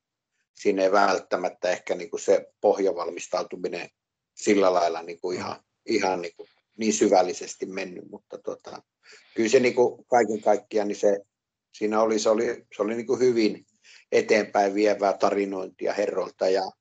siinä 0.56 0.84
ei 0.84 0.92
välttämättä 0.92 1.70
ehkä 1.70 1.96
niin 1.96 2.10
kuin 2.10 2.20
se 2.20 2.46
pohjavalmistautuminen 2.62 3.90
sillä 4.36 4.74
lailla 4.74 5.02
niin 5.02 5.22
kuin 5.22 5.38
ihan, 5.38 5.64
ihan 5.86 6.22
niin, 6.22 6.36
kuin 6.38 6.50
niin 6.78 6.94
syvällisesti 6.94 7.66
mennyt, 7.66 8.10
mutta 8.10 8.38
tota, 8.38 8.82
kyllä 9.36 9.50
se 9.50 9.60
niin 9.60 9.76
kuin 9.76 10.06
kaiken 10.06 10.42
kaikkiaan, 10.42 10.88
niin 10.88 10.96
se, 10.96 11.20
siinä 11.74 12.02
oli, 12.02 12.20
se 12.20 12.30
oli, 12.30 12.66
se 12.76 12.82
oli 12.82 12.96
niin 12.96 13.08
kuin 13.08 13.20
hyvin 13.20 13.66
eteenpäin 14.12 14.74
vievää 14.74 15.14
tarinointia 15.14 15.94
herrolta 15.94 16.50
ja 16.50 16.72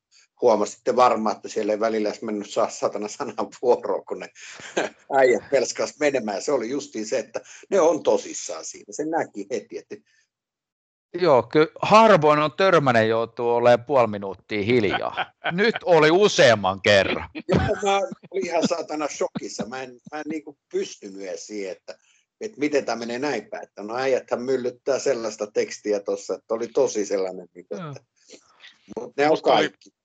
huomasitte 0.40 0.96
varmaan, 0.96 1.36
että 1.36 1.48
siellä 1.48 1.72
ei 1.72 1.80
välillä 1.80 2.08
edes 2.08 2.22
mennyt 2.22 2.50
saa 2.50 2.70
satana 2.70 3.08
sanan 3.08 3.48
vuoroa, 3.62 4.02
kun 4.02 4.18
ne 4.18 4.28
äijät 5.18 5.50
pelskas 5.50 5.94
menemään. 6.00 6.42
Se 6.42 6.52
oli 6.52 6.70
justiin 6.70 7.06
se, 7.06 7.18
että 7.18 7.40
ne 7.70 7.80
on 7.80 8.02
tosissaan 8.02 8.64
siinä. 8.64 8.86
Se 8.90 9.04
näki 9.04 9.46
heti, 9.50 9.78
että 9.78 9.96
Joo, 11.20 11.42
kyllä 11.42 11.68
harvoin 11.82 12.38
on 12.38 12.52
törmänen 12.56 13.08
joutuu 13.08 13.48
olemaan 13.48 13.84
puoli 13.84 14.06
minuuttia 14.06 14.62
hiljaa. 14.62 15.32
Nyt 15.52 15.74
oli 15.84 16.10
useamman 16.10 16.82
kerran. 16.82 17.28
Joo, 17.48 17.60
mä 17.82 17.96
olin 18.30 18.46
ihan 18.46 18.68
saatana 18.68 19.08
shokissa. 19.08 19.66
Mä 19.66 19.82
en, 19.82 19.90
mä 20.12 20.18
en 20.18 20.24
niin 20.28 20.42
pystynyt 20.72 21.20
edes 21.20 21.46
siihen, 21.46 21.72
että, 21.72 21.98
että 22.40 22.58
miten 22.58 22.84
tämä 22.84 22.98
menee 22.98 23.18
näin 23.18 23.48
päin. 23.50 23.64
Että 23.64 23.82
no 23.82 23.96
äijäthän 23.96 24.42
myllyttää 24.42 24.98
sellaista 24.98 25.46
tekstiä 25.46 26.00
tuossa, 26.00 26.34
että 26.34 26.54
oli 26.54 26.68
tosi 26.68 27.06
sellainen, 27.06 27.48
niin 27.54 27.66
kuin, 27.68 27.86
että, 27.86 28.04
mutta 28.96 29.22
ne 29.22 29.30
on 29.30 29.42
kaikki. 29.42 29.95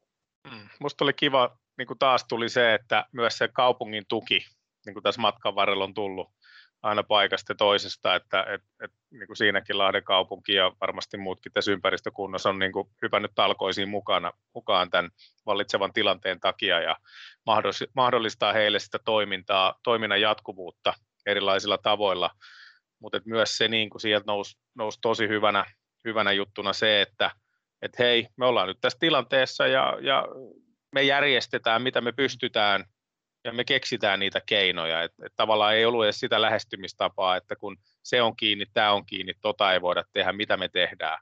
Mm. 0.51 0.69
Musta 0.79 1.05
oli 1.05 1.13
kiva, 1.13 1.57
niin 1.77 1.87
kuin 1.87 1.99
taas 1.99 2.25
tuli 2.29 2.49
se, 2.49 2.73
että 2.73 3.05
myös 3.11 3.37
se 3.37 3.47
kaupungin 3.47 4.03
tuki, 4.07 4.45
niin 4.85 4.93
kuin 4.93 5.03
tässä 5.03 5.21
matkan 5.21 5.55
varrella 5.55 5.83
on 5.83 5.93
tullut, 5.93 6.29
aina 6.81 7.03
paikasta 7.03 7.55
toisesta, 7.55 8.15
että 8.15 8.43
et, 8.43 8.61
et, 8.83 8.91
niin 9.11 9.27
kuin 9.27 9.37
siinäkin 9.37 9.77
Lahden 9.77 10.03
kaupunki 10.03 10.53
ja 10.53 10.71
varmasti 10.81 11.17
muutkin 11.17 11.51
tässä 11.51 11.71
ympäristökunnassa 11.71 12.49
on 12.49 12.59
niin 12.59 12.71
kuin 12.71 12.89
hypännyt 13.01 13.31
talkoisiin 13.35 13.89
mukana, 13.89 14.31
mukaan 14.55 14.89
tämän 14.89 15.11
vallitsevan 15.45 15.93
tilanteen 15.93 16.39
takia 16.39 16.79
ja 16.79 16.97
mahdollistaa 17.95 18.53
heille 18.53 18.79
sitä 18.79 18.99
toimintaa, 19.05 19.75
toiminnan 19.83 20.21
jatkuvuutta 20.21 20.93
erilaisilla 21.25 21.77
tavoilla, 21.77 22.31
mutta 22.99 23.21
myös 23.25 23.57
se 23.57 23.67
niin 23.67 23.89
kuin 23.89 24.01
sieltä 24.01 24.23
nousi, 24.27 24.57
nousi 24.75 24.99
tosi 25.01 25.27
hyvänä, 25.27 25.65
hyvänä 26.05 26.31
juttuna 26.31 26.73
se, 26.73 27.01
että 27.01 27.31
et 27.81 27.99
hei, 27.99 28.27
me 28.37 28.45
ollaan 28.45 28.67
nyt 28.67 28.77
tässä 28.81 28.99
tilanteessa 28.99 29.67
ja, 29.67 29.97
ja 30.01 30.25
me 30.91 31.03
järjestetään, 31.03 31.81
mitä 31.81 32.01
me 32.01 32.11
pystytään 32.11 32.85
ja 33.43 33.53
me 33.53 33.63
keksitään 33.63 34.19
niitä 34.19 34.41
keinoja. 34.45 35.03
Et, 35.03 35.11
et 35.25 35.33
tavallaan 35.35 35.75
ei 35.75 35.85
ollut 35.85 36.03
edes 36.03 36.19
sitä 36.19 36.41
lähestymistapaa, 36.41 37.35
että 37.35 37.55
kun 37.55 37.77
se 38.03 38.21
on 38.21 38.35
kiinni, 38.35 38.65
tämä 38.73 38.91
on 38.91 39.05
kiinni, 39.05 39.33
tota 39.41 39.73
ei 39.73 39.81
voida 39.81 40.03
tehdä, 40.13 40.33
mitä 40.33 40.57
me 40.57 40.67
tehdään, 40.67 41.19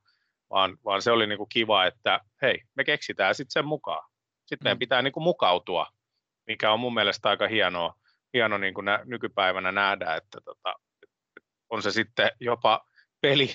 vaan, 0.49 0.77
vaan 0.85 1.01
se 1.01 1.11
oli 1.11 1.27
niinku 1.27 1.45
kiva, 1.45 1.85
että 1.85 2.19
hei, 2.41 2.61
me 2.75 2.83
keksitään 2.83 3.35
sitten 3.35 3.51
sen 3.51 3.65
mukaan. 3.65 4.09
Sitten 4.45 4.65
meidän 4.65 4.77
mm. 4.77 4.79
pitää 4.79 5.01
niinku 5.01 5.19
mukautua, 5.19 5.87
mikä 6.47 6.71
on 6.71 6.79
mun 6.79 6.93
mielestä 6.93 7.29
aika 7.29 7.47
hienoa, 7.47 7.95
hieno 8.33 8.57
niinku 8.57 8.81
nä, 8.81 8.99
nykypäivänä 9.05 9.71
nähdä, 9.71 10.15
että 10.15 10.41
tota, 10.45 10.75
on 11.69 11.81
se 11.81 11.91
sitten 11.91 12.31
jopa 12.39 12.85
peli, 13.21 13.49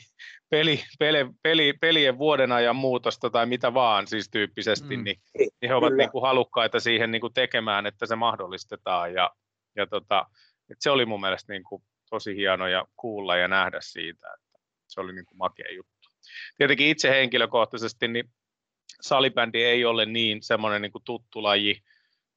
peli, 0.50 0.84
peli, 0.98 1.26
peli, 1.42 1.72
pelien 1.80 2.18
vuoden 2.18 2.52
ajan 2.52 2.76
muutosta 2.76 3.30
tai 3.30 3.46
mitä 3.46 3.74
vaan 3.74 4.06
siis 4.06 4.30
tyyppisesti, 4.30 4.96
mm. 4.96 5.04
niin, 5.04 5.16
niin 5.38 5.50
he 5.68 5.74
ovat 5.74 5.94
niin 5.94 6.10
kuin 6.10 6.22
halukkaita 6.22 6.80
siihen 6.80 7.10
niin 7.10 7.20
kuin 7.20 7.34
tekemään, 7.34 7.86
että 7.86 8.06
se 8.06 8.16
mahdollistetaan 8.16 9.14
ja, 9.14 9.30
ja 9.76 9.86
tota, 9.86 10.26
että 10.70 10.82
se 10.82 10.90
oli 10.90 11.06
mun 11.06 11.20
mielestä 11.20 11.52
niin 11.52 11.64
kuin 11.64 11.82
tosi 12.10 12.36
hieno 12.36 12.66
ja 12.66 12.84
kuulla 12.96 13.36
ja 13.36 13.48
nähdä 13.48 13.78
siitä, 13.80 14.26
että 14.34 14.58
se 14.86 15.00
oli 15.00 15.12
niin 15.12 15.26
kuin 15.26 15.38
makea 15.38 15.72
juttu. 15.74 16.08
Tietenkin 16.56 16.86
itse 16.88 17.10
henkilökohtaisesti 17.10 18.08
niin 18.08 18.30
salibändi 19.00 19.62
ei 19.62 19.84
ole 19.84 20.06
niin 20.06 20.42
semmoinen 20.42 20.82
niin 20.82 20.92
kuin 20.92 21.04
tuttu 21.04 21.42
laji, 21.42 21.82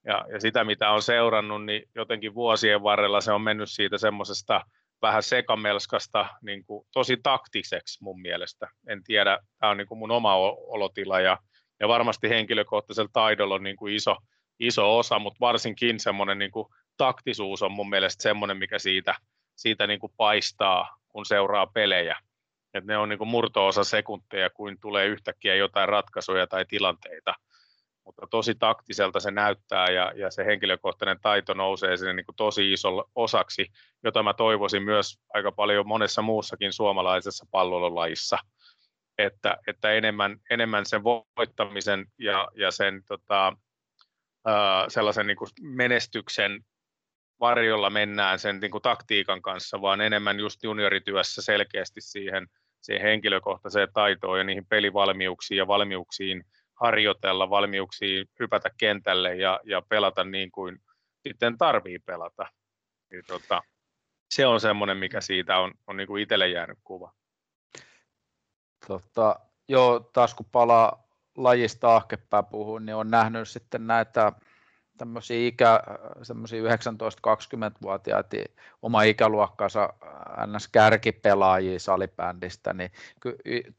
ja, 0.06 0.26
ja 0.32 0.40
sitä 0.40 0.64
mitä 0.64 0.92
on 0.92 1.02
seurannut, 1.02 1.66
niin 1.66 1.84
jotenkin 1.96 2.36
vuosien 2.36 2.84
varrella 2.84 3.22
se 3.22 3.32
on 3.32 3.42
mennyt 3.42 3.72
siitä 3.72 3.98
semmoisesta 3.98 4.62
vähän 5.02 5.24
sekamelskasta 5.24 6.28
niin 6.42 6.66
kuin 6.66 6.88
tosi 6.94 7.18
taktiseksi 7.24 8.04
mun 8.04 8.22
mielestä. 8.22 8.68
En 8.88 9.04
tiedä, 9.04 9.40
tämä 9.60 9.70
on 9.70 9.78
niin 9.78 9.88
kuin 9.88 9.98
mun 9.98 10.12
oma 10.12 10.36
olotila 10.36 11.20
ja, 11.20 11.38
ja 11.80 11.88
varmasti 11.88 12.30
henkilökohtaisella 12.30 13.10
taidolla 13.14 13.56
on 13.56 13.64
niin 13.64 13.76
kuin 13.76 13.96
iso, 13.96 14.16
iso 14.60 14.98
osa, 14.98 15.20
mutta 15.20 15.40
varsinkin 15.40 16.00
semmoinen 16.00 16.40
niin 16.40 16.52
kuin 16.52 16.68
taktisuus 16.98 17.62
on 17.64 17.72
mun 17.72 17.90
mielestä 17.90 18.24
semmoinen, 18.24 18.58
mikä 18.58 18.80
siitä, 18.80 19.16
siitä 19.56 19.88
niin 19.88 20.00
kuin 20.00 20.14
paistaa, 20.18 20.98
kun 21.08 21.26
seuraa 21.26 21.68
pelejä. 21.68 22.20
Et 22.74 22.86
ne 22.86 22.98
on 22.98 23.10
niin 23.10 23.20
kuin 23.20 23.28
murto-osa 23.28 23.84
sekunteja, 23.84 24.50
kuin 24.50 24.80
tulee 24.80 25.06
yhtäkkiä 25.06 25.56
jotain 25.56 25.90
ratkaisuja 25.90 26.48
tai 26.48 26.66
tilanteita– 26.66 27.34
mutta 28.08 28.28
tosi 28.28 28.56
taktiselta 28.56 29.20
se 29.20 29.32
näyttää 29.32 29.88
ja, 29.88 30.12
ja 30.16 30.32
se 30.32 30.46
henkilökohtainen 30.46 31.20
taito 31.22 31.54
nousee 31.54 31.98
sinne 31.98 32.14
niin 32.14 32.26
kuin 32.26 32.36
tosi 32.36 32.74
iso 32.74 33.10
osaksi, 33.16 33.66
jota 34.04 34.24
mä 34.24 34.34
toivoisin 34.34 34.84
myös 34.84 35.20
aika 35.34 35.52
paljon 35.52 35.88
monessa 35.88 36.22
muussakin 36.22 36.74
suomalaisessa 36.74 37.46
pallolajissa, 37.52 38.38
että, 39.18 39.58
että 39.68 39.92
enemmän, 39.92 40.38
enemmän 40.50 40.86
sen 40.86 41.04
voittamisen 41.04 42.06
ja, 42.20 42.48
ja 42.56 42.72
sen 42.72 43.04
tota, 43.08 43.54
ää, 44.46 44.90
sellaisen 44.90 45.28
niin 45.28 45.38
kuin 45.38 45.50
menestyksen 45.62 46.66
varjolla 47.40 47.90
mennään 47.90 48.40
sen 48.40 48.60
niin 48.60 48.72
kuin 48.72 48.82
taktiikan 48.82 49.42
kanssa, 49.42 49.82
vaan 49.82 50.02
enemmän 50.02 50.40
just 50.40 50.64
juniorityössä 50.64 51.42
selkeästi 51.42 52.02
siihen, 52.02 52.48
siihen 52.82 53.02
henkilökohtaiseen 53.02 53.88
taitoon 53.94 54.38
ja 54.38 54.44
niihin 54.44 54.66
pelivalmiuksiin 54.66 55.58
ja 55.58 55.68
valmiuksiin 55.68 56.44
harjoitella 56.80 57.50
valmiuksia 57.50 58.26
hypätä 58.40 58.70
kentälle 58.78 59.36
ja, 59.36 59.60
ja 59.64 59.82
pelata 59.82 60.24
niin 60.24 60.52
kuin 60.52 60.80
sitten 61.28 61.58
tarvii 61.58 62.00
pelata. 62.00 62.46
Niin 63.12 63.24
tota, 63.28 63.64
se 64.30 64.46
on 64.46 64.62
semmoinen, 64.62 64.98
mikä 64.98 65.22
siitä 65.22 65.58
on, 65.58 65.74
on 65.88 65.98
niin 65.98 66.08
kuin 66.08 66.24
itselle 66.24 66.48
jäänyt 66.50 66.80
kuva. 66.84 67.14
Tota, 68.88 69.40
joo, 69.68 70.00
taas 70.00 70.34
kun 70.36 70.46
palaa 70.52 71.08
lajista 71.38 71.96
ahkepää 71.96 72.44
puhun, 72.44 72.86
niin 72.86 72.96
on 72.96 73.12
nähnyt 73.12 73.50
sitten 73.50 73.88
näitä 73.88 74.32
tämmöisiä 74.98 75.48
ikä, 75.48 75.84
semmoisia 76.24 76.64
19-20-vuotiaita 76.64 78.38
oma 78.82 79.04
ikäluokkansa 79.04 79.94
ns. 80.48 80.68
kärkipelaajia 80.68 81.80
salibändistä, 81.80 82.74
niin 82.74 82.92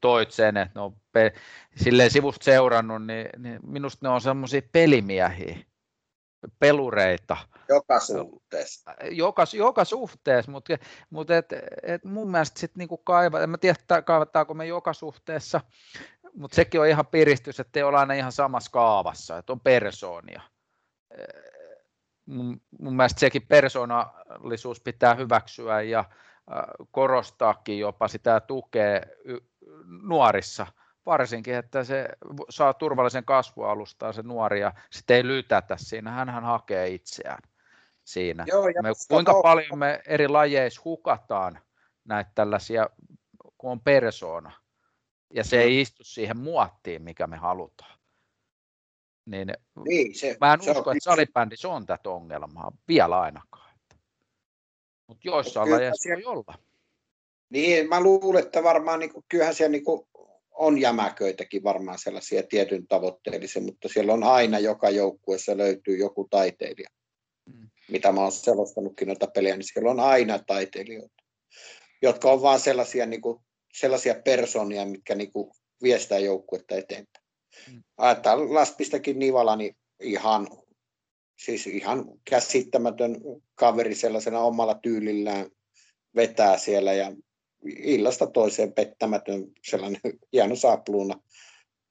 toit 0.01 0.31
sen, 0.31 0.57
että 0.57 0.79
ne 0.79 0.81
on 0.81 0.95
pe- 1.11 1.33
silleen 1.75 2.11
sivusta 2.11 2.43
seurannut, 2.43 3.05
niin, 3.05 3.29
niin 3.37 3.59
minusta 3.67 4.07
ne 4.07 4.09
on 4.09 4.21
semmoisia 4.21 4.61
pelimiehiä, 4.71 5.57
pelureita. 6.59 7.37
Joka 7.69 7.99
suhteessa. 7.99 8.95
Joka, 9.11 9.43
joka 9.53 9.85
suhteessa, 9.85 10.51
mutta, 10.51 10.77
mutta 11.09 11.37
et, 11.37 11.53
et 11.83 12.05
mun 12.05 12.31
mielestä 12.31 12.59
sitten 12.59 12.79
niinku 12.79 12.97
kaiva, 12.97 13.39
en 13.39 13.49
mä 13.49 13.57
tiedä 13.57 14.01
kaivataanko 14.01 14.53
me 14.53 14.65
joka 14.65 14.93
suhteessa, 14.93 15.61
mutta 16.33 16.55
sekin 16.55 16.81
on 16.81 16.87
ihan 16.87 17.07
piristys, 17.07 17.59
että 17.59 17.79
ei 17.79 17.83
olla 17.83 17.99
aina 17.99 18.13
ihan 18.13 18.31
samassa 18.31 18.71
kaavassa, 18.71 19.37
että 19.37 19.53
on 19.53 19.59
persoonia 19.59 20.41
mun, 22.25 22.61
mun 22.79 22.95
mielestä 22.95 23.19
sekin 23.19 23.47
persoonallisuus 23.47 24.81
pitää 24.81 25.15
hyväksyä 25.15 25.81
ja 25.81 26.05
korostaakin 26.91 27.79
jopa 27.79 28.07
sitä 28.07 28.39
tukea 28.39 29.01
nuorissa, 30.01 30.67
varsinkin, 31.05 31.55
että 31.55 31.83
se 31.83 32.09
saa 32.49 32.73
turvallisen 32.73 33.25
kasvualustaa 33.25 34.13
se 34.13 34.21
nuori 34.21 34.59
ja 34.59 34.73
sitten 34.91 35.17
ei 35.17 35.27
lytätä 35.27 35.77
siinä, 35.77 36.11
hän 36.11 36.43
hakee 36.43 36.87
itseään 36.87 37.41
siinä. 38.03 38.45
Joo, 38.47 38.65
me, 38.65 38.89
kuinka 39.09 39.31
on... 39.31 39.43
paljon 39.43 39.79
me 39.79 40.01
eri 40.07 40.27
lajeissa 40.27 40.81
hukataan 40.85 41.59
näitä 42.05 42.31
tällaisia, 42.35 42.89
kun 43.57 43.71
on 43.71 43.81
persoona, 43.81 44.51
ja 45.33 45.43
se 45.43 45.61
ei 45.61 45.81
istu 45.81 46.03
siihen 46.03 46.37
muottiin, 46.37 47.01
mikä 47.01 47.27
me 47.27 47.37
halutaan. 47.37 47.98
Niin, 49.29 49.53
niin 49.85 50.15
se, 50.15 50.37
mä 50.41 50.53
en 50.53 50.61
se 50.61 50.71
usko, 50.71 50.89
on, 50.89 50.97
että 50.97 51.09
salibändissä 51.09 51.69
on 51.69 51.85
tätä 51.85 52.09
ongelmaa 52.09 52.71
vielä 52.87 53.19
ainakaan. 53.19 53.79
Mutta 55.07 55.21
joissain 55.27 55.71
lajeissa 55.71 56.09
voi 56.15 56.23
olla. 56.23 56.57
Niin, 57.49 57.89
mä 57.89 58.01
luulen, 58.01 58.43
että 58.43 58.63
varmaan 58.63 58.99
niin 58.99 59.13
kuin, 59.13 59.25
kyllähän 59.29 59.55
siellä 59.55 59.71
niin 59.71 59.83
kuin, 59.83 60.07
on 60.51 60.81
jämäköitäkin 60.81 61.63
varmaan 61.63 61.99
sellaisia 61.99 62.43
tietyn 62.43 62.87
tavoitteellisia, 62.87 63.61
mutta 63.61 63.87
siellä 63.87 64.13
on 64.13 64.23
aina 64.23 64.59
joka 64.59 64.89
joukkueessa 64.89 65.57
löytyy 65.57 65.97
joku 65.97 66.27
taiteilija. 66.29 66.89
Mm. 67.45 67.69
Mitä 67.91 68.11
mä 68.11 68.21
oon 68.21 68.31
selostanutkin 68.31 69.07
noita 69.07 69.27
pelejä, 69.27 69.55
niin 69.55 69.67
siellä 69.73 69.91
on 69.91 69.99
aina 69.99 70.39
taiteilijoita, 70.39 71.23
jotka 72.01 72.31
on 72.31 72.41
vaan 72.41 72.59
sellaisia, 72.59 73.05
niin 73.05 73.21
kuin, 73.21 73.39
sellaisia 73.73 74.15
personia, 74.25 74.85
mitkä 74.85 75.15
niin 75.15 75.31
kuin, 75.31 75.51
viestää 75.83 76.19
joukkuetta 76.19 76.75
eteenpäin. 76.75 77.28
Mm. 77.71 77.83
Ajattelin 77.97 78.53
Laspistakin 78.53 79.19
Nivala, 79.19 79.55
niin 79.55 79.75
ihan, 79.99 80.47
siis 81.37 81.67
ihan 81.67 82.05
käsittämätön 82.25 83.15
kaveri 83.55 83.95
sellaisena 83.95 84.39
omalla 84.39 84.75
tyylillään 84.75 85.49
vetää 86.15 86.57
siellä 86.57 86.93
ja 86.93 87.11
illasta 87.65 88.27
toiseen 88.27 88.73
pettämätön 88.73 89.45
sellainen 89.65 90.01
hieno 90.33 90.55
sapluuna. 90.55 91.19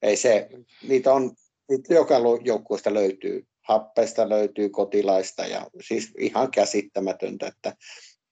Ei 0.02 0.16
se, 0.16 0.48
niitä 0.88 1.12
on, 1.12 1.32
niitä 1.68 1.94
joka 1.94 2.14
joukkueesta 2.44 2.94
löytyy. 2.94 3.46
Happeista 3.62 4.28
löytyy 4.28 4.68
kotilaista 4.68 5.46
ja 5.46 5.66
siis 5.80 6.12
ihan 6.18 6.50
käsittämätöntä, 6.50 7.46
että 7.46 7.76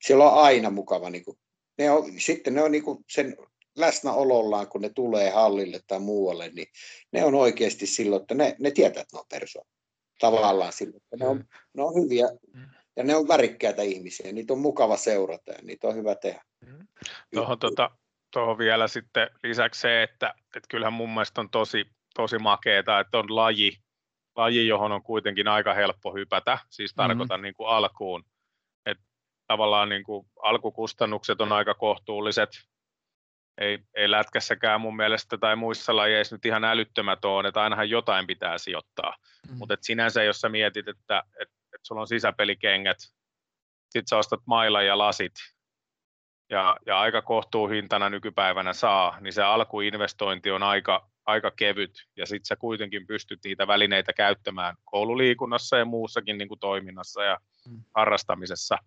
siellä 0.06 0.30
on 0.30 0.38
aina 0.38 0.70
mukava. 0.70 1.10
Niin 1.10 1.24
kuin, 1.24 1.38
ne 1.78 1.90
on, 1.90 2.12
sitten 2.18 2.54
ne 2.54 2.62
on 2.62 2.72
niin 2.72 2.84
kuin 2.84 3.04
sen 3.10 3.36
läsnäolollaan, 3.76 4.68
kun 4.68 4.80
ne 4.80 4.88
tulee 4.88 5.30
hallille 5.30 5.80
tai 5.86 6.00
muualle, 6.00 6.48
niin 6.48 6.66
ne 7.12 7.24
on 7.24 7.34
oikeasti 7.34 7.86
silloin, 7.86 8.22
että 8.22 8.34
ne, 8.34 8.56
ne 8.58 8.70
tietää, 8.70 9.00
että 9.00 9.16
ne 9.16 9.20
on 9.20 9.26
persoona. 9.30 9.70
Tavallaan 10.20 10.72
silloin, 10.72 10.96
että 10.96 11.16
ne 11.16 11.26
on, 11.28 11.44
ne 11.74 11.82
on 11.82 11.94
hyviä 11.94 12.26
ja 12.96 13.04
ne 13.04 13.16
on 13.16 13.28
värikkäitä 13.28 13.82
ihmisiä, 13.82 14.32
niitä 14.32 14.52
on 14.52 14.58
mukava 14.58 14.96
seurata 14.96 15.52
ja 15.52 15.58
niitä 15.62 15.88
on 15.88 15.94
hyvä 15.94 16.14
tehdä. 16.14 16.42
Tuohon, 17.34 17.58
tuota, 17.58 17.90
tuohon 18.32 18.58
vielä 18.58 18.88
sitten 18.88 19.30
lisäksi 19.42 19.80
se, 19.80 20.02
että, 20.02 20.34
että 20.56 20.66
kyllähän 20.68 20.92
mun 20.92 21.10
mielestä 21.10 21.40
on 21.40 21.50
tosi, 21.50 21.84
tosi 22.14 22.38
makeeta, 22.38 23.00
että 23.00 23.18
on 23.18 23.36
laji, 23.36 23.78
laji, 24.36 24.66
johon 24.66 24.92
on 24.92 25.02
kuitenkin 25.02 25.48
aika 25.48 25.74
helppo 25.74 26.14
hypätä, 26.14 26.58
siis 26.70 26.96
mm-hmm. 26.96 27.08
tarkoitan 27.08 27.42
niin 27.42 27.54
kuin 27.54 27.68
alkuun. 27.68 28.24
Tavallaan 29.46 29.88
niin 29.88 30.04
kuin 30.04 30.26
alkukustannukset 30.42 31.40
on 31.40 31.52
aika 31.52 31.74
kohtuulliset, 31.74 32.50
ei, 33.58 33.78
ei 33.94 34.10
lätkässäkään 34.10 34.80
mun 34.80 34.96
mielestä 34.96 35.38
tai 35.38 35.56
muissa 35.56 35.96
lajeissa 35.96 36.34
nyt 36.34 36.46
ihan 36.46 36.64
älyttömät 36.64 37.24
ole, 37.24 37.48
että 37.48 37.62
ainahan 37.62 37.90
jotain 37.90 38.26
pitää 38.26 38.58
sijoittaa. 38.58 39.16
Mm. 39.50 39.56
Mutta 39.56 39.76
sinänsä, 39.80 40.22
jos 40.22 40.40
sä 40.40 40.48
mietit, 40.48 40.88
että 40.88 41.22
et, 41.40 41.48
et 41.74 41.80
sulla 41.82 42.00
on 42.00 42.08
sisäpelikengät, 42.08 42.98
sit 43.90 44.08
sä 44.08 44.18
ostat 44.18 44.40
maila 44.46 44.82
ja 44.82 44.98
lasit, 44.98 45.34
ja, 46.50 46.76
ja 46.86 47.00
aika 47.00 47.22
kohtuuhintana 47.22 48.10
nykypäivänä 48.10 48.72
saa, 48.72 49.20
niin 49.20 49.32
se 49.32 49.42
alkuinvestointi 49.42 50.50
on 50.50 50.62
aika, 50.62 51.10
aika 51.26 51.50
kevyt, 51.50 52.06
ja 52.16 52.26
sitten 52.26 52.46
sä 52.46 52.56
kuitenkin 52.56 53.06
pystyt 53.06 53.40
niitä 53.44 53.66
välineitä 53.66 54.12
käyttämään 54.12 54.76
koululiikunnassa 54.84 55.76
ja 55.76 55.84
muussakin 55.84 56.38
niin 56.38 56.48
kuin 56.48 56.60
toiminnassa 56.60 57.22
ja 57.24 57.38
mm. 57.68 57.82
harrastamisessa. 57.94 58.78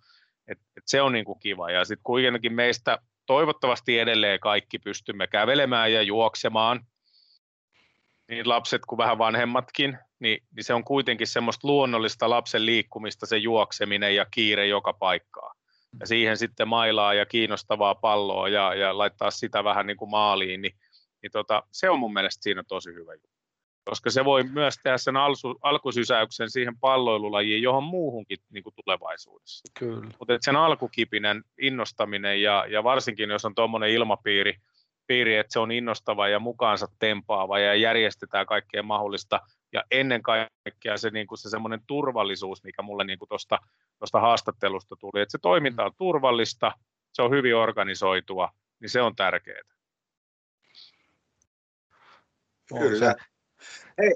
Et, 0.48 0.60
et 0.78 0.84
se 0.86 1.02
on 1.02 1.12
niin 1.12 1.26
kuin 1.26 1.40
kiva, 1.40 1.72
ja 1.72 1.86
sitten 1.86 2.04
kuitenkin 2.04 2.54
meistä 2.54 2.98
toivottavasti 3.30 4.00
edelleen 4.00 4.40
kaikki 4.40 4.80
pystymme 4.80 5.28
kävelemään 5.28 5.94
ja 5.94 6.02
juoksemaan, 6.02 6.86
niin 8.30 8.50
lapset 8.50 8.82
kuin 8.86 8.98
vähän 8.98 9.18
vanhemmatkin, 9.18 9.98
niin, 10.20 10.44
niin 10.56 10.64
se 10.64 10.74
on 10.74 10.84
kuitenkin 10.84 11.28
semmoista 11.28 11.68
luonnollista 11.68 12.30
lapsen 12.30 12.66
liikkumista, 12.66 13.26
se 13.26 13.38
juokseminen 13.38 14.16
ja 14.16 14.26
kiire 14.32 14.68
joka 14.68 14.94
paikkaa. 14.94 15.54
Ja 16.00 16.08
siihen 16.08 16.38
sitten 16.38 16.68
mailaa 16.68 17.14
ja 17.14 17.26
kiinnostavaa 17.26 17.96
palloa 17.96 18.50
ja, 18.50 18.76
ja 18.76 18.98
laittaa 18.98 19.32
sitä 19.32 19.64
vähän 19.64 19.88
niin 19.88 19.98
kuin 19.98 20.12
maaliin, 20.12 20.62
niin, 20.62 20.80
niin 21.22 21.32
tota, 21.32 21.64
se 21.72 21.90
on 21.90 22.00
mun 22.00 22.14
mielestä 22.14 22.44
siinä 22.44 22.64
tosi 22.68 22.94
hyvä 22.94 23.14
juttu. 23.14 23.39
Koska 23.90 24.10
se 24.10 24.26
voi 24.26 24.44
myös 24.44 24.76
tehdä 24.84 24.98
sen 24.98 25.18
alsu, 25.18 25.56
alkusysäyksen 25.62 26.50
siihen 26.50 26.80
palloilulajiin 26.80 27.64
johon 27.64 27.84
muuhunkin 27.84 28.38
niin 28.50 28.64
kuin 28.64 28.76
tulevaisuudessa. 28.76 29.72
Kyllä. 29.80 30.08
Mutta 30.20 30.38
sen 30.42 30.56
alkukipinen 30.56 31.44
innostaminen 31.62 32.42
ja, 32.42 32.66
ja 32.70 32.84
varsinkin 32.84 33.30
jos 33.30 33.46
on 33.46 33.56
tuommoinen 33.56 33.90
ilmapiiri, 33.90 34.56
piiri, 35.08 35.38
että 35.38 35.54
se 35.54 35.60
on 35.60 35.72
innostava 35.72 36.28
ja 36.28 36.40
mukaansa 36.40 36.88
tempaava 37.00 37.60
ja 37.60 37.76
järjestetään 37.76 38.46
kaikkea 38.46 38.84
mahdollista 38.84 39.40
ja 39.74 39.84
ennen 39.92 40.22
kaikkea 40.22 40.98
se, 40.98 41.10
niin 41.10 41.28
kuin 41.28 41.38
se 41.38 41.50
semmoinen 41.50 41.82
turvallisuus, 41.88 42.64
mikä 42.64 42.82
mulle 42.82 43.04
niin 43.04 43.20
tuosta 43.30 44.20
haastattelusta 44.20 44.96
tuli, 44.96 45.22
että 45.22 45.32
se 45.32 45.38
toiminta 45.42 45.86
on 45.86 45.92
turvallista, 45.98 46.72
se 47.14 47.22
on 47.22 47.32
hyvin 47.32 47.56
organisoitua, 47.56 48.50
niin 48.80 48.90
se 48.90 49.02
on 49.02 49.16
tärkeää. 49.16 49.62
Kyllä. 52.68 53.16
Hei. 54.00 54.16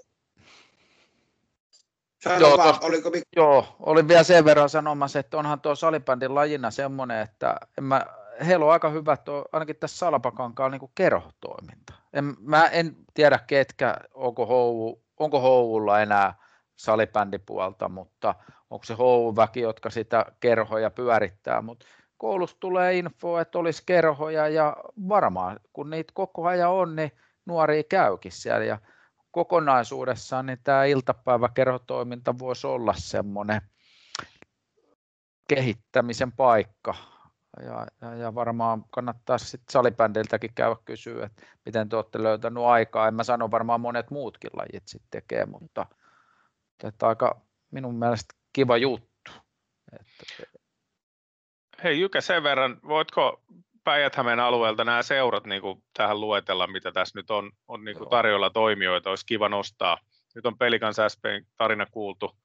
joo, 2.39 2.57
vaan, 2.57 2.69
tosta, 2.69 2.87
oliko... 2.87 3.11
joo, 3.35 3.75
olin 3.79 4.07
vielä 4.07 4.23
sen 4.23 4.45
verran 4.45 4.69
sanomassa, 4.69 5.19
että 5.19 5.37
onhan 5.37 5.61
tuo 5.61 5.75
salibändin 5.75 6.35
lajina 6.35 6.71
semmoinen, 6.71 7.21
että 7.21 7.57
en 7.77 7.83
mä 7.83 8.05
heillä 8.45 8.65
on 8.65 8.71
aika 8.71 8.89
hyvä, 8.89 9.17
tuo, 9.17 9.45
ainakin 9.51 9.75
tässä 9.75 9.97
Salpakankaalla 9.97 10.77
niin 10.77 10.91
kerhotoiminta. 10.95 11.93
En, 12.13 12.35
mä 12.39 12.63
en 12.63 12.95
tiedä 13.13 13.39
ketkä, 13.47 13.97
onko, 14.13 14.45
Houvu, 14.45 15.03
onko 15.19 15.39
Houvulla 15.39 16.01
enää 16.01 16.35
salibändipuolta, 16.75 17.89
mutta 17.89 18.35
onko 18.69 18.85
se 18.85 18.93
Houvuväki, 18.93 19.59
jotka 19.59 19.89
sitä 19.89 20.25
kerhoja 20.39 20.89
pyörittää, 20.89 21.61
mutta 21.61 21.85
koulusta 22.17 22.59
tulee 22.59 22.97
info, 22.97 23.39
että 23.39 23.59
olisi 23.59 23.83
kerhoja 23.85 24.47
ja 24.47 24.77
varmaan 25.09 25.59
kun 25.73 25.89
niitä 25.89 26.11
koko 26.15 26.47
ajan 26.47 26.71
on, 26.71 26.95
niin 26.95 27.11
nuori 27.45 27.83
käykin 27.83 28.31
siellä 28.31 28.65
ja 28.65 28.77
kokonaisuudessaan 29.33 30.45
niin 30.45 30.59
tämä 30.63 30.85
iltapäiväkerhotoiminta 30.85 32.39
voisi 32.39 32.67
olla 32.67 32.93
semmoinen 32.97 33.61
kehittämisen 35.49 36.31
paikka 36.31 36.95
ja, 37.65 37.87
ja, 38.01 38.15
ja 38.15 38.35
varmaan 38.35 38.85
kannattaa 38.91 39.37
sitten 39.37 39.71
salibändiltäkin 39.71 40.53
käydä 40.55 40.75
kysyä, 40.85 41.25
että 41.25 41.43
miten 41.65 41.89
te 41.89 41.95
olette 41.95 42.23
löytänyt 42.23 42.63
aikaa. 42.63 43.07
En 43.07 43.13
mä 43.13 43.23
sano 43.23 43.51
varmaan 43.51 43.81
monet 43.81 44.11
muutkin 44.11 44.51
lajit 44.53 44.87
sitten 44.87 45.09
tekee, 45.11 45.45
mutta 45.45 45.85
että 46.83 47.07
aika 47.07 47.41
minun 47.71 47.95
mielestä 47.95 48.35
kiva 48.53 48.77
juttu. 48.77 49.31
Että... 49.93 50.43
Hei 51.83 51.99
Jykä, 51.99 52.21
sen 52.21 52.43
verran, 52.43 52.79
voitko 52.87 53.41
päijät 53.83 54.13
alueelta 54.43 54.83
nämä 54.83 55.03
seurat 55.03 55.45
niin 55.45 55.61
kuin 55.61 55.83
tähän 55.97 56.21
luetella, 56.21 56.67
mitä 56.67 56.91
tässä 56.91 57.19
nyt 57.19 57.31
on, 57.31 57.51
on 57.67 57.83
niin 57.83 57.97
kuin 57.97 58.09
tarjolla 58.09 58.49
toimijoita, 58.49 59.09
olisi 59.09 59.25
kiva 59.25 59.49
nostaa. 59.49 59.97
Nyt 60.35 60.45
on 60.45 60.57
Pelikans 60.57 60.97
SPn 61.07 61.45
tarina 61.57 61.85
kuultu, 61.91 62.37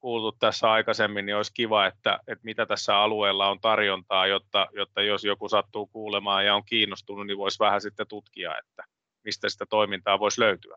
kuultu 0.00 0.36
tässä 0.40 0.70
aikaisemmin, 0.70 1.26
niin 1.26 1.36
olisi 1.36 1.52
kiva, 1.54 1.86
että, 1.86 2.18
että 2.26 2.44
mitä 2.44 2.66
tässä 2.66 2.96
alueella 2.96 3.50
on 3.50 3.60
tarjontaa, 3.60 4.26
jotta, 4.26 4.66
jotta 4.72 5.02
jos 5.02 5.24
joku 5.24 5.48
sattuu 5.48 5.86
kuulemaan 5.86 6.46
ja 6.46 6.54
on 6.54 6.64
kiinnostunut, 6.64 7.26
niin 7.26 7.38
voisi 7.38 7.58
vähän 7.58 7.80
sitten 7.80 8.06
tutkia, 8.08 8.58
että 8.58 8.84
mistä 9.24 9.48
sitä 9.48 9.66
toimintaa 9.70 10.18
voisi 10.18 10.40
löytyä. 10.40 10.76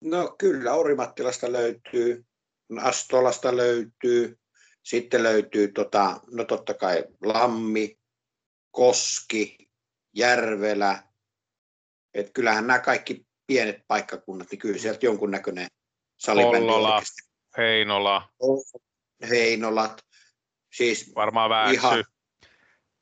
No 0.00 0.34
kyllä, 0.38 0.72
Orimattilasta 0.72 1.52
löytyy, 1.52 2.24
Astolasta 2.80 3.56
löytyy, 3.56 4.38
sitten 4.82 5.22
löytyy 5.22 5.68
tota, 5.68 6.20
no 6.30 6.44
totta 6.44 6.74
kai 6.74 7.04
Lammi, 7.24 7.98
Koski, 8.72 9.56
Järvelä, 10.14 11.02
et 12.14 12.30
kyllähän 12.34 12.66
nämä 12.66 12.78
kaikki 12.78 13.26
pienet 13.46 13.76
paikkakunnat, 13.88 14.50
niin 14.50 14.58
kyllä 14.58 14.78
sieltä 14.78 15.06
jonkunnäköinen 15.06 15.66
salibändi 16.18 16.58
Heinola. 17.56 18.28
Heinolat. 19.30 20.02
Siis 20.72 21.14
Varmaan 21.14 21.50
Vääksy. 21.50 21.74
Ihan, 21.74 22.04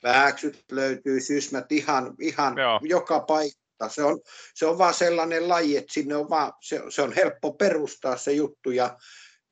Vääksyt 0.02 0.64
löytyy, 0.72 1.20
Sysmät, 1.20 1.72
ihan, 1.72 2.14
ihan 2.20 2.54
joka 2.82 3.20
paikka. 3.20 3.88
Se 3.88 4.04
on, 4.04 4.20
se 4.54 4.66
on 4.66 4.78
vaan 4.78 4.94
sellainen 4.94 5.48
laji, 5.48 5.76
että 5.76 5.92
sinne 5.92 6.16
on 6.16 6.30
vaan, 6.30 6.52
se, 6.60 6.82
se 6.88 7.02
on 7.02 7.12
helppo 7.12 7.52
perustaa 7.52 8.16
se 8.16 8.32
juttu 8.32 8.70
ja 8.70 8.98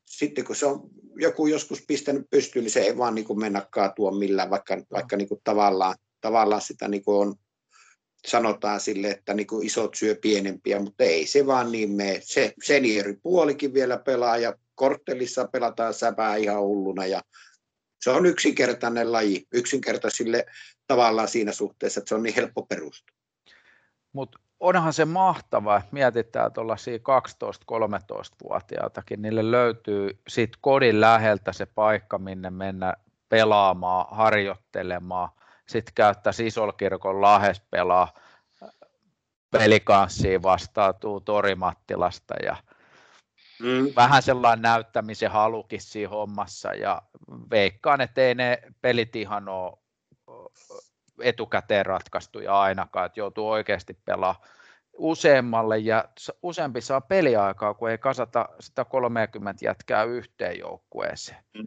sitten 0.06 0.44
kun 0.44 0.56
se 0.56 0.66
on 0.66 0.80
joku 1.16 1.46
joskus 1.46 1.84
pistänyt 1.88 2.26
pystyyn, 2.30 2.62
niin 2.62 2.72
se 2.72 2.80
ei 2.80 2.98
vaan 2.98 3.14
niin 3.14 3.24
kuin 3.24 3.38
mennä 3.40 3.66
kaatua 3.70 4.18
millään, 4.18 4.50
vaikka, 4.50 4.76
vaikka 4.92 5.16
niin 5.16 5.28
kuin 5.28 5.40
tavallaan, 5.44 5.94
tavallaan 6.20 6.62
sitä 6.62 6.88
niin 6.88 7.04
kuin 7.04 7.28
on, 7.28 7.34
sanotaan 8.26 8.80
sille, 8.80 9.10
että 9.10 9.34
niin 9.34 9.46
kuin 9.46 9.66
isot 9.66 9.94
syö 9.94 10.16
pienempiä, 10.22 10.80
mutta 10.80 11.04
ei 11.04 11.26
se 11.26 11.46
vaan 11.46 11.72
niin 11.72 11.90
mene. 11.90 12.20
Se 12.22 12.54
senioripuolikin 12.64 13.74
vielä 13.74 13.98
pelaa 13.98 14.36
ja 14.36 14.54
korttelissa 14.74 15.48
pelataan 15.48 15.94
säpää 15.94 16.36
ihan 16.36 16.60
hulluna 16.60 17.06
ja 17.06 17.22
se 18.00 18.10
on 18.10 18.26
yksinkertainen 18.26 19.12
laji, 19.12 19.46
yksinkertaisille 19.52 20.46
tavallaan 20.86 21.28
siinä 21.28 21.52
suhteessa, 21.52 22.00
että 22.00 22.08
se 22.08 22.14
on 22.14 22.22
niin 22.22 22.34
helppo 22.34 22.62
perustua. 22.62 23.16
Mutta 24.12 24.38
onhan 24.60 24.92
se 24.92 25.04
mahtavaa, 25.04 25.82
mietitään 25.92 26.52
tuollaisia 26.52 26.98
12-13-vuotiaatakin, 26.98 29.22
niille 29.22 29.50
löytyy 29.50 30.18
siitä 30.28 30.58
kodin 30.60 31.00
läheltä 31.00 31.52
se 31.52 31.66
paikka, 31.66 32.18
minne 32.18 32.50
mennä 32.50 32.94
pelaamaan, 33.28 34.06
harjoittelemaan, 34.10 35.28
sitten 35.68 35.94
käyttäisi 35.94 36.46
Isolkirkon 36.46 37.20
lahes 37.20 37.62
pelaa 37.70 38.14
pelikanssiin 39.50 40.42
vastaan, 40.42 40.94
tuu 41.00 41.20
Torimattilasta 41.20 42.34
ja 42.42 42.56
mm. 43.62 43.92
vähän 43.96 44.22
sellainen 44.22 44.62
näyttämisen 44.62 45.30
halukin 45.30 45.80
siinä 45.80 46.08
hommassa 46.08 46.74
ja 46.74 47.02
veikkaan, 47.50 48.00
että 48.00 48.20
ei 48.20 48.34
ne 48.34 48.58
pelit 48.80 49.16
ihan 49.16 49.48
ole 49.48 49.78
etukäteen 51.22 51.86
ratkaistuja 51.86 52.60
ainakaan, 52.60 53.06
että 53.06 53.20
joutuu 53.20 53.50
oikeasti 53.50 53.98
pelaamaan 54.04 54.48
useammalle 54.98 55.78
ja 55.78 56.04
useampi 56.42 56.80
saa 56.80 57.00
peliaikaa, 57.00 57.74
kun 57.74 57.90
ei 57.90 57.98
kasata 57.98 58.48
sitä 58.60 58.84
30 58.84 59.64
jätkää 59.64 60.04
yhteen 60.04 60.58
joukkueeseen. 60.58 61.44
Mm. 61.54 61.66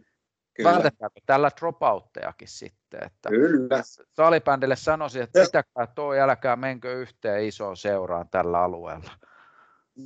Vältetäänkö 0.64 1.20
tällä 1.26 1.50
dropouttejakin 1.60 2.48
sitten? 2.48 2.81
Että 2.96 3.28
Kyllä. 3.28 3.82
Salibändille 4.16 4.76
sanoisin, 4.76 5.22
että 5.22 5.40
pitäkää 5.40 5.86
tuo, 5.94 6.14
älkää 6.14 6.56
menkö 6.56 6.92
yhteen 6.92 7.44
isoon 7.44 7.76
seuraan 7.76 8.28
tällä 8.28 8.62
alueella. 8.62 9.10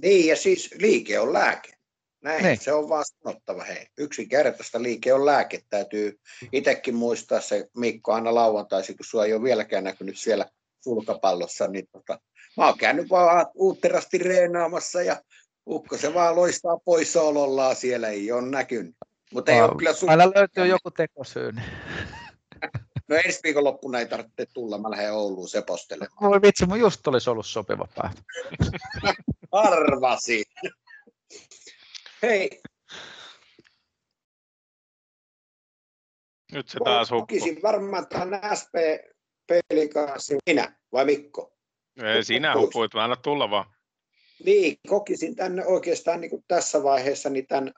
Niin, 0.02 0.26
ja 0.26 0.36
siis 0.36 0.74
liike 0.78 1.18
on 1.18 1.32
lääke. 1.32 1.76
Näin 2.22 2.42
niin. 2.42 2.58
se 2.60 2.72
on 2.72 2.88
vaan 2.88 3.04
sanottava. 3.04 3.64
Hei, 3.64 3.86
yksinkertaista 3.98 4.82
liike 4.82 5.12
on 5.12 5.26
lääke. 5.26 5.60
Täytyy 5.70 6.20
itsekin 6.52 6.94
muistaa 6.94 7.40
se 7.40 7.68
Mikko 7.76 8.12
aina 8.12 8.34
lauantaisin, 8.34 8.96
kun 8.96 9.06
sua 9.06 9.24
ei 9.24 9.34
ole 9.34 9.42
vieläkään 9.42 9.84
näkynyt 9.84 10.18
siellä 10.18 10.46
sulkapallossa, 10.80 11.66
niin 11.66 11.86
tota, 11.92 12.20
mä 12.56 12.66
oon 12.66 12.78
käynyt 12.78 13.10
vaan 13.10 13.46
uutterasti 13.54 14.18
reenaamassa 14.18 15.02
ja 15.02 15.22
ukko 15.66 15.96
se 15.96 16.14
vaan 16.14 16.36
loistaa 16.36 16.78
poissaolollaan 16.84 17.76
siellä, 17.76 18.08
ei 18.08 18.32
ole 18.32 18.48
näkynyt. 18.48 18.94
Mutta 19.32 19.52
ei 19.52 19.62
ole 19.62 19.76
kyllä 19.78 19.92
sun... 19.92 20.10
Aina 20.10 20.32
löytyy 20.34 20.66
joku 20.66 20.90
tekosyy. 20.90 21.52
No 23.08 23.16
ensi 23.16 23.40
viikonloppuna 23.42 23.98
ei 23.98 24.06
tarvitse 24.06 24.46
tulla, 24.54 24.78
mä 24.78 24.90
lähden 24.90 25.12
Ouluun 25.12 25.48
sepostelemaan. 25.48 26.30
Voi 26.30 26.42
vitsi, 26.42 26.66
mun 26.66 26.80
just 26.80 27.06
olisi 27.06 27.30
ollut 27.30 27.46
sopiva 27.46 27.88
päivä. 27.94 28.14
Arvasin. 29.52 30.44
Hei. 32.22 32.60
Nyt 36.52 36.68
se 36.68 36.78
taas 36.84 37.10
hukkuu. 37.10 37.38
varmaan 37.62 38.06
tämän 38.06 38.40
SP-pelikanssa. 38.54 40.34
Minä 40.46 40.76
vai 40.92 41.04
Mikko? 41.04 41.52
Ei, 42.02 42.24
sinä 42.24 42.54
huppuit, 42.58 42.94
mä 42.94 43.04
anna 43.04 43.16
tulla 43.16 43.50
vaan. 43.50 43.66
Niin, 44.44 44.76
kokisin 44.88 45.36
tänne 45.36 45.66
oikeastaan 45.66 46.20
niin 46.20 46.30
kuin 46.30 46.44
tässä 46.48 46.82
vaiheessa 46.82 47.30
niin 47.30 47.46
tämän 47.46 47.74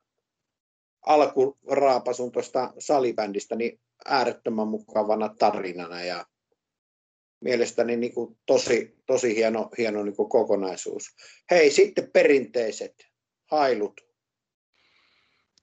alkuraapasun 1.07 2.33
tuosta 2.33 2.72
salibändistä 2.79 3.57
niin 3.57 3.81
äärettömän 4.05 4.68
mukavana 4.68 5.34
tarinana 5.38 6.03
ja 6.03 6.26
mielestäni 7.40 7.96
niin 7.96 8.14
kuin 8.14 8.38
tosi, 8.46 8.99
tosi 9.07 9.36
hieno, 9.36 9.70
hieno 9.78 10.03
niin 10.03 10.16
kuin 10.16 10.28
kokonaisuus. 10.28 11.05
Hei, 11.51 11.70
sitten 11.70 12.11
perinteiset 12.12 12.94
hailut, 13.51 14.01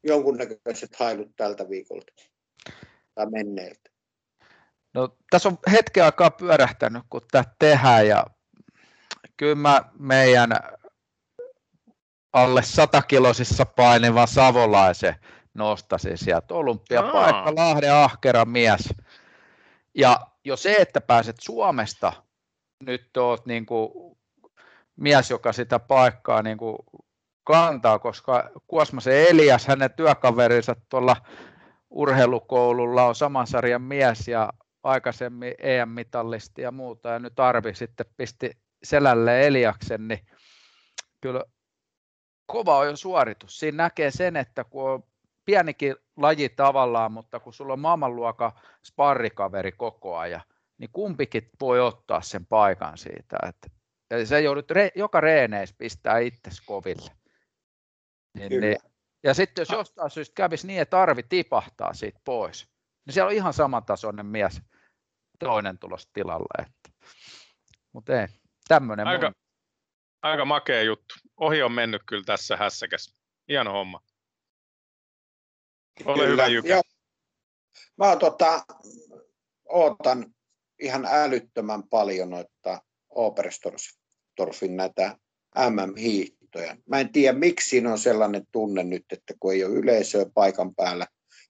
jonkunnäköiset 0.03 0.95
hailut 0.95 1.36
tältä 1.36 1.69
viikolta 1.69 2.13
tai 3.15 3.25
menneeltä. 3.29 3.89
No, 4.93 5.17
tässä 5.29 5.49
on 5.49 5.57
hetken 5.71 6.03
aikaa 6.03 6.31
pyörähtänyt, 6.31 7.03
kun 7.09 7.21
tämä 7.31 7.43
tehdään 7.59 8.07
ja 8.07 8.25
kyllä 9.38 9.55
mä 9.55 9.83
meidän 9.99 10.51
alle 12.33 12.63
satakilosissa 12.63 13.65
painivan 13.65 14.27
savolaisen 14.27 15.15
nostasin 15.56 16.18
sieltä 16.18 16.53
olympiapaikka, 16.53 17.51
no. 17.51 17.56
Lahden 17.56 17.93
ahkera 17.93 18.45
mies. 18.45 18.93
Ja 19.93 20.20
jo 20.43 20.58
se, 20.58 20.76
että 20.76 21.01
pääset 21.01 21.36
Suomesta, 21.41 22.14
nyt 22.84 23.18
oot 23.18 23.45
niin 23.45 23.66
kuin 23.66 24.18
mies, 24.95 25.30
joka 25.30 25.53
sitä 25.53 25.80
paikkaa 25.80 26.41
niin 26.41 26.58
kuin 26.58 26.78
kantaa, 27.43 27.99
koska 27.99 28.49
Kuosmasen 28.68 29.28
Elias, 29.30 29.68
hänen 29.68 29.93
työkaverinsa 29.93 30.76
tuolla 30.89 31.16
urheilukoululla 31.89 33.06
on 33.06 33.16
saman 33.16 33.47
sarjan 33.47 33.82
mies 33.82 34.28
ja 34.28 34.53
aikaisemmin 34.84 35.53
EM-mitallisti 35.58 36.62
ja 36.62 36.72
muuta, 36.72 37.10
ja 37.10 37.20
nyt 37.20 37.39
Arvi 37.39 37.76
sitten 37.76 38.06
pisti 38.18 38.51
selälle 38.84 39.47
Eliaksen, 39.47 40.08
niin 40.08 40.28
kyllä 41.22 41.43
kova 42.45 42.78
on 42.78 42.88
jo 42.88 42.95
suoritus. 42.95 43.60
Siinä 43.60 43.84
näkee 43.84 44.12
sen, 44.12 44.36
että 44.36 44.64
kun 44.64 44.89
on 44.89 45.03
pienikin 45.46 45.96
laji 46.18 46.50
tavallaan, 46.50 47.12
mutta 47.12 47.39
kun 47.39 47.54
sulla 47.54 47.74
on 47.74 47.80
maailmanluokan 47.80 48.52
sparrikaveri 48.86 49.72
koko 49.72 50.18
ajan, 50.18 50.41
niin 50.78 50.89
kumpikin 50.93 51.50
voi 51.62 51.80
ottaa 51.80 52.22
sen 52.22 52.46
paikan 52.46 52.98
siitä. 52.98 53.38
Että, 53.50 53.68
ja 54.10 54.26
se 54.26 54.41
joudut 54.41 54.72
re, 54.72 54.91
joka 54.96 55.22
reeneissä 55.22 55.76
pistää 55.78 56.20
itse 56.20 56.50
koville. 56.66 57.12
Niin, 58.38 58.62
niin, 58.62 58.78
ja 59.24 59.34
sitten 59.34 59.62
jos 59.62 59.70
jostain 59.70 60.10
syystä 60.10 60.34
kävisi 60.36 60.68
niin, 60.68 60.82
että 60.82 61.02
arvi 61.02 61.24
tipahtaa 61.24 61.93
siitä 61.93 62.20
pois, 62.26 62.70
niin 63.06 63.14
siellä 63.14 63.28
on 63.28 63.36
ihan 63.36 63.54
samantasoinen 63.54 64.26
mies 64.26 64.62
toinen 65.39 65.80
tulos 65.80 66.10
tilalle. 66.14 66.68
Mutta 67.93 68.22
ei, 68.22 68.28
tämmöinen 68.68 69.08
aika, 69.08 69.28
mun... 69.28 69.34
aika 70.22 70.46
makea 70.46 70.82
juttu. 70.82 71.16
Ohi 71.38 71.64
on 71.64 71.72
mennyt 71.72 72.02
kyllä 72.06 72.24
tässä 72.24 72.58
hässäkäs. 72.58 73.16
Hieno 73.50 73.72
homma. 73.72 74.02
Ole 76.06 76.18
kyllä. 76.18 76.32
hyvä 76.32 76.48
Jykä. 76.48 76.82
Mä 77.98 78.16
tota, 78.16 78.66
ootan 79.70 80.36
ihan 80.82 81.06
älyttömän 81.06 81.84
paljon 81.84 82.30
noita 82.30 82.82
Oberstorfin 83.10 84.76
näitä 84.76 85.18
MM-hiihtoja. 85.70 86.78
Mä 86.89 87.00
en 87.00 87.12
tiedä, 87.12 87.38
miksi 87.38 87.70
siinä 87.70 87.91
on 87.91 88.00
sellainen 88.00 88.48
tunne 88.52 88.84
nyt, 88.84 89.06
että 89.12 89.34
kun 89.39 89.54
ei 89.54 89.64
ole 89.64 89.74
yleisöä 89.74 90.26
paikan 90.34 90.76
päällä 90.76 91.08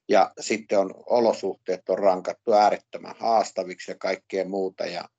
ja 0.09 0.31
sitten 0.39 0.79
on 0.79 0.93
olosuhteet 1.09 1.89
on 1.89 1.99
rankattu 1.99 2.53
äärettömän 2.53 3.15
haastaviksi 3.19 3.91
ja 3.91 3.95
kaikkea 3.97 4.45
muuta. 4.45 4.85
Ja, 4.85 5.09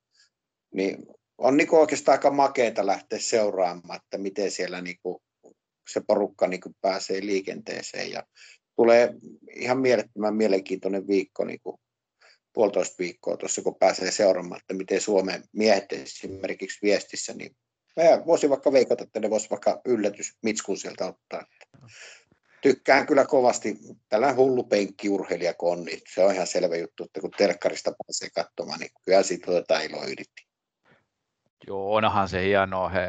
niin 0.74 1.06
on 1.38 1.56
niin 1.56 1.74
oikeastaan 1.74 2.18
aika 2.18 2.30
makeita 2.30 2.86
lähteä 2.86 3.18
seuraamaan, 3.18 4.00
että 4.04 4.18
miten 4.18 4.50
siellä 4.50 4.80
niin 4.80 4.98
kuin 5.02 5.18
se 5.92 6.00
porukka 6.06 6.46
niin 6.46 6.60
kuin 6.60 6.76
pääsee 6.80 7.26
liikenteeseen. 7.26 8.10
Ja 8.10 8.22
tulee 8.76 9.14
ihan 9.56 9.78
mielettömän 9.78 10.34
mielenkiintoinen 10.34 11.08
viikko, 11.08 11.44
niin 11.44 11.60
kuin 11.60 11.80
puolitoista 12.52 12.96
viikkoa 12.98 13.36
tuossa, 13.36 13.62
kun 13.62 13.74
pääsee 13.74 14.10
seuraamaan, 14.10 14.60
että 14.60 14.74
miten 14.74 15.00
Suomen 15.00 15.44
miehet 15.52 15.92
esimerkiksi 15.92 16.78
viestissä, 16.82 17.32
niin 17.32 17.56
mä 17.96 18.26
voisin 18.26 18.50
vaikka 18.50 18.72
veikata, 18.72 19.04
että 19.04 19.20
ne 19.20 19.30
voisi 19.30 19.50
vaikka 19.50 19.80
yllätys 19.84 20.36
Mitskun 20.42 20.76
sieltä 20.76 21.06
ottaa. 21.06 21.46
Tykkään 22.62 23.06
kyllä 23.06 23.24
kovasti, 23.24 23.78
tällä 24.08 24.34
hullu 24.34 24.64
penkkiurheilija 24.64 25.54
on, 25.58 25.84
niin 25.84 26.00
se 26.14 26.24
on 26.24 26.34
ihan 26.34 26.46
selvä 26.46 26.76
juttu, 26.76 27.04
että 27.04 27.20
kun 27.20 27.30
telkkarista 27.30 27.92
pääsee 28.06 28.28
katsomaan, 28.34 28.80
niin 28.80 28.90
kyllä 29.04 29.22
siitä 29.22 29.50
otetaan 29.50 29.84
ilo 29.84 30.04
yritti. 30.04 30.46
Joo, 31.66 31.94
onhan 31.94 32.28
se 32.28 32.42
hienoa, 32.42 32.88
he 32.88 33.08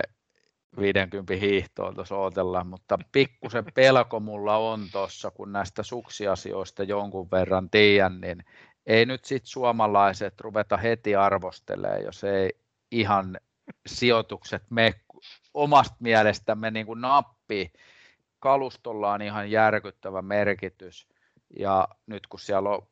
50 0.79 1.33
hiihtoa 1.33 1.93
tuossa 1.93 2.17
odotellaan, 2.17 2.67
mutta 2.67 2.99
pikkusen 3.11 3.65
pelko 3.73 4.19
mulla 4.19 4.57
on 4.57 4.87
tuossa, 4.91 5.31
kun 5.31 5.51
näistä 5.51 5.83
suksiasioista 5.83 6.83
jonkun 6.83 7.31
verran 7.31 7.69
tiedän, 7.69 8.21
niin 8.21 8.43
ei 8.85 9.05
nyt 9.05 9.25
sitten 9.25 9.47
suomalaiset 9.47 10.41
ruveta 10.41 10.77
heti 10.77 11.15
arvostelemaan, 11.15 12.03
jos 12.03 12.23
ei 12.23 12.49
ihan 12.91 13.37
sijoitukset 13.87 14.63
me 14.69 14.93
omasta 15.53 15.95
mielestämme 15.99 16.71
niin 16.71 16.85
kuin 16.85 17.01
nappi. 17.01 17.73
Kalustolla 18.39 19.11
on 19.13 19.21
ihan 19.21 19.51
järkyttävä 19.51 20.21
merkitys 20.21 21.07
ja 21.59 21.87
nyt 22.07 22.27
kun 22.27 22.39
siellä 22.39 22.69
on 22.69 22.87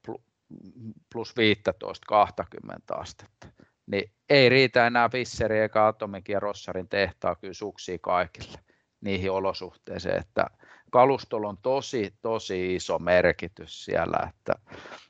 plus 1.14 1.38
15, 1.38 2.06
20 2.08 2.96
astetta, 2.96 3.48
niin 3.88 4.12
ei 4.30 4.50
riitä 4.50 4.88
enää 4.88 5.10
Fisseri 5.10 5.60
eikä 5.60 5.88
Atomikin 5.88 6.34
ja 6.34 6.40
Rossarin 6.40 6.90
tehtaa 6.90 7.36
kyllä 7.36 7.54
suksia 7.54 7.98
kaikille 8.02 8.60
niihin 9.02 9.32
olosuhteisiin, 9.32 10.16
että 10.16 10.46
kalustolla 10.92 11.50
on 11.50 11.58
tosi, 11.58 12.14
tosi 12.22 12.76
iso 12.76 13.00
merkitys 13.00 13.86
siellä. 13.86 14.30
Että 14.30 14.54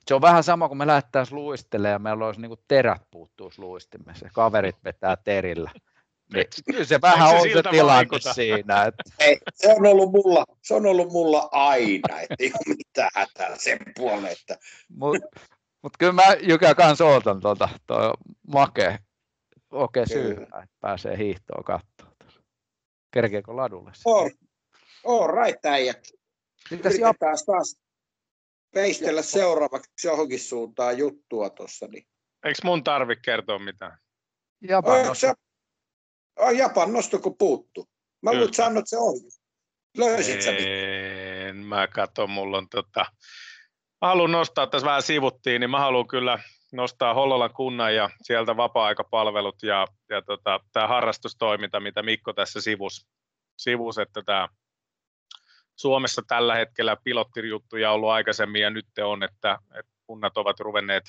se 0.08 0.14
on 0.14 0.22
vähän 0.22 0.44
sama 0.44 0.68
kuin 0.68 0.78
me 0.78 0.88
lähdettäisiin 0.88 1.36
luistelemaan 1.36 1.94
ja 1.94 2.00
meillä 2.00 2.26
olisi 2.26 2.42
niin 2.42 2.58
terät 2.68 3.02
puuttuisi 3.12 3.60
luistimessa. 3.62 4.30
Kaverit 4.34 4.76
vetää 4.84 5.16
terillä. 5.24 5.72
Niin, 6.34 6.46
kyllä 6.72 6.86
se 6.86 7.02
vähän 7.02 7.30
se 7.30 7.36
on 7.36 7.42
se 7.42 7.70
tilanne 7.72 7.96
vaikuta? 7.96 8.34
siinä. 8.34 8.84
Että... 8.84 9.04
Ei, 9.20 9.38
se, 9.54 9.74
on 9.74 9.86
ollut 9.86 10.12
mulla, 10.12 10.46
se 10.62 10.74
on 10.74 10.86
ollut 10.86 11.12
mulla 11.12 11.50
aina, 11.52 12.22
että 12.22 12.36
ei 12.40 12.52
ole 12.54 12.76
mitään 12.78 13.10
hätää 13.16 13.56
sen 13.58 13.80
puolelle. 13.96 14.32
Että... 14.32 14.58
Mutta 15.86 15.98
mut 16.06 16.10
kyllä 16.10 16.14
mä 16.14 16.34
Jykä 16.42 16.76
kanssa 16.76 17.06
ootan 17.06 17.42
tuota, 17.42 17.70
toi 17.88 18.14
make, 18.48 19.00
okei 19.72 20.08
syy, 20.08 20.32
että 20.32 20.68
pääsee 20.80 21.18
hiihtoon 21.18 21.64
katsomaan. 21.64 22.16
Kerkeekö 23.12 23.56
ladulle? 23.56 23.92
On, 24.06 24.32
All 25.06 25.28
right, 25.28 25.66
äijät. 25.66 26.08
Yritetään 26.72 27.14
taas 27.20 27.76
peistellä 28.74 29.22
seuraavaksi 29.22 30.08
johonkin 30.08 30.40
suuntaan 30.40 30.98
juttua 30.98 31.50
tuossa. 31.50 31.88
Niin. 31.88 32.08
Eikö 32.46 32.60
mun 32.64 32.84
tarvi 32.84 33.16
kertoa 33.16 33.60
mitään? 33.60 33.98
Japan 34.62 35.06
nosto. 35.06 35.34
Oh, 36.40 36.52
Japan 36.52 36.94
nosto, 36.94 37.20
kun 37.20 37.38
puuttu. 37.38 37.90
Mä 38.22 38.32
luulen, 38.32 38.46
että 38.46 38.58
sanot 38.58 38.88
se 38.88 38.98
ohi. 38.98 39.30
Löysit 39.98 40.42
sä 40.42 40.52
En, 40.52 41.56
mä 41.56 41.88
katson, 41.88 42.30
mulla 42.30 42.58
on 42.58 42.70
tota... 42.70 43.06
Haluan 44.02 44.32
nostaa, 44.32 44.68
tässä 44.68 44.88
vähän 44.88 45.02
sivuttiin, 45.02 45.60
niin 45.60 45.70
mä 45.70 45.80
haluan 45.80 46.08
kyllä 46.08 46.40
nostaa 46.74 47.14
Hollolan 47.14 47.54
kunnan 47.54 47.96
ja 47.96 48.10
sieltä 48.22 48.58
vapaa-aikapalvelut 48.58 49.64
ja, 49.64 49.88
ja 50.10 50.22
tota, 50.22 50.60
tämä 50.72 50.88
harrastustoiminta, 50.88 51.80
mitä 51.80 52.04
Mikko 52.04 52.34
tässä 52.34 52.62
sivus, 52.62 53.08
sivus 53.58 53.98
että 53.98 54.22
tämä 54.26 54.48
Suomessa 55.76 56.22
tällä 56.28 56.56
hetkellä 56.56 56.98
pilottirjuttuja 57.04 57.92
ollut 57.92 58.10
aikaisemmin 58.10 58.62
ja 58.62 58.70
nyt 58.70 58.86
on, 59.04 59.24
että, 59.24 59.58
että 59.80 59.92
kunnat 60.08 60.38
ovat 60.38 60.60
ruvenneet 60.60 61.04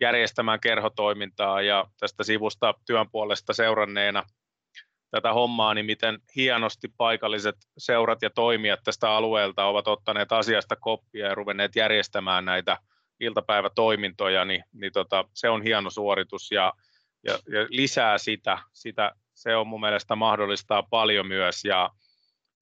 järjestämään 0.00 0.60
kerhotoimintaa 0.60 1.62
ja 1.62 1.84
tästä 2.00 2.24
sivusta 2.24 2.74
työn 2.86 3.10
puolesta 3.10 3.52
seuranneena 3.52 4.24
tätä 5.10 5.32
hommaa, 5.32 5.74
niin 5.74 5.86
miten 5.86 6.18
hienosti 6.36 6.88
paikalliset 6.96 7.56
seurat 7.78 8.22
ja 8.22 8.30
toimijat 8.30 8.80
tästä 8.84 9.10
alueelta 9.10 9.64
ovat 9.64 9.88
ottaneet 9.88 10.32
asiasta 10.32 10.76
koppia 10.76 11.26
ja 11.26 11.34
ruvenneet 11.34 11.76
järjestämään 11.76 12.44
näitä 12.44 12.76
iltapäivätoimintoja, 13.20 14.44
niin, 14.44 14.64
niin 14.72 14.92
tota, 14.92 15.24
se 15.34 15.48
on 15.48 15.62
hieno 15.62 15.90
suoritus 15.90 16.50
ja, 16.50 16.72
ja, 17.24 17.32
ja 17.32 17.66
lisää 17.68 18.18
sitä, 18.18 18.58
sitä, 18.72 19.12
se 19.34 19.56
on 19.56 19.66
mun 19.66 19.80
mielestä 19.80 20.16
mahdollistaa 20.16 20.82
paljon 20.82 21.26
myös. 21.26 21.64
Ja 21.64 21.90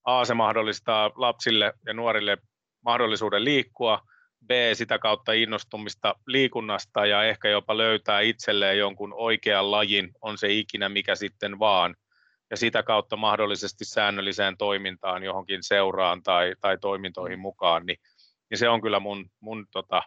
A, 0.04 0.24
se 0.24 0.34
mahdollistaa 0.34 1.10
lapsille 1.14 1.72
ja 1.86 1.94
nuorille 1.94 2.38
mahdollisuuden 2.84 3.44
liikkua, 3.44 4.00
B, 4.46 4.50
sitä 4.72 4.98
kautta 4.98 5.32
innostumista 5.32 6.14
liikunnasta 6.26 7.06
ja 7.06 7.24
ehkä 7.24 7.48
jopa 7.48 7.76
löytää 7.76 8.20
itselleen 8.20 8.78
jonkun 8.78 9.14
oikean 9.16 9.70
lajin, 9.70 10.10
on 10.22 10.38
se 10.38 10.52
ikinä 10.52 10.88
mikä 10.88 11.14
sitten 11.14 11.58
vaan, 11.58 11.94
ja 12.50 12.56
sitä 12.56 12.82
kautta 12.82 13.16
mahdollisesti 13.16 13.84
säännölliseen 13.84 14.56
toimintaan 14.56 15.22
johonkin 15.22 15.62
seuraan 15.62 16.22
tai, 16.22 16.54
tai 16.60 16.78
toimintoihin 16.78 17.38
mukaan, 17.38 17.86
niin, 17.86 17.98
niin 18.50 18.58
se 18.58 18.68
on 18.68 18.80
kyllä 18.80 19.00
mun, 19.00 19.30
mun 19.40 19.66
tota, 19.70 20.02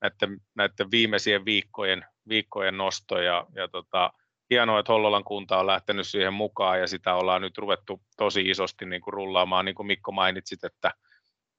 näiden, 0.00 0.40
näiden 0.54 0.90
viimeisien 0.90 1.44
viikkojen, 1.44 2.04
viikkojen 2.28 2.76
nosto. 2.76 3.18
Ja, 3.18 3.46
ja 3.54 3.68
tota, 3.68 4.12
hienoa, 4.50 4.78
että 4.78 4.92
Hollolan 4.92 5.24
kunta 5.24 5.58
on 5.58 5.66
lähtenyt 5.66 6.06
siihen 6.06 6.34
mukaan 6.34 6.80
ja 6.80 6.86
sitä 6.86 7.14
ollaan 7.14 7.42
nyt 7.42 7.58
ruvettu 7.58 8.02
tosi 8.16 8.50
isosti 8.50 8.86
niin 8.86 9.02
kuin 9.02 9.14
rullaamaan, 9.14 9.64
niin 9.64 9.74
kuin 9.74 9.86
Mikko 9.86 10.12
mainitsit, 10.12 10.64
että 10.64 10.90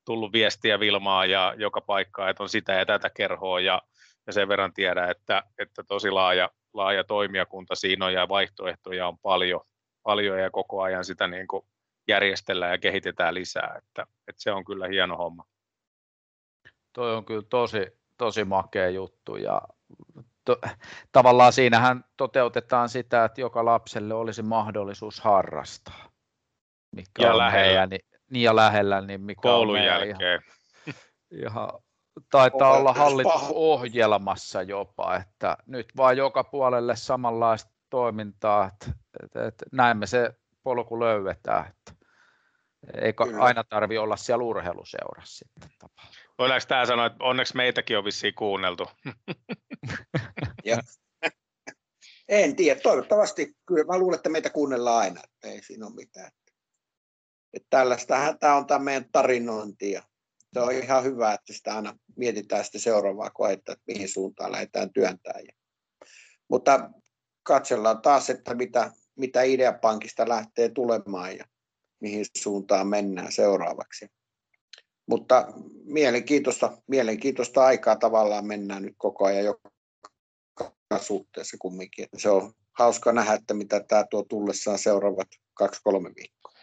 tullut 0.06 0.34
viestiä 0.34 0.80
Vilmaa 0.80 1.26
ja 1.26 1.54
joka 1.58 1.82
paikkaa, 1.82 2.30
että 2.30 2.44
on 2.44 2.50
sitä 2.50 2.74
ja 2.74 2.86
tätä 2.86 3.10
kerhoa. 3.10 3.60
Ja, 3.60 3.82
ja 4.28 4.34
sen 4.34 4.48
verran 4.48 4.74
tiedä, 4.74 5.08
että, 5.08 5.44
että 5.58 5.84
tosi 5.84 6.12
laaja, 6.12 6.50
laaja 6.74 7.04
toimijakunta 7.04 7.76
siinä 7.76 8.06
on 8.06 8.14
ja 8.14 8.30
vaihtoehtoja 8.30 9.08
on 9.08 9.18
paljon, 9.18 9.62
paljon 10.06 10.40
ja 10.40 10.52
koko 10.52 10.82
ajan 10.82 11.06
sitä 11.06 11.28
niin 11.28 11.48
kuin 11.48 11.66
järjestellään 12.08 12.72
ja 12.72 12.78
kehitetään 12.78 13.34
lisää, 13.34 13.76
että, 13.78 14.08
että 14.28 14.42
se 14.42 14.52
on 14.52 14.66
kyllä 14.66 14.88
hieno 14.88 15.18
homma. 15.18 15.46
Toi 16.94 17.16
on 17.16 17.26
kyllä 17.26 17.46
tosi, 17.50 17.88
tosi 18.18 18.44
makea 18.44 18.90
juttu 18.90 19.36
ja 19.36 19.62
to, 20.46 20.58
tavallaan 21.12 21.54
siinähän 21.54 22.04
toteutetaan 22.18 22.90
sitä, 22.90 23.26
että 23.26 23.42
joka 23.42 23.66
lapselle 23.66 24.14
olisi 24.14 24.42
mahdollisuus 24.42 25.20
harrastaa. 25.20 26.10
Mikä 26.92 27.24
ja 27.24 27.32
on 27.32 27.38
lähellä. 27.38 27.66
Heidän, 27.66 27.90
niin, 27.90 28.06
niin 28.32 28.44
ja 28.44 28.56
lähellä, 28.56 29.02
niin 29.02 29.22
mikä 29.22 29.42
Koulun 29.42 29.80
on 29.80 29.86
jälkeen. 29.86 30.42
Ihan, 30.88 30.96
ihan, 31.32 31.70
taitaa 32.32 32.78
olla 32.78 32.94
hallitusohjelmassa 32.94 34.62
jopa, 34.62 35.16
että 35.16 35.58
nyt 35.66 35.88
vaan 35.98 36.18
joka 36.18 36.44
puolelle 36.44 36.96
samanlaista 36.96 37.75
toimintaa, 37.90 38.72
että, 38.74 39.00
että, 39.24 39.48
että 39.48 39.66
näin 39.72 39.98
me 39.98 40.08
se 40.08 40.34
polku 40.64 41.00
löydetään, 41.00 41.68
että 41.70 42.06
ei 43.02 43.14
aina 43.40 43.64
tarvi 43.64 43.98
olla 43.98 44.18
siellä 44.18 44.44
urheiluseurassa 44.44 45.38
sitten 45.38 45.70
tapahtuu. 45.80 46.16
Voidaanko 46.38 46.66
tämä 46.68 46.86
sanoa, 46.86 47.06
että 47.06 47.24
onneksi 47.24 47.56
meitäkin 47.56 47.98
on 47.98 48.06
vissiin 48.06 48.36
kuunneltu? 48.36 48.88
ja. 50.66 50.78
En 52.28 52.56
tiedä, 52.56 52.80
toivottavasti. 52.80 53.58
Kyllä 53.66 53.84
mä 53.84 54.00
luulen, 54.00 54.16
että 54.16 54.30
meitä 54.30 54.50
kuunnellaan 54.50 55.00
aina, 55.00 55.22
että 55.24 55.48
ei 55.48 55.64
siinä 55.64 55.86
ole 55.86 55.96
mitään. 55.96 56.32
Että 57.54 57.68
tällaistähän 57.70 58.40
tämä 58.40 58.56
on 58.56 58.68
tämä 58.68 58.80
meidän 58.80 59.10
tarinointi 59.12 59.92
ja 59.92 60.04
se 60.54 60.60
on 60.60 60.72
ihan 60.72 61.04
hyvä, 61.04 61.34
että 61.34 61.54
sitä 61.54 61.76
aina 61.76 61.98
mietitään 62.16 62.64
sitten 62.64 62.82
seuraavaa 62.82 63.30
koetta, 63.30 63.72
että 63.72 63.84
mihin 63.88 64.10
suuntaan 64.10 64.52
lähdetään 64.52 64.94
työntämään. 64.94 65.46
Mutta 66.50 66.90
katsellaan 67.46 68.02
taas, 68.02 68.30
että 68.30 68.54
mitä, 68.54 68.92
mitä 69.16 69.42
Ideapankista 69.42 70.30
lähtee 70.30 70.70
tulemaan 70.70 71.38
ja 71.38 71.46
mihin 72.00 72.26
suuntaan 72.38 72.88
mennään 72.88 73.32
seuraavaksi. 73.32 74.08
Mutta 75.08 75.48
mielenkiintoista, 75.84 76.78
mielenkiintoista 76.88 77.66
aikaa 77.66 77.96
tavallaan 77.96 78.46
mennään 78.46 78.84
nyt 78.84 78.96
koko 78.98 79.26
ajan 79.26 79.46
joka 79.46 79.70
suhteessa 81.02 81.58
kumminkin. 81.60 82.08
Se 82.18 82.30
on 82.30 82.54
hauska 82.72 83.12
nähdä, 83.12 83.34
että 83.34 83.54
mitä 83.54 83.80
tämä 83.80 84.06
tuo 84.10 84.24
tullessaan 84.24 84.80
seuraavat 84.80 85.28
kaksi-kolme 85.54 86.12
viikkoa. 86.16 86.54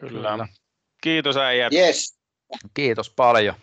Kyllä. 0.00 0.48
Kiitos 1.02 1.36
äijät. 1.36 1.72
Yes. 1.72 2.18
Kiitos 2.74 3.10
paljon. 3.10 3.54